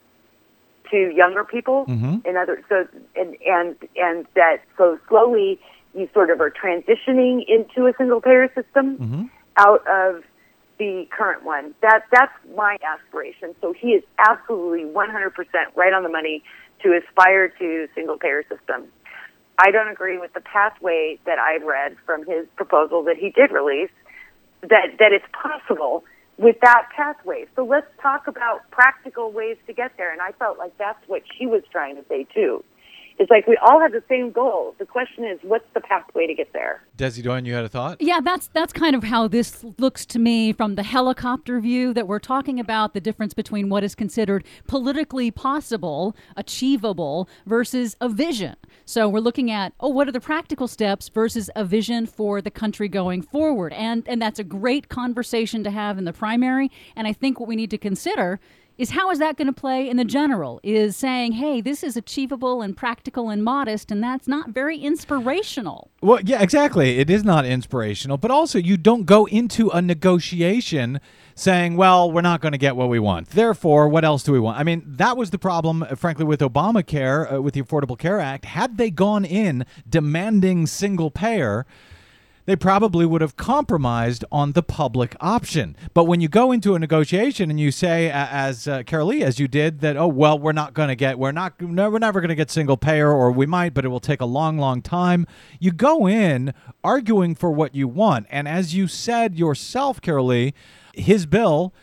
to 0.92 1.12
younger 1.16 1.44
people. 1.44 1.86
Mm-hmm. 1.86 2.28
and 2.28 2.38
other 2.38 2.64
so 2.70 2.88
and 3.16 3.36
and 3.46 3.76
and 3.96 4.26
that 4.36 4.58
so 4.78 5.00
slowly 5.10 5.60
you 5.94 6.10
sort 6.14 6.30
of 6.30 6.40
are 6.40 6.52
transitioning 6.52 7.44
into 7.48 7.88
a 7.88 7.94
single 7.98 8.22
payer 8.22 8.48
system 8.56 8.98
mm-hmm. 8.98 9.24
out 9.58 9.86
of 9.88 10.24
the 10.78 11.08
current 11.16 11.44
one. 11.44 11.74
That 11.82 12.04
that's 12.12 12.34
my 12.56 12.78
aspiration. 12.84 13.56
So 13.62 13.74
he 13.74 13.90
is 13.90 14.04
absolutely 14.18 14.86
100% 14.86 15.32
right 15.76 15.94
on 15.94 16.04
the 16.04 16.10
money 16.10 16.44
to 16.84 16.98
aspire 16.98 17.50
to 17.50 17.88
single 17.94 18.18
payer 18.18 18.44
system. 18.44 18.88
I 19.58 19.70
don't 19.72 19.90
agree 19.90 20.18
with 20.18 20.34
the 20.34 20.42
pathway 20.42 21.20
that 21.26 21.38
I've 21.38 21.64
read 21.64 21.98
from 22.06 22.26
his 22.26 22.48
proposal 22.56 23.04
that 23.04 23.18
he 23.18 23.30
did 23.30 23.52
release 23.52 23.92
that 24.62 24.98
that 25.00 25.12
it's 25.12 25.26
possible 25.34 26.04
with 26.38 26.58
that 26.62 26.88
pathway. 26.96 27.46
So 27.56 27.63
let's 27.65 27.88
talk 28.02 28.28
about 28.28 28.70
practical 28.72 29.32
ways 29.32 29.58
to 29.67 29.74
get 29.74 29.91
there. 29.98 30.12
And 30.12 30.22
I 30.22 30.32
felt 30.34 30.58
like 30.58 30.78
that's 30.78 31.08
what 31.08 31.24
she 31.38 31.46
was 31.46 31.63
trying 31.72 31.96
to 31.96 32.04
say 32.10 32.26
too. 32.34 32.63
It's 33.22 33.30
like 33.30 33.46
we 33.46 33.56
all 33.58 33.80
have 33.80 33.92
the 33.92 34.02
same 34.10 34.32
goal. 34.32 34.74
The 34.80 34.86
question 34.88 35.26
is, 35.26 35.38
what's 35.44 35.68
the 35.76 35.80
pathway 35.80 36.26
to 36.26 36.34
get 36.34 36.54
there? 36.54 36.82
Desi 36.98 37.22
Doyen, 37.22 37.46
you 37.46 37.54
had 37.54 37.64
a 37.64 37.70
thought? 37.70 38.02
Yeah, 38.02 38.20
that's 38.20 38.48
that's 38.48 38.74
kind 38.74 38.96
of 38.96 39.04
how 39.04 39.28
this 39.28 39.64
looks 39.78 40.08
to 40.08 40.18
me 40.18 40.54
from 40.54 40.74
the 40.74 40.82
helicopter 40.82 41.60
view 41.60 41.94
that 41.94 42.08
we're 42.08 42.18
talking 42.18 42.60
about 42.60 42.96
the 42.96 43.00
difference 43.00 43.36
between 43.36 43.70
what 43.70 43.84
is 43.84 43.94
considered 43.94 44.44
politically 44.66 45.30
possible, 45.30 46.16
achievable 46.36 47.30
versus 47.46 47.96
a 48.02 48.10
vision. 48.10 48.56
So 48.86 49.08
we're 49.08 49.20
looking 49.20 49.52
at 49.52 49.74
oh 49.80 49.90
what 49.90 50.08
are 50.08 50.12
the 50.12 50.20
practical 50.20 50.68
steps 50.68 51.08
versus 51.10 51.48
a 51.56 51.64
vision 51.64 52.08
for 52.08 52.42
the 52.42 52.50
country 52.50 52.88
going 52.88 53.22
forward. 53.22 53.72
And 53.74 54.04
and 54.08 54.20
that's 54.20 54.40
a 54.40 54.44
great 54.44 54.90
conversation 54.90 55.64
to 55.64 55.70
have 55.70 56.00
in 56.00 56.06
the 56.06 56.14
primary 56.14 56.72
and 56.96 57.08
I 57.08 57.14
think 57.14 57.40
what 57.40 57.48
we 57.48 57.56
need 57.56 57.70
to 57.70 57.78
consider 57.78 58.40
is 58.82 58.89
how 58.89 59.12
is 59.12 59.20
that 59.20 59.38
going 59.38 59.46
to 59.46 59.54
play 59.54 59.88
in 59.88 59.98
the 59.98 60.04
general? 60.04 60.60
Is 60.63 60.98
saying, 60.98 61.34
hey, 61.34 61.62
this 61.62 61.84
is 61.84 61.96
achievable 61.96 62.63
and 62.63 62.76
practical 62.76 63.30
and 63.30 63.44
modest, 63.44 63.91
and 63.91 64.04
that's 64.04 64.28
not 64.28 64.50
very 64.50 64.80
inspirational. 64.80 65.91
Well, 66.02 66.20
yeah, 66.26 66.41
exactly. 66.41 66.98
It 66.98 67.08
is 67.08 67.24
not 67.24 67.46
inspirational, 67.46 68.17
but 68.17 68.32
also 68.32 68.58
you 68.58 68.78
don't 68.78 69.06
go 69.06 69.26
into 69.28 69.70
a 69.70 69.84
negotiation 69.84 71.00
saying, 71.36 71.78
"Well, 71.78 72.12
we're 72.12 72.22
not 72.22 72.41
going 72.41 72.54
to 72.54 72.58
get 72.58 72.76
what 72.76 72.89
we 72.89 72.98
want. 72.98 73.30
Therefore, 73.30 73.88
what 73.88 74.04
else 74.04 74.24
do 74.24 74.32
we 74.32 74.39
want?" 74.39 74.58
I 74.58 74.63
mean, 74.63 74.82
that 74.88 75.15
was 75.15 75.30
the 75.30 75.38
problem, 75.38 75.84
uh, 75.84 75.94
frankly, 75.94 76.26
with 76.26 76.39
Obamacare, 76.39 77.36
uh, 77.36 77.41
with 77.41 77.54
the 77.54 77.62
Affordable 77.62 78.00
Care 78.00 78.20
Act. 78.20 78.46
Had 78.46 78.78
they 78.78 78.89
gone 78.89 79.26
in 79.26 79.63
demanding 79.88 80.65
single 80.65 81.12
payer, 81.12 81.67
they 82.46 82.56
probably 82.56 83.06
would 83.06 83.22
have 83.22 83.36
compromised 83.36 84.26
on 84.32 84.54
the 84.54 84.64
public 84.64 85.16
option. 85.20 85.76
But 85.94 86.06
when 86.06 86.22
you 86.22 86.28
go 86.28 86.52
into 86.52 86.76
a 86.76 86.80
negotiation 86.80 87.50
and 87.50 87.60
you 87.60 87.72
say, 87.72 88.10
as 88.10 88.68
uh, 88.68 88.84
Karoli, 88.84 89.22
as 89.22 89.40
you 89.40 89.48
did, 89.48 89.80
that 89.82 89.98
oh 89.98 90.08
well, 90.08 90.38
we're 90.38 90.52
not 90.52 90.74
going 90.74 90.90
to 90.90 90.96
get, 90.96 91.20
we're 91.20 91.32
not, 91.32 91.60
no, 91.62 91.90
we're 91.90 92.00
never 92.00 92.20
going 92.20 92.30
to 92.30 92.36
get 92.36 92.52
single 92.52 92.78
payer, 92.78 93.12
or 93.12 93.32
we 93.32 93.46
might, 93.46 93.74
but 93.74 93.86
it 93.86 93.90
will 93.90 94.00
take 94.00 94.22
a 94.22 94.26
long, 94.26 94.58
long 94.58 94.82
time. 94.82 95.28
You 95.60 95.72
go 95.72 96.08
in 96.08 96.54
arguing 96.84 97.36
for 97.36 97.52
what 97.52 97.76
you 97.76 97.88
want, 97.88 98.28
and 98.30 98.48
as 98.48 98.74
you 98.76 98.88
said 98.88 99.38
yourself, 99.38 100.02
Karoli, 100.02 100.54
his 100.94 101.26
bill 101.26 101.74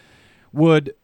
would 0.53 0.94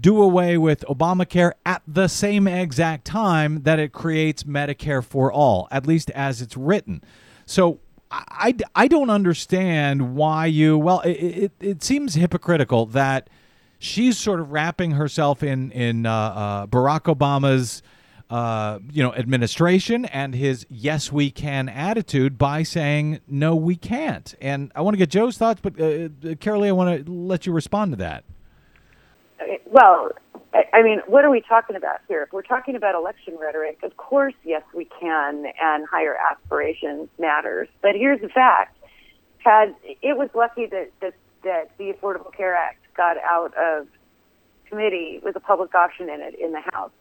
do 0.00 0.22
away 0.22 0.58
with 0.58 0.84
Obamacare 0.88 1.52
at 1.64 1.82
the 1.86 2.08
same 2.08 2.46
exact 2.46 3.04
time 3.04 3.62
that 3.62 3.78
it 3.78 3.92
creates 3.92 4.44
Medicare 4.44 5.04
for 5.04 5.32
all, 5.32 5.66
at 5.70 5.86
least 5.86 6.10
as 6.10 6.40
it's 6.42 6.56
written. 6.56 7.02
So 7.46 7.80
I, 8.10 8.54
I 8.74 8.88
don't 8.88 9.10
understand 9.10 10.14
why 10.14 10.46
you, 10.46 10.78
well, 10.78 11.00
it, 11.00 11.10
it, 11.10 11.52
it 11.60 11.82
seems 11.82 12.14
hypocritical 12.14 12.86
that 12.86 13.28
she's 13.78 14.16
sort 14.16 14.40
of 14.40 14.50
wrapping 14.50 14.92
herself 14.92 15.42
in, 15.42 15.70
in 15.72 16.06
uh, 16.06 16.12
uh, 16.12 16.66
Barack 16.66 17.14
Obama's. 17.14 17.82
Uh, 18.30 18.78
you 18.92 19.02
know, 19.02 19.14
administration 19.14 20.04
and 20.04 20.34
his 20.34 20.66
"yes, 20.68 21.10
we 21.10 21.30
can" 21.30 21.66
attitude 21.66 22.36
by 22.36 22.62
saying 22.62 23.20
"no, 23.26 23.56
we 23.56 23.74
can't." 23.74 24.34
And 24.38 24.70
I 24.74 24.82
want 24.82 24.92
to 24.92 24.98
get 24.98 25.08
Joe's 25.08 25.38
thoughts, 25.38 25.62
but 25.62 25.80
uh, 25.80 25.84
uh, 25.84 26.08
Karoli, 26.34 26.68
I 26.68 26.72
want 26.72 27.06
to 27.06 27.10
let 27.10 27.46
you 27.46 27.54
respond 27.54 27.92
to 27.92 27.96
that. 27.96 28.24
Well, 29.64 30.10
I, 30.54 30.82
mean, 30.82 31.00
what 31.06 31.24
are 31.24 31.30
we 31.30 31.42
talking 31.42 31.76
about 31.76 32.00
here? 32.08 32.22
If 32.22 32.32
we're 32.32 32.42
talking 32.42 32.74
about 32.74 32.94
election 32.94 33.36
rhetoric, 33.38 33.80
of 33.82 33.96
course, 33.96 34.34
yes, 34.44 34.62
we 34.74 34.86
can, 34.86 35.44
and 35.60 35.86
higher 35.86 36.16
aspirations 36.16 37.08
matters. 37.18 37.68
But 37.82 37.92
here's 37.94 38.20
the 38.20 38.28
fact: 38.28 38.76
had 39.38 39.74
it 39.84 40.16
was 40.16 40.30
lucky 40.34 40.66
that 40.66 40.90
that, 41.00 41.14
that 41.44 41.70
the 41.76 41.92
Affordable 41.92 42.34
Care 42.34 42.54
Act 42.54 42.82
got 42.96 43.16
out 43.18 43.52
of 43.56 43.88
committee 44.68 45.20
with 45.22 45.36
a 45.36 45.40
public 45.40 45.74
option 45.74 46.08
in 46.08 46.20
it 46.20 46.34
in 46.38 46.52
the 46.52 46.60
House. 46.60 46.92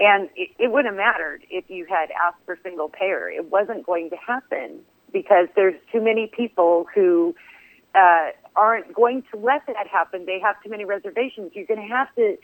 And 0.00 0.28
it, 0.36 0.50
it 0.58 0.72
wouldn't 0.72 0.94
have 0.94 0.96
mattered 0.96 1.44
if 1.50 1.64
you 1.68 1.86
had 1.88 2.10
asked 2.10 2.38
for 2.46 2.58
single 2.62 2.88
payer. 2.88 3.28
It 3.28 3.50
wasn't 3.50 3.86
going 3.86 4.10
to 4.10 4.16
happen 4.16 4.80
because 5.12 5.48
there's 5.54 5.74
too 5.92 6.00
many 6.00 6.30
people 6.34 6.86
who 6.94 7.34
uh, 7.94 8.30
aren't 8.56 8.92
going 8.94 9.22
to 9.32 9.38
let 9.38 9.66
that 9.66 9.86
happen. 9.86 10.26
They 10.26 10.40
have 10.40 10.60
too 10.62 10.70
many 10.70 10.84
reservations. 10.84 11.52
You're 11.54 11.66
going 11.66 11.86
to 11.86 11.94
have 11.94 12.14
to. 12.16 12.36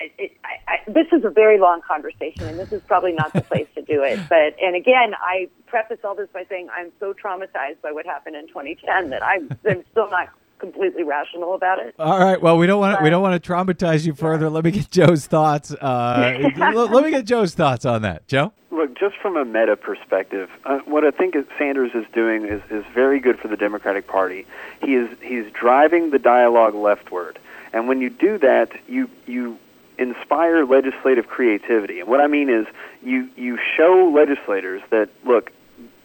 It, 0.00 0.32
I, 0.44 0.72
I, 0.72 0.90
this 0.90 1.06
is 1.12 1.24
a 1.24 1.30
very 1.30 1.58
long 1.58 1.80
conversation, 1.86 2.44
and 2.44 2.58
this 2.58 2.72
is 2.72 2.82
probably 2.86 3.12
not 3.12 3.32
the 3.32 3.42
place 3.42 3.68
to 3.74 3.82
do 3.82 4.02
it. 4.02 4.18
But 4.28 4.54
and 4.62 4.76
again, 4.76 5.14
I 5.20 5.48
preface 5.66 5.98
all 6.04 6.14
this 6.14 6.28
by 6.32 6.44
saying 6.48 6.68
I'm 6.74 6.92
so 7.00 7.12
traumatized 7.12 7.80
by 7.82 7.92
what 7.92 8.06
happened 8.06 8.36
in 8.36 8.46
2010 8.48 9.10
that 9.10 9.22
I'm, 9.24 9.50
I'm 9.68 9.84
still 9.90 10.08
not 10.08 10.28
completely 10.60 11.02
rational 11.02 11.54
about 11.54 11.80
it. 11.80 11.94
All 11.98 12.18
right. 12.20 12.40
Well, 12.40 12.58
we 12.58 12.66
don't 12.66 12.78
want 12.78 12.98
to, 12.98 13.02
we 13.02 13.10
don't 13.10 13.22
want 13.22 13.42
to 13.42 13.52
traumatize 13.52 14.06
you 14.06 14.14
further. 14.14 14.48
Let 14.48 14.64
me 14.64 14.70
get 14.70 14.90
Joe's 14.90 15.26
thoughts. 15.26 15.72
Uh, 15.72 16.50
let 16.56 17.04
me 17.04 17.10
get 17.10 17.24
Joe's 17.24 17.54
thoughts 17.54 17.84
on 17.84 18.02
that. 18.02 18.28
Joe. 18.28 18.52
Look, 18.70 18.96
just 18.96 19.16
from 19.16 19.36
a 19.36 19.44
meta 19.44 19.76
perspective, 19.76 20.48
uh, 20.64 20.78
what 20.84 21.04
I 21.04 21.10
think 21.10 21.34
Sanders 21.58 21.90
is 21.94 22.04
doing 22.12 22.44
is, 22.44 22.62
is 22.70 22.84
very 22.94 23.18
good 23.18 23.38
for 23.38 23.48
the 23.48 23.56
Democratic 23.56 24.06
Party. 24.06 24.46
He 24.82 24.94
is 24.94 25.08
he's 25.20 25.50
driving 25.52 26.10
the 26.10 26.18
dialogue 26.18 26.74
leftward, 26.74 27.38
and 27.72 27.88
when 27.88 28.00
you 28.00 28.10
do 28.10 28.38
that, 28.38 28.70
you 28.86 29.10
you 29.26 29.58
inspire 30.00 30.64
legislative 30.64 31.28
creativity. 31.28 32.00
And 32.00 32.08
what 32.08 32.20
I 32.20 32.26
mean 32.26 32.48
is, 32.48 32.66
you 33.02 33.28
you 33.36 33.58
show 33.76 34.10
legislators 34.12 34.82
that 34.90 35.10
look, 35.24 35.52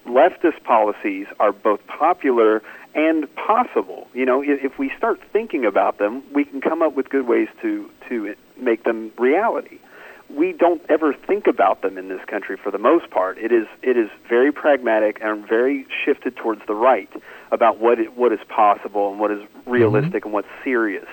leftist 0.06 0.62
policies 0.64 1.28
are 1.40 1.54
both 1.54 1.80
popular 1.88 2.62
and 2.94 3.34
possible. 3.36 4.08
You 4.14 4.26
know, 4.26 4.44
if 4.46 4.78
we 4.78 4.92
start 4.98 5.20
thinking 5.34 5.66
about 5.66 5.98
them, 5.98 6.24
we 6.34 6.46
can 6.46 6.62
come 6.62 6.82
up 6.82 6.94
with 6.94 7.10
good 7.10 7.28
ways 7.28 7.48
to 7.62 7.90
to 8.10 8.36
make 8.58 8.84
them 8.84 9.12
reality. 9.18 9.80
We 10.28 10.54
don't 10.54 10.82
ever 10.90 11.14
think 11.14 11.46
about 11.46 11.82
them 11.84 11.98
in 11.98 12.10
this 12.10 12.24
country 12.26 12.58
for 12.58 12.72
the 12.72 12.80
most 12.80 13.10
part. 13.12 13.38
It 13.38 13.52
is 13.52 13.68
it 13.82 13.96
is 13.96 14.10
very 14.28 14.52
pragmatic 14.52 15.20
and 15.22 15.48
very 15.48 15.88
shifted 16.04 16.36
towards 16.36 16.62
the 16.68 16.76
right 16.76 17.10
about 17.52 17.80
what 17.80 18.00
it, 18.00 18.18
what 18.18 18.34
is 18.34 18.40
possible 18.50 19.10
and 19.12 19.20
what 19.20 19.32
is 19.32 19.42
realistic 19.66 20.22
mm-hmm. 20.22 20.28
and 20.28 20.34
what's 20.34 20.48
serious. 20.64 21.08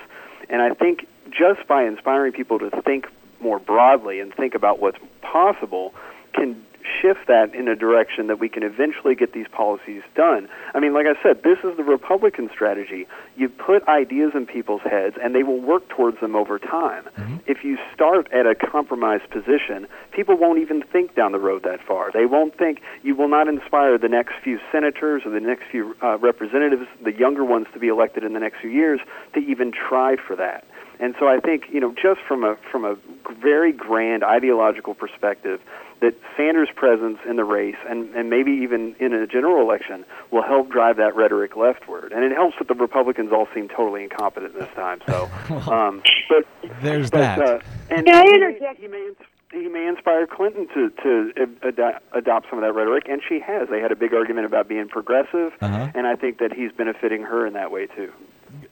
And 0.49 0.61
I 0.61 0.73
think 0.73 1.07
just 1.37 1.67
by 1.67 1.83
inspiring 1.83 2.31
people 2.31 2.59
to 2.59 2.69
think 2.81 3.07
more 3.41 3.59
broadly 3.59 4.19
and 4.19 4.33
think 4.33 4.55
about 4.55 4.79
what's 4.79 4.97
possible 5.21 5.93
can 6.33 6.63
shift 7.01 7.27
that 7.27 7.53
in 7.55 7.67
a 7.67 7.75
direction 7.75 8.27
that 8.27 8.39
we 8.39 8.49
can 8.49 8.63
eventually 8.63 9.15
get 9.15 9.33
these 9.33 9.47
policies 9.51 10.01
done. 10.15 10.49
I 10.73 10.79
mean, 10.79 10.93
like 10.93 11.05
I 11.05 11.21
said, 11.21 11.43
this 11.43 11.59
is 11.63 11.77
the 11.77 11.83
Republican 11.83 12.49
strategy. 12.53 13.07
You 13.35 13.49
put 13.49 13.87
ideas 13.87 14.31
in 14.35 14.45
people's 14.45 14.81
heads, 14.81 15.15
and 15.21 15.33
they 15.33 15.43
will 15.43 15.59
work 15.59 15.87
towards 15.89 16.19
them 16.19 16.35
over 16.35 16.59
time. 16.59 17.05
Mm-hmm. 17.17 17.37
If 17.47 17.63
you 17.63 17.77
start 17.93 18.31
at 18.31 18.45
a 18.45 18.55
compromised 18.55 19.29
position, 19.29 19.87
people 20.11 20.35
won't 20.35 20.59
even 20.59 20.81
think 20.81 21.15
down 21.15 21.31
the 21.31 21.39
road 21.39 21.63
that 21.63 21.81
far. 21.85 22.11
They 22.11 22.25
won't 22.25 22.57
think, 22.57 22.81
you 23.01 23.15
will 23.15 23.29
not 23.29 23.47
inspire 23.47 23.97
the 23.97 24.09
next 24.09 24.33
few 24.43 24.59
senators 24.71 25.23
or 25.25 25.31
the 25.31 25.39
next 25.39 25.63
few 25.71 25.95
uh, 26.01 26.17
representatives, 26.17 26.87
the 27.03 27.13
younger 27.13 27.45
ones 27.45 27.67
to 27.73 27.79
be 27.79 27.87
elected 27.87 28.23
in 28.23 28.33
the 28.33 28.39
next 28.39 28.59
few 28.61 28.69
years, 28.69 28.99
to 29.33 29.39
even 29.39 29.71
try 29.71 30.15
for 30.15 30.35
that. 30.35 30.65
And 30.99 31.15
so 31.19 31.27
I 31.27 31.39
think, 31.39 31.65
you 31.71 31.79
know, 31.79 31.93
just 31.93 32.21
from 32.27 32.43
a 32.43 32.55
from 32.71 32.85
a 32.85 32.95
very 33.41 33.71
grand 33.71 34.23
ideological 34.23 34.93
perspective, 34.93 35.59
that 36.03 36.15
Sanders' 36.35 36.67
presence 36.75 37.17
in 37.27 37.37
the 37.37 37.45
race 37.45 37.77
and, 37.89 38.13
and 38.13 38.29
maybe 38.29 38.51
even 38.51 38.93
in 38.99 39.13
a 39.13 39.25
general 39.25 39.61
election 39.61 40.03
will 40.31 40.43
help 40.43 40.69
drive 40.69 40.97
that 40.97 41.15
rhetoric 41.15 41.55
leftward. 41.55 42.11
And 42.11 42.25
it 42.25 42.33
helps 42.33 42.57
that 42.59 42.67
the 42.67 42.75
Republicans 42.75 43.31
all 43.31 43.47
seem 43.53 43.69
totally 43.69 44.03
incompetent 44.03 44.53
this 44.53 44.67
time. 44.75 45.01
So, 45.07 45.29
um, 45.71 46.03
but 46.27 46.45
there's 46.81 47.09
but, 47.09 47.19
that. 47.19 47.39
Uh, 47.39 47.59
and 47.89 48.05
Can 48.05 48.15
I 48.15 48.23
he, 48.23 48.35
interject? 48.35 48.81
He 48.81 48.87
may, 48.87 49.11
he 49.53 49.69
may 49.69 49.87
inspire 49.87 50.27
Clinton 50.27 50.67
to 50.73 50.89
to 51.03 51.31
ad- 51.63 52.01
adopt 52.11 52.49
some 52.49 52.59
of 52.59 52.63
that 52.63 52.73
rhetoric, 52.73 53.07
and 53.07 53.21
she 53.27 53.39
has. 53.39 53.69
They 53.69 53.79
had 53.79 53.93
a 53.93 53.95
big 53.95 54.13
argument 54.13 54.45
about 54.45 54.67
being 54.67 54.89
progressive, 54.89 55.53
uh-huh. 55.61 55.91
and 55.95 56.05
I 56.05 56.17
think 56.17 56.39
that 56.39 56.51
he's 56.51 56.73
benefiting 56.73 57.21
her 57.21 57.47
in 57.47 57.53
that 57.53 57.71
way 57.71 57.87
too. 57.87 58.11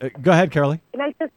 Uh, 0.02 0.10
go 0.22 0.32
ahead, 0.32 0.52
Karoli. 0.52 0.82
Can 0.92 1.00
I 1.00 1.14
just 1.18 1.32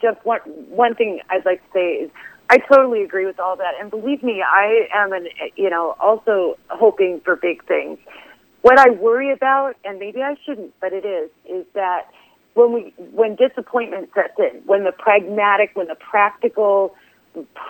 just 0.00 0.24
one 0.24 0.40
one 0.68 0.94
thing 0.94 1.20
I'd 1.30 1.44
like 1.44 1.60
to 1.60 1.72
say 1.72 2.04
is 2.04 2.10
I 2.50 2.58
totally 2.58 3.02
agree 3.02 3.26
with 3.26 3.40
all 3.40 3.56
that, 3.56 3.72
and 3.80 3.90
believe 3.90 4.22
me, 4.22 4.42
I 4.46 4.86
am 4.94 5.12
an 5.12 5.28
you 5.56 5.70
know 5.70 5.96
also 6.00 6.58
hoping 6.68 7.20
for 7.24 7.36
big 7.36 7.64
things. 7.66 7.98
What 8.62 8.78
I 8.78 8.90
worry 8.90 9.30
about, 9.32 9.74
and 9.84 9.98
maybe 9.98 10.22
I 10.22 10.36
shouldn't, 10.44 10.72
but 10.80 10.92
it 10.92 11.04
is, 11.04 11.30
is 11.48 11.66
that 11.74 12.08
when 12.54 12.72
we 12.72 12.94
when 12.96 13.36
disappointment 13.36 14.10
sets 14.14 14.34
in, 14.38 14.62
when 14.66 14.84
the 14.84 14.92
pragmatic, 14.92 15.70
when 15.74 15.86
the 15.86 15.96
practical 15.96 16.94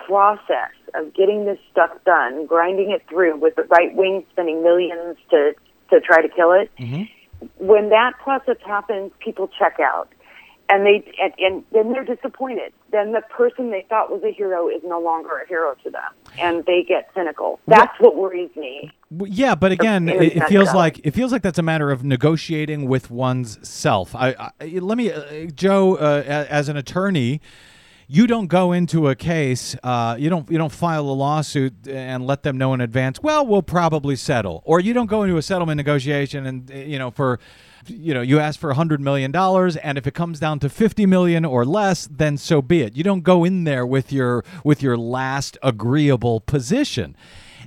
process 0.05 0.71
of 0.93 1.13
getting 1.13 1.45
this 1.45 1.57
stuff 1.71 1.91
done, 2.05 2.45
grinding 2.45 2.91
it 2.91 3.03
through 3.09 3.37
with 3.37 3.55
the 3.55 3.63
right 3.63 3.95
wing 3.95 4.25
spending 4.31 4.61
millions 4.61 5.17
to 5.31 5.53
to 5.89 6.01
try 6.01 6.21
to 6.21 6.29
kill 6.29 6.51
it, 6.51 6.69
mm-hmm. 6.79 7.03
when 7.65 7.89
that 7.89 8.13
process 8.21 8.57
happens, 8.65 9.11
people 9.19 9.49
check 9.59 9.79
out 9.79 10.09
and 10.69 10.85
they 10.85 11.13
and, 11.21 11.33
and 11.39 11.63
then 11.71 11.91
they're 11.91 12.03
disappointed. 12.03 12.73
Then 12.91 13.11
the 13.11 13.21
person 13.21 13.71
they 13.71 13.85
thought 13.89 14.11
was 14.11 14.23
a 14.23 14.31
hero 14.31 14.67
is 14.69 14.81
no 14.83 14.99
longer 14.99 15.37
a 15.37 15.47
hero 15.47 15.75
to 15.83 15.89
them, 15.89 16.11
and 16.37 16.65
they 16.65 16.83
get 16.83 17.09
cynical. 17.13 17.59
That's 17.67 17.97
what 17.99 18.15
worries 18.15 18.55
me. 18.55 18.91
Yeah, 19.11 19.55
but 19.55 19.71
again, 19.71 20.09
it, 20.09 20.37
it 20.37 20.47
feels 20.47 20.73
like 20.73 20.99
it 21.03 21.11
feels 21.11 21.31
like 21.31 21.41
that's 21.41 21.59
a 21.59 21.63
matter 21.63 21.91
of 21.91 22.03
negotiating 22.03 22.87
with 22.87 23.11
one's 23.11 23.67
self. 23.67 24.15
I, 24.15 24.51
I 24.59 24.65
let 24.79 24.97
me, 24.97 25.11
uh, 25.11 25.47
Joe, 25.47 25.95
uh, 25.95 26.23
as 26.25 26.69
an 26.69 26.77
attorney 26.77 27.41
you 28.07 28.27
don't 28.27 28.47
go 28.47 28.71
into 28.71 29.07
a 29.07 29.15
case, 29.15 29.75
uh, 29.83 30.15
you 30.19 30.29
don't 30.29 30.49
you 30.49 30.57
don't 30.57 30.71
file 30.71 31.09
a 31.09 31.11
lawsuit 31.11 31.87
and 31.87 32.25
let 32.25 32.43
them 32.43 32.57
know 32.57 32.73
in 32.73 32.81
advance. 32.81 33.21
Well, 33.21 33.45
we'll 33.45 33.63
probably 33.63 34.15
settle, 34.15 34.61
or 34.65 34.79
you 34.79 34.93
don't 34.93 35.07
go 35.07 35.23
into 35.23 35.37
a 35.37 35.41
settlement 35.41 35.77
negotiation 35.77 36.45
and 36.45 36.69
you 36.69 36.99
know 36.99 37.09
for 37.11 37.39
you 37.87 38.13
know 38.13 38.21
you 38.21 38.39
ask 38.39 38.59
for 38.59 38.69
a 38.69 38.75
hundred 38.75 39.01
million 39.01 39.31
dollars, 39.31 39.75
and 39.77 39.97
if 39.97 40.07
it 40.07 40.13
comes 40.13 40.39
down 40.39 40.59
to 40.59 40.69
fifty 40.69 41.05
million 41.05 41.45
or 41.45 41.65
less, 41.65 42.07
then 42.07 42.37
so 42.37 42.61
be 42.61 42.81
it. 42.81 42.95
You 42.95 43.03
don't 43.03 43.21
go 43.21 43.43
in 43.43 43.63
there 43.63 43.85
with 43.85 44.11
your 44.11 44.43
with 44.63 44.81
your 44.81 44.97
last 44.97 45.57
agreeable 45.63 46.41
position, 46.41 47.15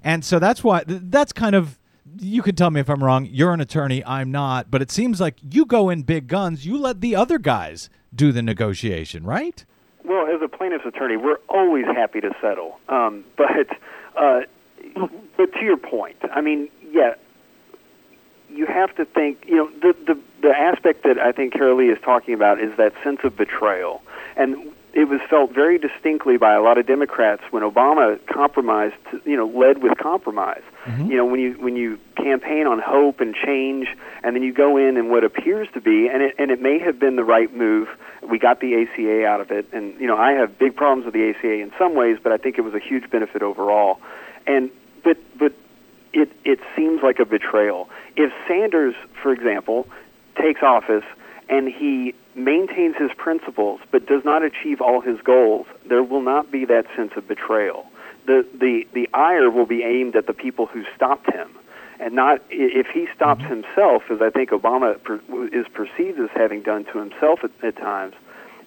and 0.02 0.24
so 0.24 0.38
that's 0.38 0.62
why 0.62 0.84
that's 0.86 1.32
kind 1.32 1.54
of 1.54 1.78
you 2.20 2.42
can 2.42 2.54
tell 2.54 2.70
me 2.70 2.80
if 2.80 2.88
I'm 2.88 3.02
wrong. 3.02 3.28
You're 3.30 3.52
an 3.52 3.60
attorney, 3.60 4.04
I'm 4.04 4.30
not, 4.30 4.70
but 4.70 4.82
it 4.82 4.90
seems 4.90 5.20
like 5.20 5.36
you 5.42 5.64
go 5.64 5.90
in 5.90 6.02
big 6.02 6.26
guns. 6.26 6.66
You 6.66 6.78
let 6.78 7.00
the 7.00 7.14
other 7.14 7.38
guys 7.38 7.90
do 8.14 8.32
the 8.32 8.42
negotiation, 8.42 9.24
right? 9.24 9.64
Well, 10.04 10.26
as 10.26 10.40
a 10.42 10.48
plaintiff's 10.48 10.86
attorney, 10.86 11.16
we're 11.16 11.38
always 11.48 11.84
happy 11.84 12.20
to 12.20 12.30
settle. 12.40 12.78
Um, 12.88 13.24
but 13.36 13.68
uh, 14.16 14.40
but 15.36 15.52
to 15.52 15.64
your 15.64 15.76
point, 15.76 16.16
I 16.32 16.40
mean, 16.40 16.68
yeah, 16.90 17.14
you 18.50 18.66
have 18.66 18.94
to 18.96 19.04
think. 19.04 19.44
You 19.46 19.56
know, 19.56 19.70
the 19.80 19.96
the 20.06 20.20
the 20.42 20.56
aspect 20.56 21.04
that 21.04 21.18
I 21.18 21.32
think 21.32 21.54
Karoli 21.54 21.92
is 21.92 21.98
talking 22.02 22.34
about 22.34 22.60
is 22.60 22.76
that 22.76 22.92
sense 23.02 23.20
of 23.24 23.36
betrayal, 23.36 24.02
and 24.36 24.72
it 24.94 25.04
was 25.08 25.20
felt 25.28 25.52
very 25.52 25.78
distinctly 25.78 26.38
by 26.38 26.54
a 26.54 26.62
lot 26.62 26.78
of 26.78 26.86
Democrats 26.86 27.42
when 27.50 27.62
Obama 27.62 28.18
compromised, 28.26 28.96
you 29.24 29.36
know, 29.36 29.46
led 29.46 29.82
with 29.82 29.96
compromise. 29.98 30.62
Mm-hmm. 30.86 31.10
You 31.10 31.16
know, 31.18 31.24
when 31.26 31.40
you 31.40 31.52
when 31.54 31.76
you 31.76 31.98
campaign 32.16 32.66
on 32.66 32.80
hope 32.80 33.20
and 33.20 33.34
change, 33.34 33.88
and 34.24 34.34
then 34.34 34.42
you 34.42 34.52
go 34.52 34.76
in 34.76 34.96
and 34.96 35.10
what 35.10 35.24
appears 35.24 35.68
to 35.74 35.80
be, 35.80 36.08
and 36.08 36.22
it 36.22 36.34
and 36.38 36.50
it 36.50 36.60
may 36.60 36.78
have 36.78 36.98
been 36.98 37.16
the 37.16 37.24
right 37.24 37.54
move. 37.54 37.88
We 38.28 38.38
got 38.38 38.60
the 38.60 38.82
ACA 38.82 39.26
out 39.26 39.40
of 39.40 39.50
it, 39.50 39.66
and 39.72 39.98
you 40.00 40.06
know, 40.06 40.16
I 40.16 40.32
have 40.32 40.58
big 40.58 40.74
problems 40.74 41.04
with 41.04 41.14
the 41.14 41.30
ACA 41.30 41.52
in 41.52 41.70
some 41.78 41.94
ways, 41.94 42.18
but 42.22 42.32
I 42.32 42.36
think 42.36 42.58
it 42.58 42.62
was 42.62 42.74
a 42.74 42.80
huge 42.80 43.10
benefit 43.10 43.42
overall. 43.42 44.00
And 44.46 44.70
but 45.04 45.18
but 45.38 45.52
it 46.18 46.30
it 46.44 46.60
seems 46.74 47.02
like 47.02 47.18
a 47.18 47.24
betrayal. 47.24 47.88
If 48.16 48.32
Sanders, 48.46 48.94
for 49.22 49.32
example, 49.32 49.86
takes 50.40 50.62
office 50.62 51.04
and 51.48 51.68
he 51.68 52.14
maintains 52.34 52.96
his 52.96 53.10
principles 53.16 53.80
but 53.90 54.06
does 54.06 54.24
not 54.24 54.42
achieve 54.42 54.80
all 54.80 55.00
his 55.00 55.20
goals, 55.20 55.66
there 55.86 56.02
will 56.02 56.22
not 56.22 56.50
be 56.50 56.64
that 56.66 56.86
sense 56.96 57.12
of 57.16 57.26
betrayal. 57.26 57.86
The, 58.26 58.46
the, 58.52 58.86
the 58.92 59.08
ire 59.14 59.50
will 59.50 59.66
be 59.66 59.82
aimed 59.82 60.14
at 60.14 60.26
the 60.26 60.34
people 60.34 60.66
who 60.66 60.84
stopped 60.94 61.32
him. 61.32 61.48
And 62.00 62.14
not 62.14 62.42
if 62.50 62.86
he 62.88 63.08
stops 63.14 63.40
mm-hmm. 63.42 63.62
himself, 63.62 64.02
as 64.10 64.20
I 64.20 64.30
think 64.30 64.50
Obama 64.50 65.02
per, 65.02 65.20
is 65.52 65.66
perceived 65.72 66.20
as 66.20 66.28
having 66.34 66.62
done 66.62 66.84
to 66.92 66.98
himself 66.98 67.40
at, 67.42 67.50
at 67.62 67.76
times. 67.76 68.14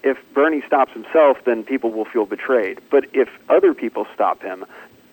If 0.04 0.18
Bernie 0.34 0.64
stops 0.66 0.92
himself, 0.94 1.38
then 1.46 1.64
people 1.64 1.92
will 1.92 2.06
feel 2.06 2.26
betrayed. 2.26 2.82
But 2.90 3.06
if 3.14 3.30
other 3.50 3.74
people 3.74 4.08
stop 4.16 4.42
him, 4.42 4.66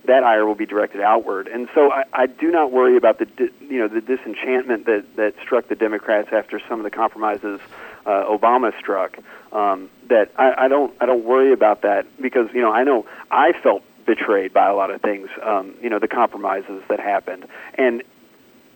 that 0.08 0.24
ire 0.24 0.46
will 0.46 0.54
be 0.54 0.66
directed 0.66 1.00
outward. 1.02 1.46
And 1.48 1.68
so 1.74 1.92
I, 1.92 2.04
I 2.12 2.26
do 2.26 2.50
not 2.50 2.72
worry 2.72 2.96
about 2.96 3.18
the 3.18 3.26
di- 3.26 3.50
you 3.60 3.78
know 3.78 3.88
the 3.88 4.00
disenchantment 4.00 4.86
that 4.86 5.04
that 5.16 5.34
struck 5.42 5.68
the 5.68 5.76
Democrats 5.76 6.30
after 6.32 6.60
some 6.68 6.80
of 6.80 6.84
the 6.84 6.90
compromises 6.90 7.60
uh, 8.04 8.24
Obama 8.24 8.76
struck. 8.78 9.18
Um, 9.52 9.88
that 10.08 10.32
I, 10.36 10.64
I 10.64 10.68
don't 10.68 10.94
I 11.00 11.06
don't 11.06 11.24
worry 11.24 11.52
about 11.52 11.82
that 11.82 12.06
because 12.20 12.48
you 12.52 12.62
know 12.62 12.72
I 12.72 12.84
know 12.84 13.06
I 13.30 13.52
felt 13.62 13.82
betrayed 14.06 14.52
by 14.52 14.66
a 14.66 14.74
lot 14.74 14.90
of 14.90 15.02
things. 15.02 15.28
Um, 15.42 15.74
you 15.82 15.90
know 15.90 15.98
the 15.98 16.08
compromises 16.08 16.82
that 16.88 17.00
happened, 17.00 17.46
and 17.74 18.02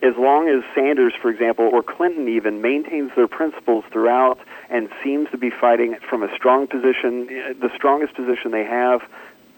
as 0.03 0.15
long 0.17 0.49
as 0.49 0.63
Sanders, 0.75 1.13
for 1.19 1.31
example, 1.31 1.69
or 1.71 1.81
Clinton 1.81 2.27
even 2.27 2.61
maintains 2.61 3.11
their 3.15 3.27
principles 3.27 3.85
throughout 3.89 4.37
and 4.69 4.89
seems 5.01 5.29
to 5.31 5.37
be 5.37 5.49
fighting 5.49 5.95
from 6.09 6.23
a 6.23 6.35
strong 6.35 6.67
position, 6.67 7.27
the 7.61 7.71
strongest 7.73 8.13
position 8.13 8.51
they 8.51 8.65
have, 8.65 9.01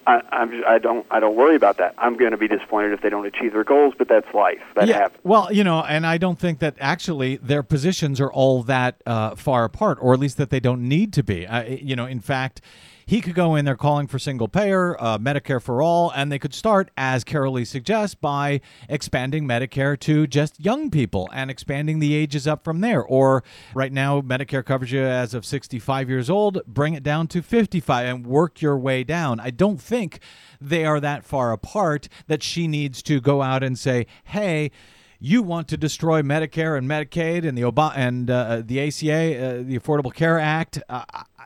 I, 0.07 0.21
I'm, 0.31 0.63
I 0.67 0.77
don't 0.77 1.05
I 1.09 1.19
don't 1.19 1.35
worry 1.35 1.55
about 1.55 1.77
that. 1.77 1.95
I'm 1.97 2.17
going 2.17 2.31
to 2.31 2.37
be 2.37 2.47
disappointed 2.47 2.93
if 2.93 3.01
they 3.01 3.09
don't 3.09 3.25
achieve 3.25 3.53
their 3.53 3.63
goals, 3.63 3.93
but 3.97 4.07
that's 4.07 4.31
life. 4.33 4.61
That 4.75 4.87
yeah, 4.87 4.99
happens. 4.99 5.21
Well, 5.23 5.51
you 5.51 5.63
know, 5.63 5.79
and 5.81 6.05
I 6.05 6.17
don't 6.17 6.39
think 6.39 6.59
that 6.59 6.75
actually 6.79 7.37
their 7.37 7.63
positions 7.63 8.21
are 8.21 8.31
all 8.31 8.63
that 8.63 9.01
uh, 9.05 9.35
far 9.35 9.63
apart, 9.63 9.97
or 10.01 10.13
at 10.13 10.19
least 10.19 10.37
that 10.37 10.49
they 10.49 10.59
don't 10.59 10.87
need 10.87 11.11
to 11.13 11.23
be. 11.23 11.47
Uh, 11.47 11.63
you 11.63 11.95
know, 11.95 12.05
in 12.05 12.19
fact, 12.19 12.61
he 13.05 13.21
could 13.21 13.35
go 13.35 13.55
in 13.55 13.65
there 13.65 13.75
calling 13.75 14.07
for 14.07 14.17
single 14.17 14.47
payer, 14.47 14.99
uh, 15.01 15.17
Medicare 15.17 15.61
for 15.61 15.81
all, 15.81 16.11
and 16.15 16.31
they 16.31 16.39
could 16.39 16.53
start, 16.53 16.89
as 16.97 17.23
Karoli 17.23 17.65
suggests, 17.65 18.15
by 18.15 18.61
expanding 18.89 19.47
Medicare 19.47 19.99
to 19.99 20.25
just 20.25 20.59
young 20.59 20.89
people 20.89 21.29
and 21.33 21.51
expanding 21.51 21.99
the 21.99 22.15
ages 22.15 22.47
up 22.47 22.63
from 22.63 22.81
there. 22.81 23.03
Or 23.03 23.43
right 23.73 23.93
now, 23.93 24.21
Medicare 24.21 24.65
covers 24.65 24.91
you 24.91 25.03
as 25.03 25.33
of 25.33 25.45
65 25.45 26.09
years 26.09 26.29
old, 26.29 26.61
bring 26.65 26.93
it 26.93 27.03
down 27.03 27.27
to 27.27 27.41
55 27.41 28.07
and 28.07 28.25
work 28.25 28.61
your 28.61 28.77
way 28.77 29.03
down. 29.03 29.39
I 29.39 29.51
don't 29.51 29.79
think 29.79 30.19
they 30.59 30.85
are 30.85 30.99
that 30.99 31.23
far 31.23 31.51
apart 31.51 32.09
that 32.27 32.41
she 32.41 32.67
needs 32.67 33.03
to 33.03 33.21
go 33.21 33.41
out 33.41 33.63
and 33.63 33.77
say, 33.77 34.07
hey, 34.25 34.71
you 35.19 35.41
want 35.41 35.67
to 35.69 35.77
destroy 35.77 36.21
Medicare 36.21 36.77
and 36.77 36.87
Medicaid 36.87 37.47
and 37.47 37.57
the 37.57 37.61
Obama 37.61 37.93
and 37.95 38.29
uh, 38.29 38.61
the 38.65 38.79
ACA, 38.81 39.09
uh, 39.11 39.63
the 39.63 39.79
Affordable 39.79 40.13
Care 40.13 40.39
Act. 40.39 40.81
Uh, 40.89 41.03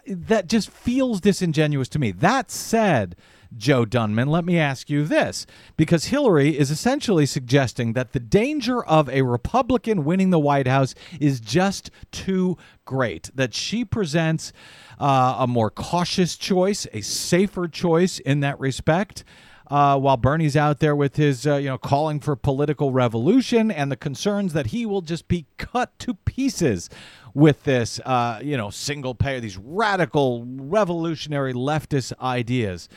that 0.10 0.48
just 0.48 0.70
feels 0.70 1.22
disingenuous 1.22 1.90
to 1.90 2.00
me. 2.00 2.12
That 2.12 2.52
said, 2.52 3.16
Joe 3.56 3.86
Dunman, 3.86 4.28
let 4.28 4.46
me 4.46 4.60
ask 4.60 4.90
you 4.90 5.06
this 5.06 5.46
because 5.76 6.06
Hillary 6.06 6.58
is 6.58 6.70
essentially 6.70 7.26
suggesting 7.26 7.94
that 7.94 8.14
the 8.14 8.20
danger 8.20 8.84
of 8.84 9.10
a 9.10 9.24
Republican 9.24 10.04
winning 10.04 10.30
the 10.30 10.40
White 10.40 10.68
House 10.68 10.94
is 11.20 11.40
just 11.40 11.90
too 12.12 12.58
great, 12.86 13.32
that 13.34 13.54
she 13.54 13.84
presents 13.84 14.54
uh, 15.00 15.38
a 15.40 15.48
more 15.48 15.72
cautious 15.72 16.38
choice, 16.38 16.86
a 16.94 17.02
safer 17.02 17.68
choice 17.68 18.20
in 18.20 18.42
that 18.42 18.60
respect. 18.60 19.24
Uh, 19.70 20.00
while 20.00 20.18
Bernie's 20.18 20.58
out 20.58 20.80
there 20.80 20.96
with 20.96 21.16
his, 21.16 21.46
uh, 21.46 21.58
you 21.58 21.68
know, 21.68 21.78
calling 21.78 22.20
for 22.20 22.36
political 22.36 22.92
revolution 22.92 23.70
and 23.70 23.92
the 23.92 23.96
concerns 23.96 24.54
that 24.54 24.68
he 24.68 24.84
will 24.86 25.02
just 25.02 25.28
be 25.28 25.46
cut 25.58 25.98
to 26.00 26.16
pieces 26.16 26.90
with 27.36 27.64
this, 27.66 28.00
uh, 28.06 28.40
you 28.44 28.58
know, 28.58 28.72
single 28.72 29.14
payer, 29.14 29.40
these 29.40 29.58
radical, 29.58 30.44
revolutionary 30.48 31.54
leftist 31.54 32.12
ideas. 32.20 32.90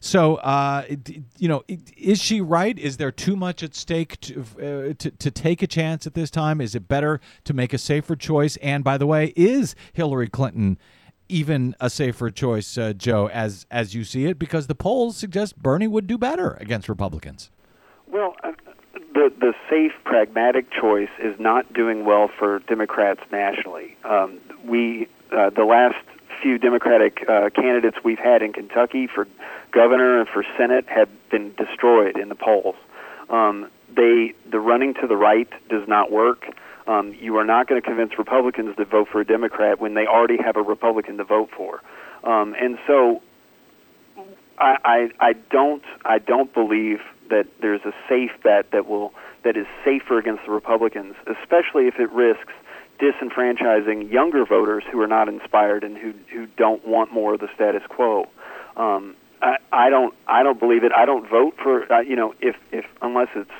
So, 0.00 0.36
uh, 0.36 0.84
you 1.38 1.48
know, 1.48 1.64
is 1.96 2.20
she 2.20 2.42
right? 2.42 2.78
Is 2.78 2.98
there 2.98 3.10
too 3.10 3.36
much 3.36 3.62
at 3.62 3.74
stake 3.74 4.20
to, 4.20 4.40
uh, 4.40 4.94
to, 4.98 5.10
to 5.10 5.30
take 5.30 5.62
a 5.62 5.66
chance 5.66 6.06
at 6.06 6.12
this 6.12 6.30
time? 6.30 6.60
Is 6.60 6.74
it 6.74 6.88
better 6.88 7.22
to 7.44 7.54
make 7.54 7.72
a 7.72 7.78
safer 7.78 8.14
choice? 8.14 8.58
And 8.58 8.84
by 8.84 8.98
the 8.98 9.06
way, 9.06 9.32
is 9.34 9.74
Hillary 9.94 10.28
Clinton 10.28 10.78
even 11.28 11.74
a 11.80 11.90
safer 11.90 12.30
choice, 12.30 12.76
uh, 12.76 12.92
Joe, 12.92 13.28
as 13.28 13.66
as 13.70 13.94
you 13.94 14.04
see 14.04 14.26
it? 14.26 14.38
Because 14.38 14.66
the 14.66 14.74
polls 14.74 15.16
suggest 15.16 15.56
Bernie 15.56 15.88
would 15.88 16.06
do 16.06 16.18
better 16.18 16.56
against 16.60 16.88
Republicans. 16.88 17.50
Well, 18.06 18.34
uh, 18.42 18.52
the 19.14 19.32
the 19.38 19.54
safe, 19.70 19.92
pragmatic 20.04 20.70
choice 20.70 21.10
is 21.18 21.38
not 21.38 21.72
doing 21.72 22.04
well 22.04 22.28
for 22.38 22.60
Democrats 22.60 23.20
nationally. 23.32 23.96
Um, 24.04 24.38
we 24.64 25.08
uh, 25.32 25.50
the 25.50 25.64
last 25.64 25.96
few 26.42 26.58
Democratic 26.58 27.24
uh, 27.28 27.50
candidates 27.54 27.96
we've 28.04 28.18
had 28.18 28.42
in 28.42 28.52
Kentucky 28.52 29.06
for 29.06 29.26
governor 29.72 30.20
and 30.20 30.28
for 30.28 30.44
Senate 30.58 30.84
have 30.88 31.08
been 31.30 31.54
destroyed 31.54 32.18
in 32.18 32.28
the 32.28 32.34
polls. 32.34 32.76
Um, 33.30 33.70
they 33.96 34.34
the 34.50 34.60
running 34.60 34.94
to 34.94 35.06
the 35.06 35.16
right 35.16 35.48
does 35.68 35.86
not 35.88 36.10
work. 36.10 36.44
Um, 36.86 37.14
you 37.18 37.36
are 37.36 37.44
not 37.44 37.66
going 37.66 37.80
to 37.80 37.86
convince 37.86 38.18
Republicans 38.18 38.76
to 38.76 38.84
vote 38.84 39.08
for 39.10 39.20
a 39.20 39.24
Democrat 39.24 39.80
when 39.80 39.94
they 39.94 40.06
already 40.06 40.36
have 40.36 40.56
a 40.56 40.62
Republican 40.62 41.16
to 41.16 41.24
vote 41.24 41.50
for. 41.56 41.80
Um, 42.24 42.54
and 42.60 42.78
so, 42.86 43.22
I, 44.58 44.76
I 44.84 45.28
I 45.28 45.32
don't 45.50 45.82
I 46.04 46.18
don't 46.18 46.52
believe 46.52 47.00
that 47.30 47.46
there's 47.60 47.80
a 47.84 47.92
safe 48.08 48.30
bet 48.42 48.70
that 48.72 48.86
will 48.86 49.12
that 49.44 49.56
is 49.56 49.66
safer 49.84 50.18
against 50.18 50.44
the 50.46 50.52
Republicans, 50.52 51.14
especially 51.26 51.86
if 51.86 51.98
it 51.98 52.10
risks 52.12 52.52
disenfranchising 53.00 54.10
younger 54.10 54.44
voters 54.46 54.84
who 54.90 55.00
are 55.00 55.06
not 55.06 55.28
inspired 55.28 55.84
and 55.84 55.96
who 55.96 56.12
who 56.32 56.46
don't 56.56 56.86
want 56.86 57.12
more 57.12 57.34
of 57.34 57.40
the 57.40 57.48
status 57.54 57.82
quo. 57.88 58.28
Um, 58.76 59.16
I, 59.42 59.56
I 59.72 59.90
don't 59.90 60.14
I 60.26 60.42
don't 60.42 60.58
believe 60.58 60.84
it. 60.84 60.92
I 60.92 61.04
don't 61.04 61.28
vote 61.28 61.54
for 61.62 61.90
uh, 61.92 62.00
you 62.00 62.16
know 62.16 62.34
if 62.40 62.56
if 62.72 62.84
unless 63.02 63.28
it's 63.34 63.50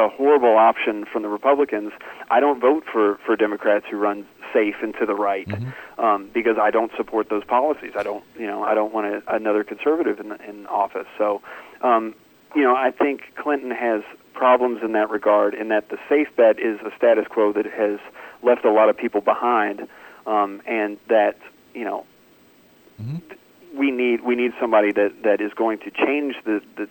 a 0.00 0.08
horrible 0.08 0.56
option 0.56 1.04
from 1.04 1.22
the 1.22 1.28
Republicans, 1.28 1.92
I 2.30 2.40
don't 2.40 2.60
vote 2.60 2.84
for 2.90 3.18
for 3.26 3.36
Democrats 3.36 3.86
who 3.90 3.96
run 3.96 4.26
safe 4.52 4.76
and 4.82 4.94
to 4.98 5.06
the 5.06 5.14
right 5.14 5.46
mm-hmm. 5.46 6.00
um, 6.00 6.30
because 6.32 6.56
I 6.60 6.70
don't 6.70 6.90
support 6.96 7.28
those 7.28 7.44
policies. 7.44 7.92
I 7.96 8.02
don't 8.02 8.24
you 8.38 8.46
know 8.46 8.64
I 8.64 8.74
don't 8.74 8.92
want 8.92 9.06
a, 9.06 9.22
another 9.34 9.62
conservative 9.64 10.18
in 10.18 10.32
in 10.48 10.66
office. 10.66 11.06
So 11.18 11.42
um, 11.82 12.14
you 12.54 12.62
know 12.62 12.74
I 12.74 12.90
think 12.90 13.22
Clinton 13.36 13.70
has 13.70 14.02
problems 14.32 14.82
in 14.82 14.92
that 14.92 15.10
regard, 15.10 15.54
in 15.54 15.68
that 15.68 15.90
the 15.90 15.98
safe 16.08 16.28
bet 16.36 16.58
is 16.58 16.80
a 16.80 16.90
status 16.96 17.26
quo 17.28 17.52
that 17.52 17.66
has 17.66 17.98
left 18.42 18.64
a 18.64 18.72
lot 18.72 18.88
of 18.88 18.96
people 18.96 19.20
behind, 19.20 19.86
um, 20.26 20.62
and 20.66 20.98
that 21.08 21.36
you 21.74 21.84
know 21.84 22.06
mm-hmm. 23.00 23.18
we 23.78 23.90
need 23.90 24.22
we 24.22 24.34
need 24.34 24.52
somebody 24.58 24.92
that 24.92 25.22
that 25.24 25.40
is 25.40 25.52
going 25.54 25.78
to 25.80 25.90
change 25.90 26.36
the 26.44 26.62
the 26.76 26.88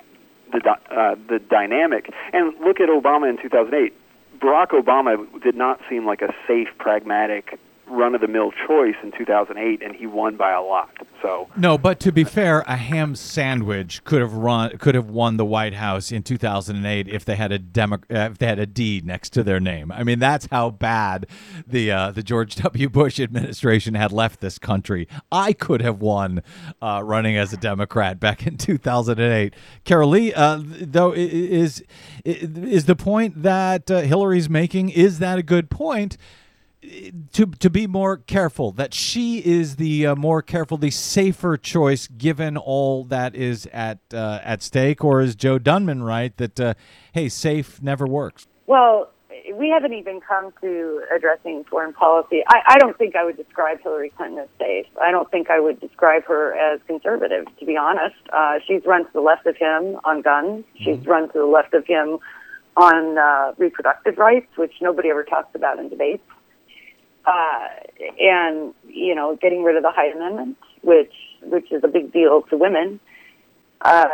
the 0.51 0.69
uh, 0.69 1.15
the 1.27 1.39
dynamic. 1.39 2.11
And 2.33 2.53
look 2.59 2.79
at 2.79 2.89
Obama 2.89 3.29
in 3.29 3.37
2008. 3.41 3.93
Barack 4.39 4.69
Obama 4.69 5.17
did 5.41 5.55
not 5.55 5.79
seem 5.89 6.05
like 6.05 6.21
a 6.21 6.33
safe, 6.47 6.69
pragmatic 6.77 7.59
run 7.89 8.15
of 8.15 8.21
the 8.21 8.27
mill 8.27 8.51
choice 8.67 8.95
in 9.03 9.11
2008, 9.11 9.81
and 9.81 9.95
he 9.95 10.07
won 10.07 10.37
by 10.37 10.51
a 10.51 10.61
lot. 10.61 10.89
So 11.21 11.49
no, 11.57 11.77
but 11.77 11.99
to 12.01 12.11
be 12.11 12.23
fair, 12.23 12.61
a 12.61 12.75
ham 12.75 13.15
sandwich 13.15 14.03
could 14.03 14.21
have 14.21 14.33
run 14.33 14.77
could 14.77 14.95
have 14.95 15.09
won 15.09 15.37
the 15.37 15.45
White 15.45 15.73
House 15.73 16.11
in 16.11 16.23
2008 16.23 17.07
if 17.07 17.25
they 17.25 17.35
had 17.35 17.51
a 17.51 17.59
demo, 17.59 17.99
if 18.09 18.37
they 18.37 18.45
had 18.45 18.59
a 18.59 18.65
D 18.65 19.01
next 19.03 19.31
to 19.31 19.43
their 19.43 19.59
name. 19.59 19.91
I 19.91 20.03
mean, 20.03 20.19
that's 20.19 20.47
how 20.51 20.69
bad 20.69 21.27
the 21.67 21.91
uh, 21.91 22.11
the 22.11 22.23
George 22.23 22.55
W. 22.69 22.89
Bush 22.89 23.19
administration 23.19 23.95
had 23.95 24.11
left 24.11 24.39
this 24.39 24.57
country. 24.57 25.07
I 25.31 25.53
could 25.53 25.81
have 25.81 25.99
won 25.99 26.41
uh, 26.81 27.01
running 27.03 27.37
as 27.37 27.51
a 27.53 27.57
Democrat 27.57 28.19
back 28.19 28.47
in 28.47 28.57
2008. 28.57 29.53
Karoli, 29.85 30.33
uh, 30.35 30.61
though, 30.63 31.11
is 31.13 31.83
is 32.23 32.85
the 32.85 32.95
point 32.95 33.43
that 33.43 33.89
uh, 33.91 34.01
Hillary's 34.01 34.49
making 34.49 34.89
is 34.89 35.19
that 35.19 35.37
a 35.37 35.43
good 35.43 35.69
point? 35.69 36.17
To 37.33 37.45
to 37.45 37.69
be 37.69 37.87
more 37.87 38.17
careful 38.17 38.71
that 38.71 38.93
she 38.93 39.39
is 39.39 39.75
the 39.75 40.07
uh, 40.07 40.15
more 40.15 40.41
careful 40.41 40.77
the 40.77 40.91
safer 40.91 41.57
choice 41.57 42.07
given 42.07 42.55
all 42.55 43.03
that 43.03 43.35
is 43.35 43.67
at 43.73 43.99
uh, 44.13 44.39
at 44.43 44.63
stake 44.63 45.03
or 45.03 45.21
is 45.21 45.35
Joe 45.35 45.59
Dunman 45.59 46.03
right 46.03 46.35
that 46.37 46.59
uh, 46.59 46.73
hey 47.11 47.27
safe 47.27 47.81
never 47.81 48.07
works. 48.07 48.47
Well 48.65 49.09
we 49.53 49.69
haven't 49.69 49.93
even 49.93 50.21
come 50.21 50.53
to 50.61 51.01
addressing 51.15 51.63
foreign 51.65 51.91
policy. 51.91 52.43
I, 52.47 52.75
I 52.75 52.77
don't 52.77 52.97
think 52.97 53.15
I 53.15 53.25
would 53.25 53.35
describe 53.35 53.81
Hillary 53.81 54.11
Clinton 54.15 54.39
as 54.39 54.47
safe. 54.59 54.85
I 55.01 55.11
don't 55.11 55.29
think 55.31 55.49
I 55.49 55.59
would 55.59 55.79
describe 55.79 56.23
her 56.25 56.53
as 56.53 56.79
conservative 56.87 57.45
to 57.59 57.65
be 57.65 57.75
honest. 57.75 58.15
Uh, 58.31 58.59
she's 58.65 58.85
run 58.85 59.05
to 59.05 59.11
the 59.11 59.21
left 59.21 59.45
of 59.47 59.57
him 59.57 59.99
on 60.05 60.21
guns. 60.21 60.63
She's 60.77 60.97
mm-hmm. 60.97 61.09
run 61.09 61.27
to 61.33 61.39
the 61.39 61.45
left 61.45 61.73
of 61.73 61.85
him 61.85 62.19
on 62.77 63.17
uh, 63.17 63.53
reproductive 63.57 64.17
rights 64.17 64.47
which 64.55 64.75
nobody 64.81 65.09
ever 65.09 65.23
talks 65.23 65.53
about 65.55 65.79
in 65.79 65.89
debates 65.89 66.23
uh, 67.25 67.67
and 68.19 68.73
you 68.87 69.15
know, 69.15 69.37
getting 69.41 69.63
rid 69.63 69.75
of 69.75 69.83
the 69.83 69.91
Hyde 69.91 70.15
Amendment, 70.15 70.57
which 70.81 71.13
which 71.43 71.71
is 71.71 71.83
a 71.83 71.87
big 71.87 72.11
deal 72.11 72.41
to 72.49 72.57
women. 72.57 72.99
Uh, 73.81 74.07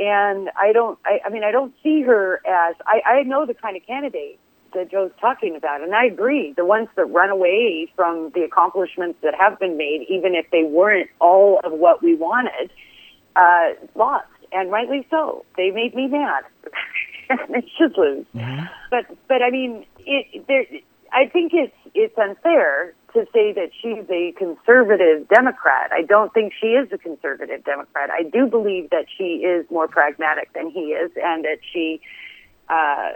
and 0.00 0.50
I 0.56 0.72
don't, 0.72 0.98
I, 1.04 1.20
I 1.24 1.28
mean, 1.28 1.44
I 1.44 1.52
don't 1.52 1.72
see 1.82 2.02
her 2.02 2.40
as, 2.44 2.74
I, 2.86 3.02
I 3.06 3.22
know 3.22 3.46
the 3.46 3.54
kind 3.54 3.76
of 3.76 3.86
candidate 3.86 4.38
that 4.74 4.90
Joe's 4.90 5.12
talking 5.20 5.54
about, 5.54 5.82
and 5.82 5.94
I 5.94 6.06
agree. 6.06 6.54
The 6.56 6.64
ones 6.64 6.88
that 6.96 7.04
run 7.04 7.30
away 7.30 7.92
from 7.94 8.30
the 8.34 8.42
accomplishments 8.42 9.18
that 9.22 9.34
have 9.38 9.58
been 9.58 9.76
made, 9.76 10.06
even 10.08 10.34
if 10.34 10.50
they 10.50 10.64
weren't 10.64 11.10
all 11.20 11.60
of 11.62 11.72
what 11.72 12.02
we 12.02 12.14
wanted, 12.14 12.72
uh, 13.36 13.74
lost, 13.94 14.26
and 14.50 14.70
rightly 14.70 15.06
so. 15.10 15.44
They 15.56 15.70
made 15.70 15.94
me 15.94 16.08
mad. 16.08 16.44
they 17.48 17.66
should 17.78 17.96
lose. 17.96 18.26
Mm-hmm. 18.34 18.64
But, 18.90 19.06
but 19.28 19.42
I 19.42 19.50
mean, 19.50 19.84
it, 20.00 20.46
there, 20.48 20.64
I 21.12 21.28
think 21.28 21.52
it's 21.54 21.74
it's 21.94 22.16
unfair 22.16 22.94
to 23.12 23.26
say 23.32 23.52
that 23.52 23.70
she's 23.80 24.08
a 24.08 24.32
conservative 24.38 25.28
Democrat. 25.28 25.92
I 25.92 26.02
don't 26.02 26.32
think 26.32 26.52
she 26.58 26.68
is 26.68 26.90
a 26.92 26.98
conservative 26.98 27.64
Democrat. 27.64 28.10
I 28.10 28.22
do 28.22 28.46
believe 28.46 28.90
that 28.90 29.04
she 29.16 29.44
is 29.44 29.66
more 29.70 29.86
pragmatic 29.86 30.52
than 30.54 30.70
he 30.70 30.96
is, 30.96 31.10
and 31.22 31.44
that 31.44 31.58
she 31.70 32.00
uh, 32.70 33.10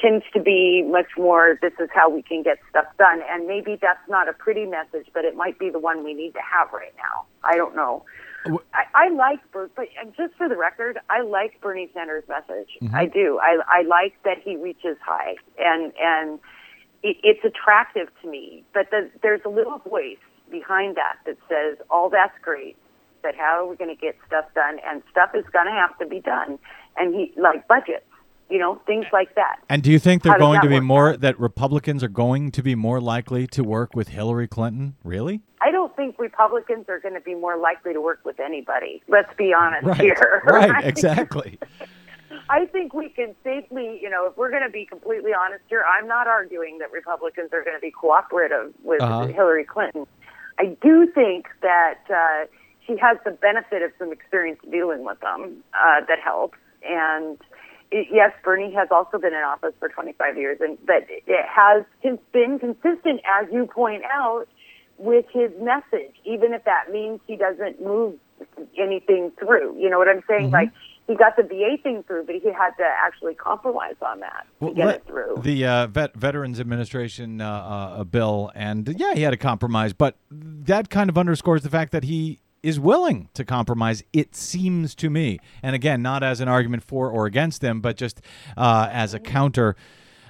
tends 0.00 0.24
to 0.34 0.40
be 0.40 0.82
much 0.86 1.16
more. 1.16 1.58
This 1.62 1.72
is 1.80 1.88
how 1.94 2.10
we 2.10 2.22
can 2.22 2.42
get 2.42 2.58
stuff 2.68 2.86
done, 2.98 3.22
and 3.30 3.46
maybe 3.46 3.78
that's 3.80 4.06
not 4.08 4.28
a 4.28 4.34
pretty 4.34 4.66
message, 4.66 5.06
but 5.14 5.24
it 5.24 5.34
might 5.34 5.58
be 5.58 5.70
the 5.70 5.78
one 5.78 6.04
we 6.04 6.12
need 6.12 6.32
to 6.32 6.40
have 6.42 6.72
right 6.72 6.94
now. 6.96 7.24
I 7.42 7.56
don't 7.56 7.74
know. 7.74 8.04
I, 8.72 8.84
I 8.94 9.08
like 9.10 9.40
but 9.52 9.70
just 10.16 10.34
for 10.36 10.48
the 10.48 10.56
record, 10.56 10.98
I 11.10 11.22
like 11.22 11.60
Bernie 11.60 11.90
Sanders' 11.94 12.24
message. 12.28 12.68
Mm-hmm. 12.82 12.94
I 12.94 13.06
do. 13.06 13.38
I, 13.42 13.58
I 13.66 13.82
like 13.82 14.14
that 14.24 14.38
he 14.42 14.56
reaches 14.56 14.96
high, 15.04 15.36
and 15.58 15.92
and 16.00 16.38
it, 17.02 17.16
it's 17.22 17.44
attractive 17.44 18.08
to 18.22 18.30
me. 18.30 18.64
But 18.74 18.90
the, 18.90 19.10
there's 19.22 19.42
a 19.44 19.48
little 19.48 19.78
voice 19.78 20.18
behind 20.50 20.96
that 20.96 21.16
that 21.26 21.36
says, 21.48 21.78
"All 21.90 22.10
that's 22.10 22.36
great, 22.42 22.76
but 23.22 23.34
how 23.34 23.62
are 23.62 23.66
we 23.66 23.76
going 23.76 23.94
to 23.94 24.00
get 24.00 24.16
stuff 24.26 24.46
done? 24.54 24.78
And 24.86 25.02
stuff 25.10 25.30
is 25.34 25.44
going 25.52 25.66
to 25.66 25.72
have 25.72 25.96
to 25.98 26.06
be 26.06 26.20
done." 26.20 26.58
And 26.96 27.14
he 27.14 27.32
like 27.36 27.66
budgets 27.68 28.04
you 28.50 28.58
know, 28.58 28.80
things 28.86 29.06
like 29.12 29.34
that. 29.34 29.56
And 29.68 29.82
do 29.82 29.92
you 29.92 29.98
think 29.98 30.22
they're 30.22 30.38
going 30.38 30.60
to 30.62 30.68
be 30.68 30.80
more 30.80 31.10
out? 31.10 31.20
that 31.20 31.38
Republicans 31.38 32.02
are 32.02 32.08
going 32.08 32.50
to 32.52 32.62
be 32.62 32.74
more 32.74 33.00
likely 33.00 33.46
to 33.48 33.62
work 33.62 33.94
with 33.94 34.08
Hillary 34.08 34.48
Clinton? 34.48 34.96
Really? 35.04 35.42
I 35.60 35.70
don't 35.70 35.94
think 35.96 36.18
Republicans 36.18 36.86
are 36.88 36.98
going 36.98 37.14
to 37.14 37.20
be 37.20 37.34
more 37.34 37.58
likely 37.58 37.92
to 37.92 38.00
work 38.00 38.20
with 38.24 38.40
anybody. 38.40 39.02
Let's 39.08 39.32
be 39.36 39.52
honest 39.52 39.86
right. 39.86 40.00
here. 40.00 40.42
Right, 40.46 40.70
right? 40.70 40.84
exactly. 40.86 41.58
I 42.48 42.66
think 42.66 42.94
we 42.94 43.08
can 43.08 43.34
safely, 43.44 43.98
you 44.02 44.10
know, 44.10 44.26
if 44.26 44.36
we're 44.36 44.50
going 44.50 44.62
to 44.62 44.70
be 44.70 44.84
completely 44.84 45.32
honest 45.32 45.62
here, 45.68 45.84
I'm 45.84 46.06
not 46.06 46.26
arguing 46.26 46.78
that 46.78 46.92
Republicans 46.92 47.50
are 47.52 47.62
going 47.62 47.76
to 47.76 47.80
be 47.80 47.90
cooperative 47.90 48.72
with 48.82 49.02
uh-huh. 49.02 49.26
Hillary 49.26 49.64
Clinton. 49.64 50.06
I 50.58 50.76
do 50.82 51.10
think 51.14 51.46
that 51.62 52.00
uh, 52.10 52.46
she 52.86 52.96
has 52.96 53.18
the 53.24 53.30
benefit 53.30 53.82
of 53.82 53.92
some 53.98 54.12
experience 54.12 54.60
dealing 54.70 55.04
with 55.04 55.20
them 55.20 55.62
uh, 55.74 56.00
that 56.08 56.18
helps. 56.22 56.58
And 56.82 57.38
yes, 57.92 58.32
Bernie 58.44 58.72
has 58.74 58.88
also 58.90 59.18
been 59.18 59.32
in 59.32 59.40
office 59.40 59.74
for 59.78 59.88
25 59.88 60.36
years, 60.36 60.58
and 60.60 60.78
but 60.86 61.06
it 61.08 61.46
has 61.46 61.84
been 62.32 62.58
consistent, 62.58 63.20
as 63.40 63.46
you 63.52 63.66
point 63.66 64.02
out, 64.12 64.46
with 64.98 65.26
his 65.32 65.50
message, 65.60 66.14
even 66.24 66.52
if 66.52 66.64
that 66.64 66.90
means 66.92 67.20
he 67.26 67.36
doesn't 67.36 67.80
move 67.80 68.18
anything 68.76 69.32
through. 69.38 69.76
You 69.78 69.90
know 69.90 69.98
what 69.98 70.08
I'm 70.08 70.22
saying? 70.28 70.46
Mm-hmm. 70.46 70.54
Like 70.54 70.72
he 71.08 71.16
got 71.16 71.36
the 71.36 71.42
VA 71.42 71.78
thing 71.82 72.04
through, 72.06 72.26
but 72.26 72.34
he 72.34 72.42
had 72.52 72.72
to 72.76 72.84
actually 72.84 73.34
compromise 73.34 73.96
on 74.02 74.20
that 74.20 74.46
well, 74.60 74.70
to 74.70 74.76
get 74.76 74.88
it 74.88 75.06
through. 75.06 75.38
The 75.42 75.64
uh, 75.64 75.86
Vet- 75.86 76.14
Veterans 76.14 76.60
Administration 76.60 77.40
uh, 77.40 77.50
uh, 77.50 78.04
bill, 78.04 78.52
and 78.54 78.94
yeah, 78.98 79.14
he 79.14 79.22
had 79.22 79.32
a 79.32 79.38
compromise, 79.38 79.94
but 79.94 80.16
that 80.30 80.90
kind 80.90 81.08
of 81.08 81.16
underscores 81.16 81.62
the 81.62 81.70
fact 81.70 81.92
that 81.92 82.04
he 82.04 82.40
is 82.62 82.78
willing 82.78 83.30
to 83.32 83.44
compromise, 83.44 84.04
it 84.12 84.36
seems 84.36 84.94
to 84.96 85.08
me. 85.08 85.38
And 85.62 85.74
again, 85.74 86.02
not 86.02 86.22
as 86.22 86.40
an 86.40 86.48
argument 86.48 86.82
for 86.82 87.08
or 87.08 87.24
against 87.24 87.62
them, 87.62 87.80
but 87.80 87.96
just 87.96 88.20
uh, 88.56 88.88
as 88.92 89.14
a 89.14 89.18
counter. 89.18 89.76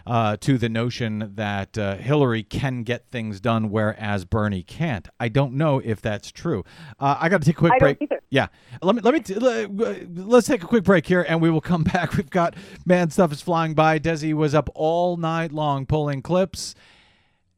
Uh, 0.09 0.39
to 0.39 0.57
the 0.57 0.71
notion 0.71 1.33
that 1.35 1.77
uh, 1.77 1.97
Hillary 1.97 2.43
can 2.43 2.83
get 2.83 3.11
things 3.11 3.41
done, 3.41 3.69
whereas 3.69 4.25
Bernie 4.25 4.63
can't. 4.63 5.07
I 5.21 5.29
don't 5.29 5.53
know 5.53 5.83
if 5.85 6.01
that's 6.01 6.33
true. 6.33 6.65
Uh, 6.99 7.19
I 7.21 7.29
got 7.29 7.43
to 7.43 7.45
take 7.45 7.57
a 7.57 7.59
quick 7.59 7.75
I 7.75 7.79
break. 7.79 8.11
Yeah, 8.31 8.47
let 8.81 8.95
me 8.95 9.03
let 9.03 9.13
me 9.13 9.21
t- 9.21 9.35
let's 9.35 10.47
take 10.47 10.63
a 10.63 10.67
quick 10.67 10.85
break 10.85 11.07
here, 11.07 11.27
and 11.29 11.43
we 11.43 11.51
will 11.51 11.61
come 11.61 11.85
back. 11.93 12.17
We've 12.17 12.31
got 12.31 12.57
man 12.87 13.11
stuff 13.11 13.33
is 13.33 13.43
flying 13.43 13.75
by. 13.75 13.99
Desi 13.99 14.33
was 14.33 14.55
up 14.55 14.71
all 14.75 15.19
night 15.19 15.53
long 15.53 15.85
pulling 15.85 16.23
clips 16.23 16.75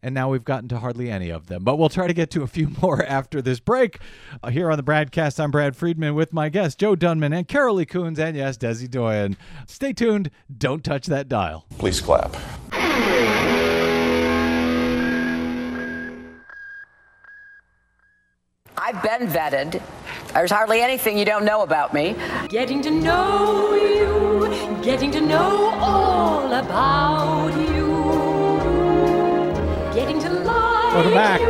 and 0.03 0.15
now 0.15 0.31
we've 0.31 0.45
gotten 0.45 0.69
to 0.69 0.79
hardly 0.79 1.11
any 1.11 1.31
of 1.31 1.47
them. 1.47 1.65
But 1.65 1.77
we'll 1.77 1.89
try 1.89 2.07
to 2.07 2.15
get 2.15 2.31
to 2.33 2.43
a 2.43 2.47
few 2.47 2.69
more 2.83 3.05
after 3.05 3.43
this 3.43 3.61
break. 3.61 3.99
Uh, 4.43 4.51
here 4.51 4.71
on 4.71 4.77
the 4.77 4.83
BradCast, 4.83 5.39
I'm 5.41 5.51
Brad 5.51 5.77
Friedman 5.77 6.15
with 6.15 6.33
my 6.33 6.49
guests, 6.49 6.77
Joe 6.77 6.97
Dunman 6.97 7.33
and 7.33 7.47
Karoli 7.47 7.87
Kuns, 7.87 8.19
and 8.19 8.37
yes, 8.37 8.57
Desi 8.57 8.91
Doyen. 8.91 9.37
Stay 9.67 9.93
tuned. 9.93 10.31
Don't 10.57 10.85
touch 10.85 11.07
that 11.07 11.29
dial. 11.29 11.67
Please 11.79 12.01
clap. 12.01 12.37
I've 18.83 19.03
been 19.03 19.29
vetted. 19.29 19.83
There's 20.33 20.51
hardly 20.51 20.81
anything 20.81 21.19
you 21.19 21.25
don't 21.25 21.45
know 21.45 21.63
about 21.63 21.93
me. 21.93 22.17
Getting 22.49 22.81
to 22.83 22.91
know 22.91 23.75
you, 23.75 24.83
getting 24.83 25.11
to 25.13 25.21
know 25.21 25.75
all 25.79 26.53
about 26.53 27.57
you. 27.57 27.90
Welcome 30.01 31.13
back 31.13 31.41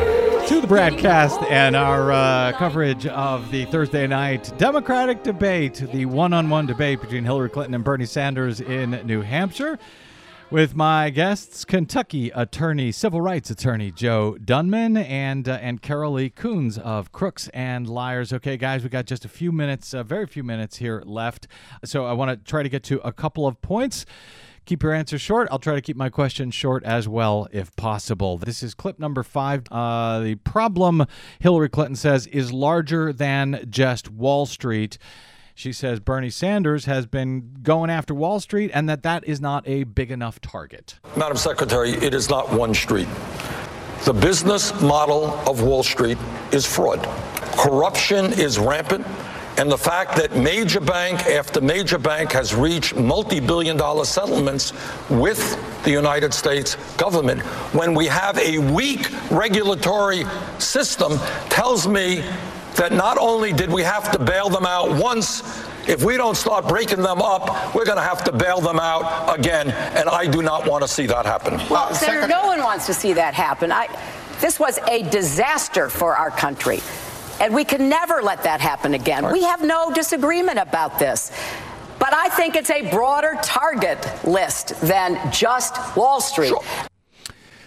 to 0.48 0.60
the 0.60 0.66
BradCast 0.66 1.48
and 1.48 1.76
our 1.76 2.10
uh, 2.10 2.52
coverage 2.58 3.06
of 3.06 3.48
the 3.52 3.64
Thursday 3.66 4.08
night 4.08 4.52
Democratic 4.58 5.22
debate, 5.22 5.74
the 5.92 6.06
one 6.06 6.32
on 6.32 6.50
one 6.50 6.66
debate 6.66 7.00
between 7.00 7.22
Hillary 7.22 7.48
Clinton 7.48 7.74
and 7.76 7.84
Bernie 7.84 8.06
Sanders 8.06 8.60
in 8.60 8.90
New 9.06 9.20
Hampshire. 9.20 9.78
With 10.50 10.74
my 10.74 11.10
guests, 11.10 11.64
Kentucky 11.64 12.30
attorney, 12.30 12.90
civil 12.90 13.20
rights 13.20 13.50
attorney 13.50 13.92
Joe 13.92 14.36
Dunman, 14.36 14.96
and 14.96 15.48
uh, 15.48 15.52
and 15.62 15.80
Karoli 15.80 16.34
Kuns 16.34 16.76
of 16.76 17.12
Crooks 17.12 17.46
and 17.54 17.88
Liars. 17.88 18.32
Okay, 18.32 18.56
guys, 18.56 18.82
we 18.82 18.88
got 18.88 19.06
just 19.06 19.24
a 19.24 19.28
few 19.28 19.52
minutes, 19.52 19.94
uh, 19.94 20.02
very 20.02 20.26
few 20.26 20.42
minutes 20.42 20.78
here 20.78 21.04
left, 21.06 21.46
so 21.84 22.04
I 22.04 22.14
want 22.14 22.32
to 22.32 22.50
try 22.50 22.64
to 22.64 22.68
get 22.68 22.82
to 22.84 22.98
a 23.06 23.12
couple 23.12 23.46
of 23.46 23.62
points. 23.62 24.04
Keep 24.66 24.82
your 24.82 24.92
answers 24.92 25.20
short. 25.20 25.48
I'll 25.50 25.58
try 25.58 25.74
to 25.74 25.80
keep 25.80 25.96
my 25.96 26.08
questions 26.10 26.54
short 26.54 26.84
as 26.84 27.08
well, 27.08 27.48
if 27.52 27.74
possible. 27.76 28.38
This 28.38 28.62
is 28.62 28.74
clip 28.74 28.98
number 28.98 29.22
five. 29.22 29.64
Uh, 29.70 30.20
the 30.20 30.34
problem, 30.36 31.06
Hillary 31.40 31.68
Clinton 31.68 31.96
says, 31.96 32.26
is 32.28 32.52
larger 32.52 33.12
than 33.12 33.66
just 33.68 34.10
Wall 34.10 34.46
Street. 34.46 34.98
She 35.54 35.72
says 35.72 36.00
Bernie 36.00 36.30
Sanders 36.30 36.86
has 36.86 37.06
been 37.06 37.56
going 37.62 37.90
after 37.90 38.14
Wall 38.14 38.40
Street 38.40 38.70
and 38.72 38.88
that 38.88 39.02
that 39.02 39.24
is 39.26 39.40
not 39.40 39.66
a 39.68 39.84
big 39.84 40.10
enough 40.10 40.40
target. 40.40 40.98
Madam 41.16 41.36
Secretary, 41.36 41.90
it 41.90 42.14
is 42.14 42.30
not 42.30 42.50
one 42.52 42.72
street. 42.72 43.08
The 44.04 44.14
business 44.14 44.78
model 44.80 45.26
of 45.46 45.62
Wall 45.62 45.82
Street 45.82 46.16
is 46.52 46.64
fraud. 46.64 47.06
Corruption 47.58 48.32
is 48.32 48.58
rampant. 48.58 49.06
And 49.56 49.70
the 49.70 49.78
fact 49.78 50.16
that 50.16 50.36
major 50.36 50.80
bank 50.80 51.26
after 51.26 51.60
major 51.60 51.98
bank 51.98 52.32
has 52.32 52.54
reached 52.54 52.96
multi 52.96 53.40
billion 53.40 53.76
dollar 53.76 54.04
settlements 54.04 54.72
with 55.10 55.58
the 55.84 55.90
United 55.90 56.32
States 56.32 56.76
government 56.96 57.40
when 57.72 57.94
we 57.94 58.06
have 58.06 58.38
a 58.38 58.58
weak 58.58 59.08
regulatory 59.30 60.24
system 60.58 61.18
tells 61.48 61.86
me 61.86 62.22
that 62.76 62.92
not 62.92 63.18
only 63.18 63.52
did 63.52 63.70
we 63.70 63.82
have 63.82 64.10
to 64.12 64.18
bail 64.18 64.48
them 64.48 64.64
out 64.64 64.90
once, 64.96 65.42
if 65.88 66.04
we 66.04 66.16
don't 66.16 66.36
start 66.36 66.68
breaking 66.68 67.02
them 67.02 67.20
up, 67.20 67.74
we're 67.74 67.84
going 67.84 67.98
to 67.98 68.02
have 68.02 68.22
to 68.24 68.32
bail 68.32 68.60
them 68.60 68.78
out 68.78 69.38
again. 69.38 69.70
And 69.70 70.08
I 70.08 70.26
do 70.26 70.40
not 70.40 70.66
want 70.66 70.82
to 70.82 70.88
see 70.88 71.06
that 71.06 71.26
happen. 71.26 71.60
Well, 71.68 71.92
Senator, 71.94 72.28
no 72.28 72.46
one 72.46 72.62
wants 72.62 72.86
to 72.86 72.94
see 72.94 73.12
that 73.14 73.34
happen. 73.34 73.72
I, 73.72 73.88
this 74.40 74.58
was 74.58 74.78
a 74.88 75.02
disaster 75.10 75.88
for 75.88 76.16
our 76.16 76.30
country. 76.30 76.80
And 77.40 77.54
we 77.54 77.64
can 77.64 77.88
never 77.88 78.22
let 78.22 78.42
that 78.42 78.60
happen 78.60 78.94
again. 78.94 79.24
Right. 79.24 79.32
We 79.32 79.42
have 79.44 79.62
no 79.62 79.90
disagreement 79.92 80.58
about 80.58 80.98
this. 80.98 81.32
But 81.98 82.14
I 82.14 82.28
think 82.30 82.54
it's 82.54 82.70
a 82.70 82.90
broader 82.90 83.38
target 83.42 83.98
list 84.24 84.80
than 84.80 85.18
just 85.32 85.96
Wall 85.96 86.20
Street. 86.20 86.48
Sure. 86.48 86.62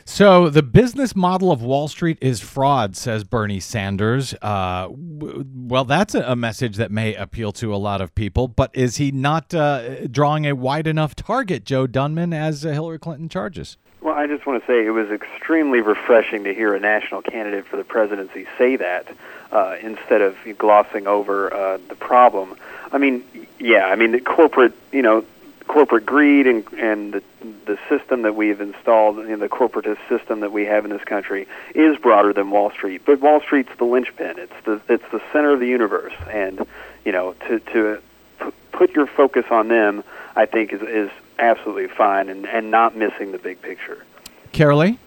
So, 0.06 0.50
the 0.50 0.62
business 0.62 1.16
model 1.16 1.52
of 1.52 1.62
Wall 1.62 1.88
Street 1.88 2.18
is 2.20 2.42
fraud, 2.42 2.98
says 2.98 3.24
Bernie 3.24 3.62
Sanders. 3.62 4.34
Uh, 4.42 4.90
well, 4.92 5.86
that's 5.86 6.14
a 6.14 6.36
message 6.36 6.76
that 6.76 6.92
may 6.92 7.16
appeal 7.16 7.52
to 7.54 7.74
a 7.74 7.78
lot 7.78 8.02
of 8.02 8.14
people, 8.14 8.48
but 8.50 8.70
is 8.74 8.98
he 8.98 9.12
not 9.12 9.54
uh, 9.54 10.08
drawing 10.08 10.46
a 10.46 10.54
wide 10.54 10.88
enough 10.88 11.16
target, 11.16 11.64
Joe 11.64 11.88
Dunman, 11.88 12.34
as 12.34 12.66
uh, 12.66 12.70
Hillary 12.70 13.00
Clinton 13.00 13.30
charges? 13.30 13.78
Well, 14.04 14.16
I 14.16 14.28
just 14.28 14.46
want 14.46 14.62
to 14.62 14.68
say 14.68 14.86
it 14.86 14.90
was 14.90 15.10
extremely 15.12 15.80
refreshing 15.80 16.44
to 16.44 16.54
hear 16.54 16.76
a 16.76 16.80
national 16.80 17.22
candidate 17.22 17.66
for 17.66 17.78
the 17.78 17.86
presidency 17.86 18.46
say 18.58 18.76
that 18.76 19.08
uh, 19.50 19.78
instead 19.82 20.22
of 20.22 20.36
glossing 20.58 21.08
over 21.08 21.54
uh, 21.54 21.78
the 21.88 21.96
problem. 21.96 22.58
I 22.92 22.98
mean, 22.98 23.24
yeah, 23.60 23.86
I 23.86 23.96
mean 23.96 24.12
the 24.12 24.20
corporate, 24.20 24.74
you 24.92 25.04
know, 25.04 25.24
corporate 25.70 26.06
greed 26.06 26.48
and 26.48 26.66
and 26.74 27.14
the 27.14 27.24
the 27.66 27.80
system 27.88 28.24
that 28.24 28.36
we've 28.36 28.60
installed, 28.60 29.16
know, 29.16 29.38
the 29.38 29.48
corporatist 29.48 30.00
system 30.10 30.42
that 30.42 30.52
we 30.52 30.66
have 30.66 30.84
in 30.84 30.92
this 30.92 31.04
country, 31.06 31.48
is 31.74 31.98
broader 31.98 32.34
than 32.34 32.52
Wall 32.52 32.72
Street. 32.72 33.04
But 33.06 33.22
Wall 33.22 33.40
Street's 33.40 33.72
the 33.78 33.86
linchpin. 33.86 34.38
It's 34.38 34.66
the 34.66 34.82
it's 34.90 35.10
the 35.14 35.22
center 35.32 35.54
of 35.54 35.62
the 35.62 35.68
universe, 35.68 36.14
and 36.30 36.68
you 37.06 37.14
know, 37.14 37.36
to 37.48 37.60
to 37.60 38.02
put 38.74 38.92
your 38.92 39.08
focus 39.08 39.46
on 39.50 39.70
them, 39.70 40.04
I 40.36 40.46
think 40.46 40.74
is 40.74 40.82
is 40.82 41.10
absolutely 41.40 41.88
fine, 41.88 42.30
and 42.30 42.46
and 42.46 42.72
not 42.72 42.96
missing 42.96 43.32
the 43.32 43.38
big 43.38 43.62
picture. 43.62 44.06
Karoli. 44.52 44.98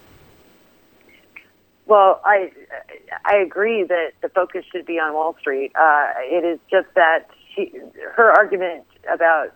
Well, 1.87 2.20
I 2.24 2.51
I 3.24 3.37
agree 3.37 3.85
that 3.85 4.12
the 4.22 4.29
focus 4.29 4.64
should 4.70 4.87
be 4.87 4.99
on 4.99 5.14
Wall 5.14 5.37
Street. 5.41 5.72
Uh, 5.74 6.09
it 6.22 6.45
is 6.45 6.59
just 6.70 6.89
that 6.95 7.31
she, 7.55 7.72
her 8.14 8.31
argument 8.33 8.85
about 9.12 9.53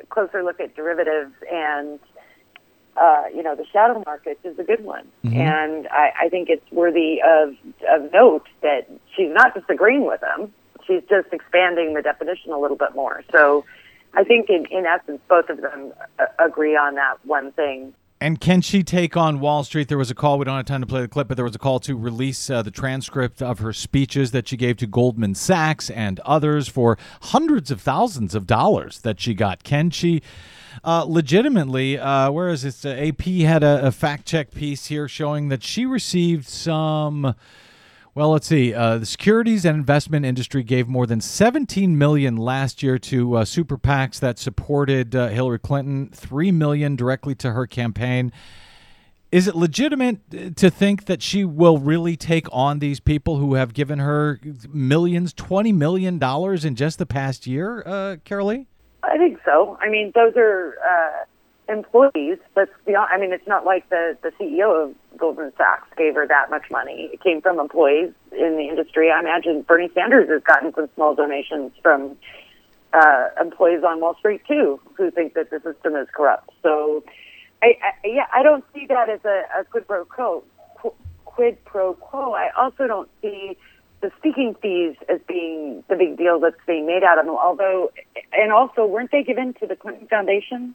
a 0.00 0.06
closer 0.06 0.42
look 0.42 0.60
at 0.60 0.74
derivatives 0.74 1.34
and 1.52 2.00
uh, 2.96 3.24
you 3.34 3.42
know, 3.42 3.56
the 3.56 3.66
shadow 3.72 4.02
markets 4.06 4.40
is 4.44 4.58
a 4.58 4.62
good 4.62 4.84
one, 4.84 5.06
Mm-hmm. 5.24 5.40
and 5.40 5.88
I, 5.88 6.12
I 6.22 6.28
think 6.28 6.48
it's 6.48 6.70
worthy 6.70 7.20
of 7.22 7.54
of 7.90 8.12
note 8.12 8.46
that 8.62 8.88
she's 9.16 9.32
not 9.32 9.54
disagreeing 9.54 10.06
with 10.06 10.20
them; 10.20 10.52
she's 10.86 11.02
just 11.08 11.32
expanding 11.32 11.94
the 11.94 12.02
definition 12.02 12.52
a 12.52 12.58
little 12.58 12.76
bit 12.76 12.94
more. 12.94 13.24
So, 13.32 13.64
I 14.16 14.24
think 14.24 14.48
in 14.48 14.66
in 14.70 14.86
essence, 14.86 15.20
both 15.28 15.48
of 15.48 15.60
them 15.60 15.92
uh, 16.18 16.24
agree 16.38 16.76
on 16.76 16.94
that 16.94 17.24
one 17.24 17.52
thing. 17.52 17.94
And 18.20 18.40
can 18.40 18.62
she 18.62 18.82
take 18.82 19.18
on 19.18 19.38
Wall 19.38 19.64
Street? 19.64 19.88
There 19.88 19.98
was 19.98 20.10
a 20.10 20.14
call. 20.14 20.38
We 20.38 20.46
don't 20.46 20.56
have 20.56 20.64
time 20.64 20.80
to 20.80 20.86
play 20.86 21.02
the 21.02 21.08
clip, 21.08 21.28
but 21.28 21.36
there 21.36 21.44
was 21.44 21.54
a 21.54 21.58
call 21.58 21.78
to 21.80 21.94
release 21.94 22.48
uh, 22.48 22.62
the 22.62 22.70
transcript 22.70 23.42
of 23.42 23.58
her 23.58 23.72
speeches 23.74 24.30
that 24.30 24.48
she 24.48 24.56
gave 24.56 24.78
to 24.78 24.86
Goldman 24.86 25.34
Sachs 25.34 25.90
and 25.90 26.20
others 26.20 26.66
for 26.66 26.96
hundreds 27.20 27.70
of 27.70 27.82
thousands 27.82 28.34
of 28.34 28.46
dollars 28.46 29.00
that 29.00 29.20
she 29.20 29.34
got. 29.34 29.62
Can 29.62 29.90
she 29.90 30.22
uh, 30.84 31.04
legitimately? 31.06 31.98
Uh, 31.98 32.30
where 32.30 32.48
is 32.48 32.62
this? 32.62 32.86
Uh, 32.86 32.90
AP 32.90 33.24
had 33.24 33.62
a, 33.62 33.88
a 33.88 33.92
fact 33.92 34.26
check 34.26 34.52
piece 34.52 34.86
here 34.86 35.06
showing 35.06 35.48
that 35.48 35.62
she 35.62 35.84
received 35.84 36.46
some. 36.46 37.34
Well, 38.16 38.30
let's 38.30 38.46
see. 38.46 38.72
Uh, 38.72 38.98
the 38.98 39.06
securities 39.06 39.64
and 39.64 39.76
investment 39.76 40.24
industry 40.24 40.62
gave 40.62 40.86
more 40.86 41.04
than 41.04 41.20
17 41.20 41.98
million 41.98 42.36
last 42.36 42.80
year 42.80 42.96
to 42.96 43.38
uh, 43.38 43.44
super 43.44 43.76
PACs 43.76 44.20
that 44.20 44.38
supported 44.38 45.16
uh, 45.16 45.28
Hillary 45.28 45.58
Clinton. 45.58 46.10
Three 46.10 46.52
million 46.52 46.94
directly 46.94 47.34
to 47.36 47.50
her 47.50 47.66
campaign. 47.66 48.30
Is 49.32 49.48
it 49.48 49.56
legitimate 49.56 50.18
uh, 50.32 50.50
to 50.54 50.70
think 50.70 51.06
that 51.06 51.22
she 51.22 51.44
will 51.44 51.78
really 51.78 52.16
take 52.16 52.46
on 52.52 52.78
these 52.78 53.00
people 53.00 53.38
who 53.38 53.54
have 53.54 53.74
given 53.74 53.98
her 53.98 54.38
millions, 54.72 55.32
20 55.32 55.72
million 55.72 56.20
dollars 56.20 56.64
in 56.64 56.76
just 56.76 57.00
the 57.00 57.06
past 57.06 57.48
year, 57.48 57.82
uh, 57.84 58.16
Karoli? 58.24 58.66
I 59.02 59.18
think 59.18 59.40
so. 59.44 59.76
I 59.80 59.88
mean, 59.88 60.12
those 60.14 60.34
are 60.36 60.78
employees, 61.68 62.38
but 62.54 62.68
beyond, 62.84 63.08
I 63.12 63.18
mean, 63.18 63.32
it's 63.32 63.46
not 63.46 63.64
like 63.64 63.88
the 63.90 64.16
the 64.22 64.30
CEO 64.32 64.84
of 64.88 64.94
Goldman 65.18 65.52
Sachs 65.56 65.88
gave 65.96 66.14
her 66.14 66.26
that 66.26 66.50
much 66.50 66.70
money. 66.70 67.10
It 67.12 67.22
came 67.22 67.40
from 67.40 67.58
employees 67.58 68.12
in 68.32 68.56
the 68.56 68.68
industry. 68.68 69.10
I 69.10 69.20
imagine 69.20 69.62
Bernie 69.62 69.90
Sanders 69.94 70.28
has 70.28 70.42
gotten 70.42 70.74
some 70.74 70.88
small 70.94 71.14
donations 71.14 71.72
from 71.82 72.16
uh, 72.92 73.28
employees 73.40 73.82
on 73.82 74.00
Wall 74.00 74.14
Street 74.18 74.42
too, 74.46 74.80
who 74.94 75.10
think 75.10 75.34
that 75.34 75.50
the 75.50 75.60
system 75.60 75.96
is 75.96 76.06
corrupt. 76.14 76.50
So, 76.62 77.02
I, 77.62 77.74
I 77.82 78.06
yeah, 78.06 78.26
I 78.32 78.42
don't 78.42 78.64
see 78.74 78.86
that 78.86 79.08
as 79.08 79.20
a, 79.24 79.44
a 79.60 79.64
quid 79.64 79.86
pro 79.86 80.04
quo. 80.04 80.44
qu- 80.76 80.94
Quid 81.24 81.64
pro 81.64 81.94
quo. 81.94 82.32
I 82.34 82.50
also 82.56 82.86
don't 82.86 83.08
see 83.22 83.56
the 84.02 84.12
speaking 84.18 84.54
fees 84.60 84.96
as 85.08 85.18
being 85.26 85.82
the 85.88 85.96
big 85.96 86.18
deal 86.18 86.38
that's 86.38 86.60
being 86.66 86.86
made 86.86 87.02
out 87.02 87.18
of 87.18 87.24
them. 87.24 87.34
Although, 87.34 87.90
and 88.34 88.52
also, 88.52 88.84
weren't 88.84 89.10
they 89.10 89.22
given 89.22 89.54
to 89.54 89.66
the 89.66 89.74
Clinton 89.74 90.06
Foundation? 90.08 90.74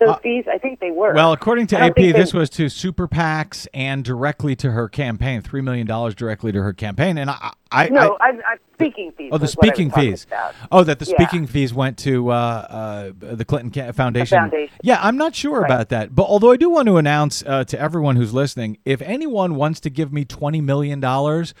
Those 0.00 0.16
fees, 0.22 0.44
I 0.52 0.58
think 0.58 0.80
they 0.80 0.90
were. 0.90 1.12
Uh, 1.12 1.14
Well, 1.14 1.32
according 1.32 1.66
to 1.68 1.78
AP, 1.80 1.94
they- 1.96 2.12
this 2.12 2.34
was 2.34 2.50
to 2.50 2.68
super 2.68 3.08
PACs 3.08 3.66
and 3.72 4.04
directly 4.04 4.54
to 4.56 4.70
her 4.72 4.88
campaign. 4.88 5.42
$3 5.42 5.62
million 5.64 5.86
directly 5.86 6.52
to 6.52 6.62
her 6.62 6.72
campaign. 6.72 7.18
And 7.18 7.30
I. 7.30 7.52
I 7.72 7.88
no, 7.88 8.16
I, 8.20 8.28
I, 8.28 8.56
speaking 8.74 9.10
fees. 9.18 9.30
Oh, 9.32 9.38
the 9.38 9.42
was 9.42 9.54
what 9.56 9.66
I 9.66 9.68
was 9.70 9.74
speaking 9.76 9.90
fees. 9.90 10.26
Oh, 10.70 10.84
that 10.84 11.00
the 11.00 11.04
Yeah. 11.06 11.16
speaking 11.16 11.46
fees 11.48 11.74
went 11.74 11.98
to 11.98 12.30
uh, 12.30 12.34
uh, 12.34 13.34
the 13.34 13.44
Clinton 13.44 13.72
Ca- 13.72 13.90
Foundation. 13.92 14.38
Foundation. 14.38 14.76
Yeah, 14.82 15.00
I'm 15.02 15.16
not 15.16 15.34
sure 15.34 15.60
Right. 15.60 15.70
about 15.70 15.88
that. 15.88 16.14
But 16.14 16.24
although 16.24 16.52
I 16.52 16.56
do 16.56 16.70
want 16.70 16.86
to 16.86 16.96
announce 16.96 17.42
uh, 17.44 17.64
to 17.64 17.78
everyone 17.80 18.14
who's 18.16 18.32
listening, 18.32 18.78
if 18.84 19.02
anyone 19.02 19.56
wants 19.56 19.80
to 19.80 19.90
give 19.90 20.12
me 20.12 20.24
twenty 20.24 20.60
million 20.60 21.00
dollars. 21.00 21.54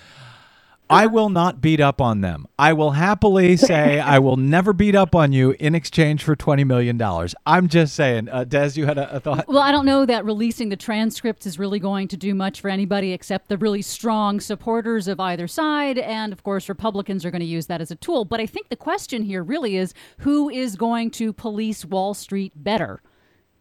I 0.88 1.06
will 1.06 1.30
not 1.30 1.60
beat 1.60 1.80
up 1.80 2.00
on 2.00 2.20
them. 2.20 2.46
I 2.58 2.72
will 2.72 2.92
happily 2.92 3.56
say 3.56 3.98
I 4.00 4.18
will 4.18 4.36
never 4.36 4.72
beat 4.72 4.94
up 4.94 5.14
on 5.14 5.32
you 5.32 5.56
in 5.58 5.74
exchange 5.74 6.22
for 6.22 6.36
twenty 6.36 6.64
million 6.64 6.96
dollars. 6.96 7.34
I'm 7.44 7.68
just 7.68 7.94
saying, 7.94 8.28
uh, 8.28 8.44
Des, 8.44 8.72
you 8.74 8.86
had 8.86 8.98
a, 8.98 9.16
a 9.16 9.20
thought. 9.20 9.48
Well, 9.48 9.58
I 9.58 9.72
don't 9.72 9.86
know 9.86 10.06
that 10.06 10.24
releasing 10.24 10.68
the 10.68 10.76
transcripts 10.76 11.46
is 11.46 11.58
really 11.58 11.78
going 11.80 12.08
to 12.08 12.16
do 12.16 12.34
much 12.34 12.60
for 12.60 12.68
anybody 12.68 13.12
except 13.12 13.48
the 13.48 13.58
really 13.58 13.82
strong 13.82 14.40
supporters 14.40 15.08
of 15.08 15.18
either 15.18 15.48
side. 15.48 15.98
And 15.98 16.32
of 16.32 16.42
course, 16.42 16.68
Republicans 16.68 17.24
are 17.24 17.30
going 17.30 17.40
to 17.40 17.46
use 17.46 17.66
that 17.66 17.80
as 17.80 17.90
a 17.90 17.96
tool. 17.96 18.24
But 18.24 18.40
I 18.40 18.46
think 18.46 18.68
the 18.68 18.76
question 18.76 19.22
here 19.22 19.42
really 19.42 19.76
is 19.76 19.94
who 20.18 20.48
is 20.48 20.76
going 20.76 21.10
to 21.12 21.32
police 21.32 21.84
Wall 21.84 22.14
Street 22.14 22.52
better? 22.54 23.02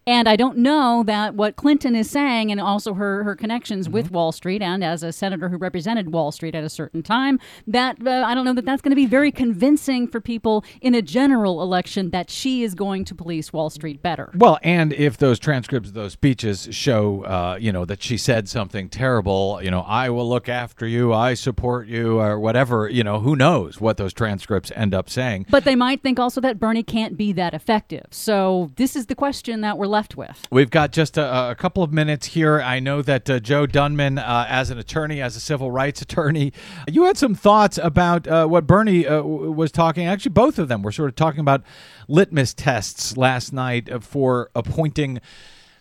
And 0.07 0.29
I 0.29 0.35
don't 0.35 0.59
know 0.59 1.01
that 1.07 1.33
what 1.33 1.55
Clinton 1.55 1.95
is 1.95 2.07
saying, 2.07 2.51
and 2.51 2.61
also 2.61 2.93
her, 2.93 3.23
her 3.23 3.35
connections 3.35 3.89
with 3.89 4.11
Wall 4.11 4.31
Street, 4.31 4.61
and 4.61 4.83
as 4.83 5.01
a 5.01 5.11
senator 5.11 5.49
who 5.49 5.57
represented 5.57 6.13
Wall 6.13 6.31
Street 6.31 6.53
at 6.53 6.63
a 6.63 6.69
certain 6.69 7.01
time, 7.01 7.39
that 7.65 7.97
uh, 8.05 8.23
I 8.23 8.35
don't 8.35 8.45
know 8.45 8.53
that 8.53 8.65
that's 8.65 8.83
going 8.83 8.91
to 8.91 8.95
be 8.95 9.07
very 9.07 9.31
convincing 9.31 10.07
for 10.07 10.21
people 10.21 10.63
in 10.79 10.93
a 10.93 11.01
general 11.01 11.63
election 11.63 12.11
that 12.11 12.29
she 12.29 12.61
is 12.61 12.75
going 12.75 13.03
to 13.05 13.15
police 13.15 13.51
Wall 13.51 13.71
Street 13.71 14.03
better. 14.03 14.29
Well, 14.35 14.59
and 14.61 14.93
if 14.93 15.17
those 15.17 15.39
transcripts 15.39 15.89
those 15.93 16.13
speeches 16.13 16.67
show, 16.69 17.23
uh, 17.23 17.57
you 17.59 17.71
know, 17.71 17.83
that 17.85 18.03
she 18.03 18.17
said 18.17 18.47
something 18.47 18.89
terrible, 18.89 19.59
you 19.63 19.71
know, 19.71 19.81
I 19.81 20.11
will 20.11 20.29
look 20.29 20.47
after 20.47 20.85
you, 20.85 21.13
I 21.13 21.33
support 21.33 21.87
you, 21.87 22.19
or 22.19 22.39
whatever, 22.39 22.87
you 22.87 23.03
know, 23.03 23.21
who 23.21 23.35
knows 23.35 23.81
what 23.81 23.97
those 23.97 24.13
transcripts 24.13 24.71
end 24.75 24.93
up 24.93 25.09
saying. 25.09 25.47
But 25.49 25.63
they 25.63 25.75
might 25.75 26.03
think 26.03 26.19
also 26.19 26.41
that 26.41 26.59
Bernie 26.59 26.83
can't 26.83 27.17
be 27.17 27.31
that 27.33 27.55
effective. 27.55 28.05
So 28.11 28.69
this 28.75 28.95
is 28.95 29.07
the 29.07 29.15
question 29.15 29.61
that 29.61 29.79
we're 29.79 29.94
left 29.95 30.17
with. 30.17 30.45
We've 30.51 30.69
got 30.69 30.91
just 30.91 31.17
a, 31.17 31.51
a 31.51 31.55
couple 31.55 31.81
of 31.81 31.93
minutes 31.93 32.27
here. 32.27 32.59
I 32.59 32.81
know 32.81 33.01
that 33.01 33.29
uh, 33.29 33.39
Joe 33.39 33.65
Dunman, 33.65 34.17
uh, 34.17 34.45
as 34.49 34.69
an 34.69 34.77
attorney, 34.77 35.21
as 35.21 35.37
a 35.37 35.39
civil 35.39 35.71
rights 35.71 36.01
attorney, 36.07 36.51
you 36.85 37.05
had 37.05 37.17
some 37.17 37.33
thoughts 37.33 37.79
about 37.81 38.27
uh, 38.27 38.45
what 38.45 38.67
Bernie 38.67 39.07
uh, 39.07 39.17
w- 39.21 39.51
was 39.51 39.71
talking. 39.71 40.05
Actually, 40.05 40.33
both 40.33 40.59
of 40.59 40.67
them 40.67 40.81
were 40.81 40.91
sort 40.91 41.07
of 41.07 41.15
talking 41.15 41.39
about 41.39 41.63
litmus 42.09 42.53
tests 42.53 43.15
last 43.15 43.53
night 43.53 43.89
uh, 43.89 43.99
for 43.99 44.49
appointing. 44.53 45.21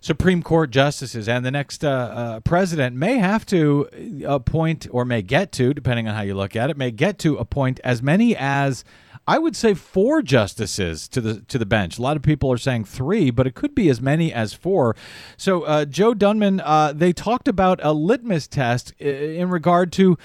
Supreme 0.01 0.43
Court 0.43 0.71
justices 0.71 1.29
and 1.31 1.47
the 1.47 1.51
next 1.51 1.83
uh, 1.83 1.89
uh, 1.89 2.41
president 2.41 2.95
may 2.95 3.17
have 3.17 3.45
to 3.47 3.89
appoint, 4.27 4.87
or 4.91 5.05
may 5.07 5.23
get 5.23 5.51
to, 5.53 5.73
depending 5.73 6.07
on 6.07 6.15
how 6.15 6.21
you 6.21 6.35
look 6.35 6.55
at 6.55 6.69
it, 6.69 6.77
may 6.77 6.91
get 6.91 7.19
to 7.21 7.37
appoint 7.39 7.81
as 7.83 8.03
many 8.03 8.37
as 8.37 8.85
I 9.27 9.39
would 9.39 9.57
say 9.57 9.75
four 9.75 10.21
justices 10.21 11.09
to 11.09 11.21
the 11.21 11.41
to 11.43 11.59
the 11.59 11.67
bench. 11.67 11.99
A 11.99 12.03
lot 12.03 12.17
of 12.17 12.23
people 12.23 12.53
are 12.53 12.59
saying 12.59 12.85
three, 12.85 13.31
but 13.31 13.47
it 13.47 13.55
could 13.55 13.75
be 13.75 13.89
as 13.89 14.01
many 14.01 14.33
as 14.33 14.53
four. 14.53 14.95
So 15.37 15.63
uh, 15.63 15.87
Joe 15.87 16.13
Dunman, 16.13 16.61
uh, 16.61 16.93
they 16.95 17.13
talked 17.13 17.49
about 17.49 17.81
a 17.83 17.93
litmus 17.93 18.47
test 18.47 18.93
in 19.01 19.49
regard 19.49 19.93
to 19.93 20.19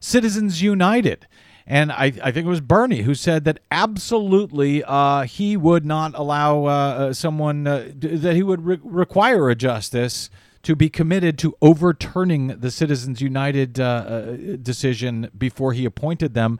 Citizens 0.00 0.62
United. 0.62 1.26
And 1.66 1.92
I, 1.92 2.06
I 2.22 2.32
think 2.32 2.46
it 2.46 2.48
was 2.48 2.62
Bernie 2.62 3.02
who 3.02 3.14
said 3.14 3.44
that 3.44 3.60
absolutely 3.70 4.82
uh, 4.84 5.24
he 5.24 5.54
would 5.54 5.84
not 5.84 6.14
allow 6.14 6.64
uh, 6.64 6.68
uh, 6.68 7.12
someone 7.12 7.66
uh, 7.66 7.90
that 7.94 8.34
he 8.34 8.42
would 8.42 8.64
re- 8.64 8.80
require 8.82 9.50
a 9.50 9.54
justice 9.54 10.30
to 10.62 10.74
be 10.74 10.88
committed 10.88 11.38
to 11.38 11.54
overturning 11.60 12.48
the 12.60 12.70
Citizens 12.70 13.20
United 13.20 13.78
uh, 13.78 13.84
uh, 13.84 14.36
decision 14.62 15.30
before 15.36 15.74
he 15.74 15.84
appointed 15.84 16.32
them. 16.32 16.58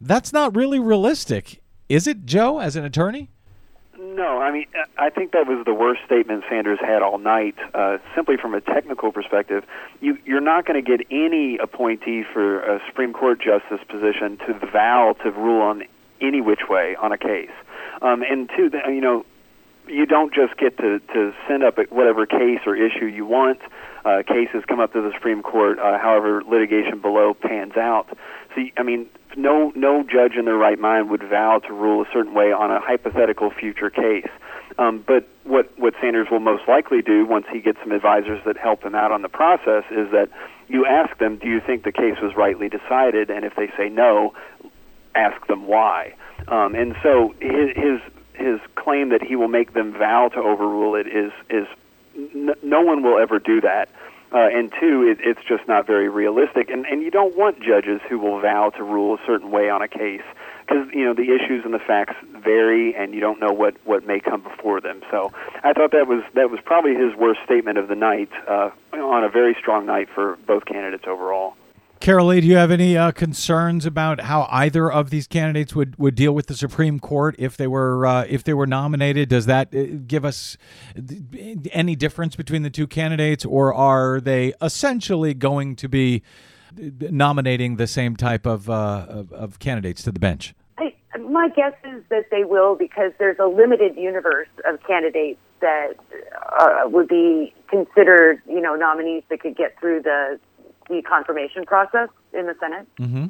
That's 0.00 0.32
not 0.32 0.54
really 0.54 0.78
realistic, 0.78 1.62
is 1.88 2.06
it, 2.06 2.26
Joe, 2.26 2.58
as 2.58 2.76
an 2.76 2.84
attorney? 2.84 3.30
No, 3.98 4.40
I 4.40 4.52
mean, 4.52 4.66
I 4.98 5.10
think 5.10 5.32
that 5.32 5.46
was 5.46 5.64
the 5.64 5.74
worst 5.74 6.02
statement 6.04 6.44
Sanders 6.48 6.78
had 6.80 7.02
all 7.02 7.18
night. 7.18 7.54
Uh, 7.74 7.98
simply 8.14 8.36
from 8.36 8.54
a 8.54 8.60
technical 8.60 9.12
perspective, 9.12 9.64
you, 10.00 10.18
you're 10.24 10.40
not 10.40 10.66
going 10.66 10.82
to 10.82 10.96
get 10.96 11.06
any 11.10 11.58
appointee 11.58 12.22
for 12.32 12.60
a 12.60 12.80
Supreme 12.86 13.12
Court 13.12 13.40
justice 13.40 13.84
position 13.88 14.38
to 14.46 14.58
vow 14.72 15.14
to 15.22 15.30
rule 15.30 15.62
on 15.62 15.84
any 16.20 16.40
which 16.40 16.68
way 16.68 16.96
on 16.96 17.12
a 17.12 17.18
case. 17.18 17.50
Um, 18.02 18.22
and 18.22 18.50
two, 18.56 18.70
you 18.88 19.00
know, 19.00 19.24
you 19.86 20.06
don't 20.06 20.32
just 20.32 20.56
get 20.56 20.76
to, 20.78 21.00
to 21.12 21.32
send 21.48 21.62
up 21.62 21.78
whatever 21.90 22.26
case 22.26 22.60
or 22.66 22.74
issue 22.74 23.06
you 23.06 23.26
want. 23.26 23.60
Uh, 24.04 24.22
cases 24.26 24.64
come 24.68 24.80
up 24.80 24.92
to 24.92 25.00
the 25.00 25.12
Supreme 25.14 25.42
Court, 25.42 25.78
uh, 25.78 25.98
however 25.98 26.42
litigation 26.46 27.00
below 27.00 27.34
pans 27.34 27.76
out. 27.76 28.06
So, 28.54 28.62
I 28.76 28.82
mean, 28.82 29.06
no 29.36 29.72
no 29.74 30.02
judge 30.02 30.36
in 30.38 30.44
their 30.44 30.56
right 30.56 30.78
mind 30.78 31.10
would 31.10 31.22
vow 31.22 31.60
to 31.66 31.72
rule 31.72 32.02
a 32.02 32.06
certain 32.12 32.34
way 32.34 32.52
on 32.52 32.70
a 32.70 32.80
hypothetical 32.80 33.50
future 33.50 33.90
case. 33.90 34.28
Um, 34.78 35.04
but 35.06 35.28
what 35.44 35.76
what 35.78 35.94
Sanders 36.00 36.28
will 36.30 36.40
most 36.40 36.62
likely 36.68 37.02
do 37.02 37.26
once 37.26 37.46
he 37.52 37.60
gets 37.60 37.78
some 37.80 37.92
advisors 37.92 38.40
that 38.46 38.56
help 38.56 38.82
him 38.82 38.94
out 38.94 39.12
on 39.12 39.22
the 39.22 39.28
process 39.28 39.84
is 39.90 40.10
that 40.12 40.28
you 40.68 40.86
ask 40.86 41.16
them, 41.18 41.36
do 41.36 41.48
you 41.48 41.60
think 41.60 41.84
the 41.84 41.92
case 41.92 42.16
was 42.22 42.34
rightly 42.36 42.68
decided? 42.68 43.30
And 43.30 43.44
if 43.44 43.54
they 43.56 43.68
say 43.76 43.88
no, 43.88 44.34
ask 45.14 45.46
them 45.46 45.66
why. 45.66 46.14
Um, 46.48 46.74
and 46.74 46.94
so 47.02 47.34
his, 47.40 47.70
his 47.76 48.00
his 48.34 48.60
claim 48.74 49.10
that 49.10 49.22
he 49.22 49.36
will 49.36 49.48
make 49.48 49.74
them 49.74 49.92
vow 49.92 50.28
to 50.34 50.40
overrule 50.40 50.94
it 50.94 51.06
is 51.06 51.32
is 51.50 51.66
n- 52.16 52.54
no 52.62 52.82
one 52.82 53.02
will 53.02 53.18
ever 53.18 53.38
do 53.38 53.60
that. 53.60 53.88
Uh, 54.34 54.48
and 54.52 54.72
two, 54.80 55.06
it, 55.06 55.18
it's 55.24 55.46
just 55.46 55.68
not 55.68 55.86
very 55.86 56.08
realistic. 56.08 56.68
And 56.68 56.84
and 56.86 57.02
you 57.02 57.10
don't 57.10 57.36
want 57.36 57.62
judges 57.62 58.00
who 58.08 58.18
will 58.18 58.40
vow 58.40 58.70
to 58.70 58.82
rule 58.82 59.14
a 59.14 59.18
certain 59.24 59.52
way 59.52 59.70
on 59.70 59.80
a 59.80 59.86
case 59.86 60.26
because 60.66 60.88
you 60.92 61.04
know 61.04 61.14
the 61.14 61.30
issues 61.30 61.64
and 61.64 61.72
the 61.72 61.78
facts 61.78 62.16
vary, 62.42 62.96
and 62.96 63.14
you 63.14 63.20
don't 63.20 63.38
know 63.38 63.52
what 63.52 63.76
what 63.84 64.04
may 64.06 64.18
come 64.18 64.42
before 64.42 64.80
them. 64.80 65.02
So 65.10 65.32
I 65.62 65.72
thought 65.72 65.92
that 65.92 66.08
was 66.08 66.24
that 66.34 66.50
was 66.50 66.58
probably 66.64 66.94
his 66.96 67.14
worst 67.14 67.40
statement 67.44 67.78
of 67.78 67.86
the 67.86 67.94
night 67.94 68.30
uh, 68.48 68.70
on 68.92 69.22
a 69.22 69.28
very 69.28 69.56
strong 69.60 69.86
night 69.86 70.08
for 70.12 70.36
both 70.46 70.64
candidates 70.64 71.04
overall. 71.06 71.54
Karoli, 72.00 72.42
do 72.42 72.46
you 72.46 72.56
have 72.56 72.70
any 72.70 72.96
uh, 72.96 73.12
concerns 73.12 73.86
about 73.86 74.20
how 74.20 74.46
either 74.50 74.92
of 74.92 75.08
these 75.08 75.26
candidates 75.26 75.74
would, 75.74 75.98
would 75.98 76.14
deal 76.14 76.34
with 76.34 76.48
the 76.48 76.54
Supreme 76.54 77.00
Court 77.00 77.34
if 77.38 77.56
they 77.56 77.66
were 77.66 78.04
uh, 78.04 78.26
if 78.28 78.44
they 78.44 78.52
were 78.52 78.66
nominated? 78.66 79.30
Does 79.30 79.46
that 79.46 79.74
uh, 79.74 79.84
give 80.06 80.24
us 80.24 80.58
any 81.72 81.96
difference 81.96 82.36
between 82.36 82.62
the 82.62 82.68
two 82.68 82.86
candidates, 82.86 83.44
or 83.44 83.72
are 83.72 84.20
they 84.20 84.52
essentially 84.60 85.32
going 85.32 85.76
to 85.76 85.88
be 85.88 86.22
nominating 86.76 87.76
the 87.76 87.86
same 87.86 88.16
type 88.16 88.46
of, 88.46 88.68
uh, 88.68 89.06
of, 89.08 89.32
of 89.32 89.58
candidates 89.58 90.02
to 90.02 90.12
the 90.12 90.20
bench? 90.20 90.54
I, 90.78 90.92
my 91.18 91.48
guess 91.48 91.74
is 91.84 92.02
that 92.10 92.26
they 92.30 92.44
will 92.44 92.74
because 92.74 93.12
there's 93.18 93.38
a 93.38 93.46
limited 93.46 93.96
universe 93.96 94.48
of 94.66 94.82
candidates 94.86 95.40
that 95.60 95.94
uh, 96.58 96.88
would 96.88 97.08
be 97.08 97.54
considered, 97.68 98.42
you 98.46 98.60
know, 98.60 98.74
nominees 98.74 99.22
that 99.30 99.40
could 99.40 99.56
get 99.56 99.78
through 99.80 100.02
the 100.02 100.38
the 100.88 101.02
confirmation 101.02 101.64
process 101.64 102.08
in 102.32 102.46
the 102.46 102.54
Senate. 102.60 102.86
Mm-hmm. 102.98 103.26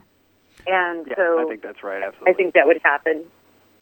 And 0.66 1.06
Yeah, 1.06 1.14
so 1.16 1.40
I 1.40 1.48
think 1.48 1.62
that's 1.62 1.82
right. 1.82 2.02
Absolutely. 2.02 2.32
I 2.32 2.34
think 2.34 2.54
that 2.54 2.66
would 2.66 2.80
happen. 2.84 3.24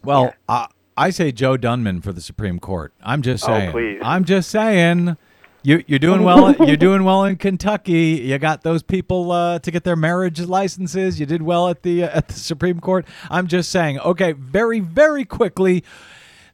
Well, 0.04 0.34
uh, 0.48 0.66
I 0.96 1.10
say 1.10 1.32
Joe 1.32 1.56
Dunman 1.56 2.00
for 2.00 2.12
the 2.12 2.20
Supreme 2.20 2.58
Court. 2.58 2.92
I'm 3.02 3.22
just 3.22 3.44
Oh, 3.44 3.48
saying. 3.48 3.70
please. 3.72 4.00
I'm 4.02 4.24
just 4.24 4.50
saying. 4.50 5.16
You, 5.64 5.84
you're 5.86 6.00
doing 6.00 6.24
well. 6.24 6.52
you're 6.66 6.76
doing 6.76 7.04
well 7.04 7.22
in 7.24 7.36
Kentucky. 7.36 8.20
You 8.24 8.36
got 8.38 8.62
those 8.62 8.82
people 8.82 9.30
uh, 9.30 9.60
to 9.60 9.70
get 9.70 9.84
their 9.84 9.94
marriage 9.94 10.40
licenses. 10.40 11.20
You 11.20 11.26
did 11.26 11.42
well 11.42 11.68
at 11.68 11.82
the 11.82 12.02
uh, 12.02 12.08
at 12.18 12.26
the 12.28 12.34
Supreme 12.34 12.80
Court. 12.80 13.06
I'm 13.30 13.46
just 13.46 13.70
saying. 13.70 14.00
Okay, 14.00 14.32
very 14.32 14.80
very 14.80 15.24
quickly. 15.24 15.84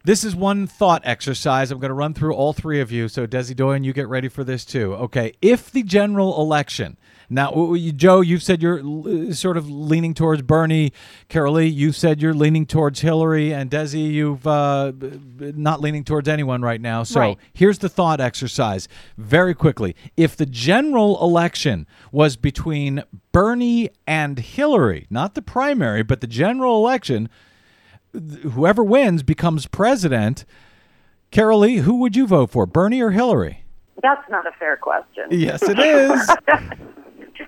This 0.09 0.25
is 0.25 0.35
one 0.35 0.67
thought 0.67 1.03
exercise. 1.05 1.71
I'm 1.71 1.81
going 1.81 1.91
to 1.91 1.95
run 1.95 2.15
through 2.15 2.33
all 2.35 2.55
three 2.55 2.81
of 2.81 2.91
you. 2.91 3.09
So, 3.09 3.27
Desi 3.27 3.55
Doyen, 3.55 3.85
you 3.85 3.93
get 3.93 4.09
ready 4.09 4.29
for 4.29 4.43
this 4.43 4.65
too. 4.65 4.95
Okay. 4.95 5.35
If 5.43 5.71
the 5.71 5.83
general 5.83 6.41
election, 6.41 6.97
now, 7.29 7.77
Joe, 7.95 8.23
you've 8.23 8.43
said 8.43 8.63
you're 8.63 9.35
sort 9.35 9.59
of 9.59 9.69
leaning 9.69 10.15
towards 10.15 10.41
Bernie. 10.41 10.95
Karoli, 11.29 11.71
you 11.71 11.93
said 11.93 12.23
you're 12.23 12.33
leaning 12.33 12.65
towards 12.65 13.01
Hillary. 13.01 13.53
And 13.53 13.71
Desi, 13.71 14.11
you've 14.11 14.47
uh, 14.47 14.93
not 15.39 15.83
leaning 15.83 16.05
towards 16.05 16.27
anyone 16.27 16.63
right 16.63 16.81
now. 16.81 17.03
So, 17.03 17.21
Right. 17.21 17.39
here's 17.53 17.81
the 17.81 17.91
thought 17.91 18.19
exercise 18.19 18.89
very 19.19 19.53
quickly. 19.55 19.95
If 20.17 20.39
the 20.39 20.47
general 20.47 21.23
election 21.23 21.87
was 22.13 22.37
between 22.37 23.05
Bernie 23.33 23.91
and 24.07 24.39
Hillary, 24.39 25.07
not 25.11 25.35
the 25.35 25.43
primary, 25.43 26.03
but 26.03 26.23
the 26.23 26.27
general 26.27 26.79
election, 26.79 27.29
whoever 28.19 28.83
wins 28.83 29.23
becomes 29.23 29.67
president. 29.67 30.45
Karoli, 31.31 31.81
who 31.81 31.97
would 31.97 32.17
you 32.17 32.27
vote 32.27 32.51
for, 32.51 32.67
Bernie 32.67 33.03
or 33.03 33.11
Hillary? 33.11 33.65
That's 34.03 34.29
not 34.31 34.47
a 34.47 34.53
fair 34.53 34.77
question. 34.77 35.27
Yes, 35.31 35.63
it 35.63 35.79
is. 35.79 36.31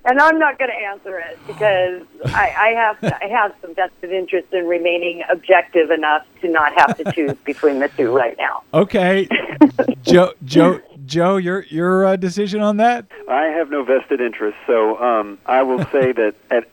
and 0.05 0.21
I'm 0.21 0.39
not 0.39 0.59
going 0.59 0.71
to 0.71 0.77
answer 0.77 1.19
it 1.19 1.39
because 1.47 2.03
I, 2.35 2.55
I 2.57 2.69
have 2.75 2.97
I 3.23 3.27
have 3.29 3.55
some 3.61 3.75
vested 3.75 4.13
interest 4.13 4.49
in 4.53 4.67
remaining 4.67 5.23
objective 5.31 5.91
enough 5.91 6.27
to 6.41 6.49
not 6.49 6.73
have 6.75 6.97
to 6.99 7.13
choose 7.13 7.35
between 7.45 7.81
the 7.81 7.89
two 7.89 8.15
right 8.15 8.37
now. 8.39 8.63
okay, 8.75 9.29
Joe, 10.03 10.33
Joe, 10.45 10.81
Joe, 11.07 11.37
your 11.37 11.63
your 11.65 12.07
uh, 12.07 12.17
decision 12.17 12.61
on 12.61 12.79
that? 12.79 13.07
I 13.29 13.45
have 13.45 13.71
no 13.71 13.85
vested 13.85 14.21
interest, 14.21 14.57
so 14.67 14.99
um, 14.99 15.39
I 15.47 15.63
will 15.63 15.85
say 15.87 16.13
that 16.13 16.35
at, 16.51 16.69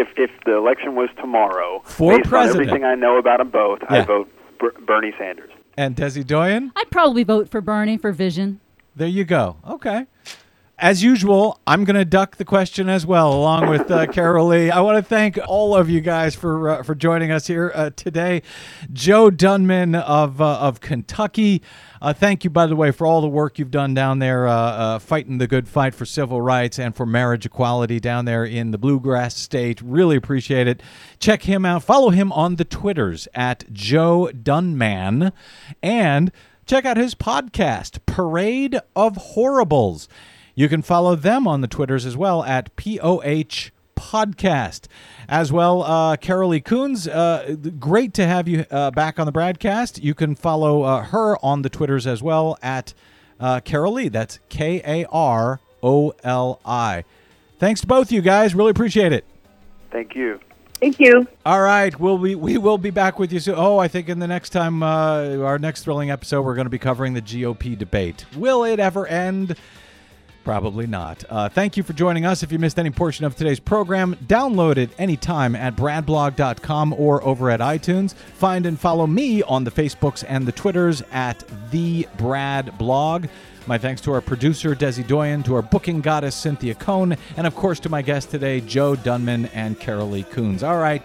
if 0.00 0.08
if 0.16 0.30
the 0.44 0.56
election 0.56 0.94
was 0.94 1.08
tomorrow, 1.20 1.82
For 1.84 2.16
based 2.18 2.28
president. 2.28 2.60
on 2.60 2.68
everything 2.68 2.84
I 2.84 2.94
know 2.94 3.18
about 3.18 3.38
them 3.38 3.50
both, 3.50 3.80
Yeah. 3.90 4.02
I 4.02 4.04
vote 4.04 4.28
Ber- 4.58 4.74
Bernie 4.86 5.12
Sanders. 5.18 5.50
And 5.76 5.94
Desi 5.96 6.26
Doyen? 6.26 6.72
I'd 6.76 6.90
probably 6.90 7.22
vote 7.24 7.48
for 7.50 7.60
Bernie 7.60 7.98
for 7.98 8.12
vision. 8.12 8.60
There 8.94 9.08
you 9.08 9.24
go. 9.24 9.56
Okay. 9.68 10.06
As 10.78 11.02
usual, 11.02 11.58
I'm 11.66 11.84
going 11.84 11.96
to 11.96 12.04
duck 12.04 12.36
the 12.36 12.44
question 12.44 12.90
as 12.90 13.06
well, 13.06 13.32
along 13.32 13.70
with 13.70 13.90
uh, 13.90 14.04
Karoli. 14.08 14.70
I 14.70 14.82
want 14.82 14.98
to 14.98 15.02
thank 15.02 15.38
all 15.48 15.74
of 15.74 15.88
you 15.88 16.02
guys 16.02 16.34
for 16.34 16.68
uh, 16.68 16.82
for 16.82 16.94
joining 16.94 17.30
us 17.30 17.46
here 17.46 17.72
uh, 17.74 17.88
today. 17.96 18.42
Joe 18.92 19.30
Dunman 19.30 19.94
of 19.94 20.38
uh, 20.38 20.58
of 20.58 20.80
Kentucky. 20.82 21.62
Uh, 22.02 22.12
thank 22.12 22.44
you, 22.44 22.50
by 22.50 22.66
the 22.66 22.76
way, 22.76 22.90
for 22.90 23.06
all 23.06 23.22
the 23.22 23.26
work 23.26 23.58
you've 23.58 23.70
done 23.70 23.94
down 23.94 24.18
there, 24.18 24.46
uh, 24.46 24.98
fighting 24.98 25.38
the 25.38 25.46
good 25.46 25.66
fight 25.66 25.94
for 25.94 26.04
civil 26.04 26.42
rights 26.42 26.78
and 26.78 26.94
for 26.94 27.06
marriage 27.06 27.46
equality 27.46 27.98
down 27.98 28.26
there 28.26 28.44
in 28.44 28.70
the 28.70 28.78
bluegrass 28.78 29.34
state. 29.34 29.80
Really 29.80 30.14
appreciate 30.16 30.68
it. 30.68 30.82
Check 31.18 31.44
him 31.44 31.64
out. 31.64 31.84
Follow 31.84 32.10
him 32.10 32.30
on 32.32 32.56
the 32.56 32.66
Twitters 32.66 33.28
at 33.34 33.64
Joe 33.72 34.30
Dunman, 34.30 35.32
and 35.82 36.30
check 36.66 36.84
out 36.84 36.98
his 36.98 37.14
podcast, 37.14 38.04
Parade 38.04 38.78
of 38.94 39.16
Horribles. 39.16 40.06
You 40.58 40.70
can 40.70 40.80
follow 40.80 41.14
them 41.14 41.46
on 41.46 41.60
the 41.60 41.68
Twitters 41.68 42.06
as 42.06 42.16
well 42.16 42.42
at 42.42 42.74
POH 42.76 43.72
Podcast. 43.94 44.86
As 45.28 45.52
well, 45.52 45.82
uh, 45.82 46.16
Karoli 46.16 46.62
Kuns, 46.62 47.06
uh, 47.06 47.56
great 47.78 48.14
to 48.14 48.26
have 48.26 48.48
you 48.48 48.64
uh, 48.70 48.90
back 48.90 49.18
on 49.18 49.26
the 49.26 49.32
BradCast. 49.32 50.02
You 50.02 50.14
can 50.14 50.34
follow 50.34 50.82
uh, 50.82 51.02
her 51.02 51.36
on 51.44 51.60
the 51.60 51.68
Twitters 51.68 52.06
as 52.06 52.22
well 52.22 52.56
at 52.62 52.94
uh, 53.38 53.60
Karoli. 53.60 54.10
That's 54.10 54.38
K 54.48 54.80
A 54.82 55.04
R 55.12 55.60
O 55.82 56.14
L 56.24 56.58
I. 56.64 57.04
Thanks 57.58 57.82
to 57.82 57.86
both 57.86 58.10
you 58.10 58.22
guys. 58.22 58.54
Really 58.54 58.70
appreciate 58.70 59.12
it. 59.12 59.26
Thank 59.90 60.14
you. 60.14 60.40
Thank 60.80 60.98
you. 60.98 61.26
All 61.44 61.60
right, 61.60 61.98
we'll 62.00 62.16
be 62.16 62.34
we 62.34 62.56
will 62.56 62.78
be 62.78 62.90
back 62.90 63.18
with 63.18 63.30
you 63.30 63.40
soon. 63.40 63.56
Oh, 63.58 63.76
I 63.76 63.88
think 63.88 64.08
in 64.08 64.20
the 64.20 64.26
next 64.26 64.50
time, 64.50 64.82
uh, 64.82 65.36
our 65.36 65.58
next 65.58 65.82
thrilling 65.82 66.10
episode, 66.10 66.40
we're 66.42 66.54
going 66.54 66.66
to 66.66 66.70
be 66.70 66.78
covering 66.78 67.12
the 67.12 67.22
GOP 67.22 67.76
debate. 67.76 68.24
Will 68.36 68.64
it 68.64 68.80
ever 68.80 69.06
end? 69.06 69.54
Probably 70.46 70.86
not. 70.86 71.24
Uh, 71.28 71.48
thank 71.48 71.76
you 71.76 71.82
for 71.82 71.92
joining 71.92 72.24
us. 72.24 72.44
If 72.44 72.52
you 72.52 72.60
missed 72.60 72.78
any 72.78 72.90
portion 72.90 73.24
of 73.24 73.34
today's 73.34 73.58
program, 73.58 74.14
download 74.28 74.76
it 74.76 74.90
anytime 74.96 75.56
at 75.56 75.74
bradblog.com 75.74 76.92
or 76.92 77.20
over 77.24 77.50
at 77.50 77.58
iTunes. 77.58 78.14
Find 78.14 78.64
and 78.64 78.78
follow 78.78 79.08
me 79.08 79.42
on 79.42 79.64
the 79.64 79.72
Facebooks 79.72 80.24
and 80.28 80.46
the 80.46 80.52
Twitters 80.52 81.02
at 81.10 81.42
the 81.72 82.06
Brad 82.16 82.78
Blog. 82.78 83.26
My 83.66 83.76
thanks 83.76 84.00
to 84.02 84.12
our 84.12 84.20
producer, 84.20 84.76
Desi 84.76 85.04
Doyen, 85.04 85.42
to 85.42 85.56
our 85.56 85.62
booking 85.62 86.00
goddess, 86.00 86.36
Cynthia 86.36 86.76
Cohn, 86.76 87.16
and 87.36 87.44
of 87.44 87.56
course 87.56 87.80
to 87.80 87.88
my 87.88 88.00
guests 88.00 88.30
today, 88.30 88.60
Joe 88.60 88.94
Dunman 88.94 89.46
and 89.46 89.80
Karoli 89.80 90.24
Kuns. 90.26 90.62
All 90.62 90.78
right, 90.78 91.04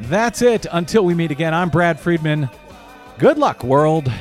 that's 0.00 0.42
it. 0.42 0.66
Until 0.70 1.06
we 1.06 1.14
meet 1.14 1.30
again, 1.30 1.54
I'm 1.54 1.70
Brad 1.70 1.98
Friedman. 1.98 2.50
Good 3.16 3.38
luck, 3.38 3.64
world. 3.64 4.12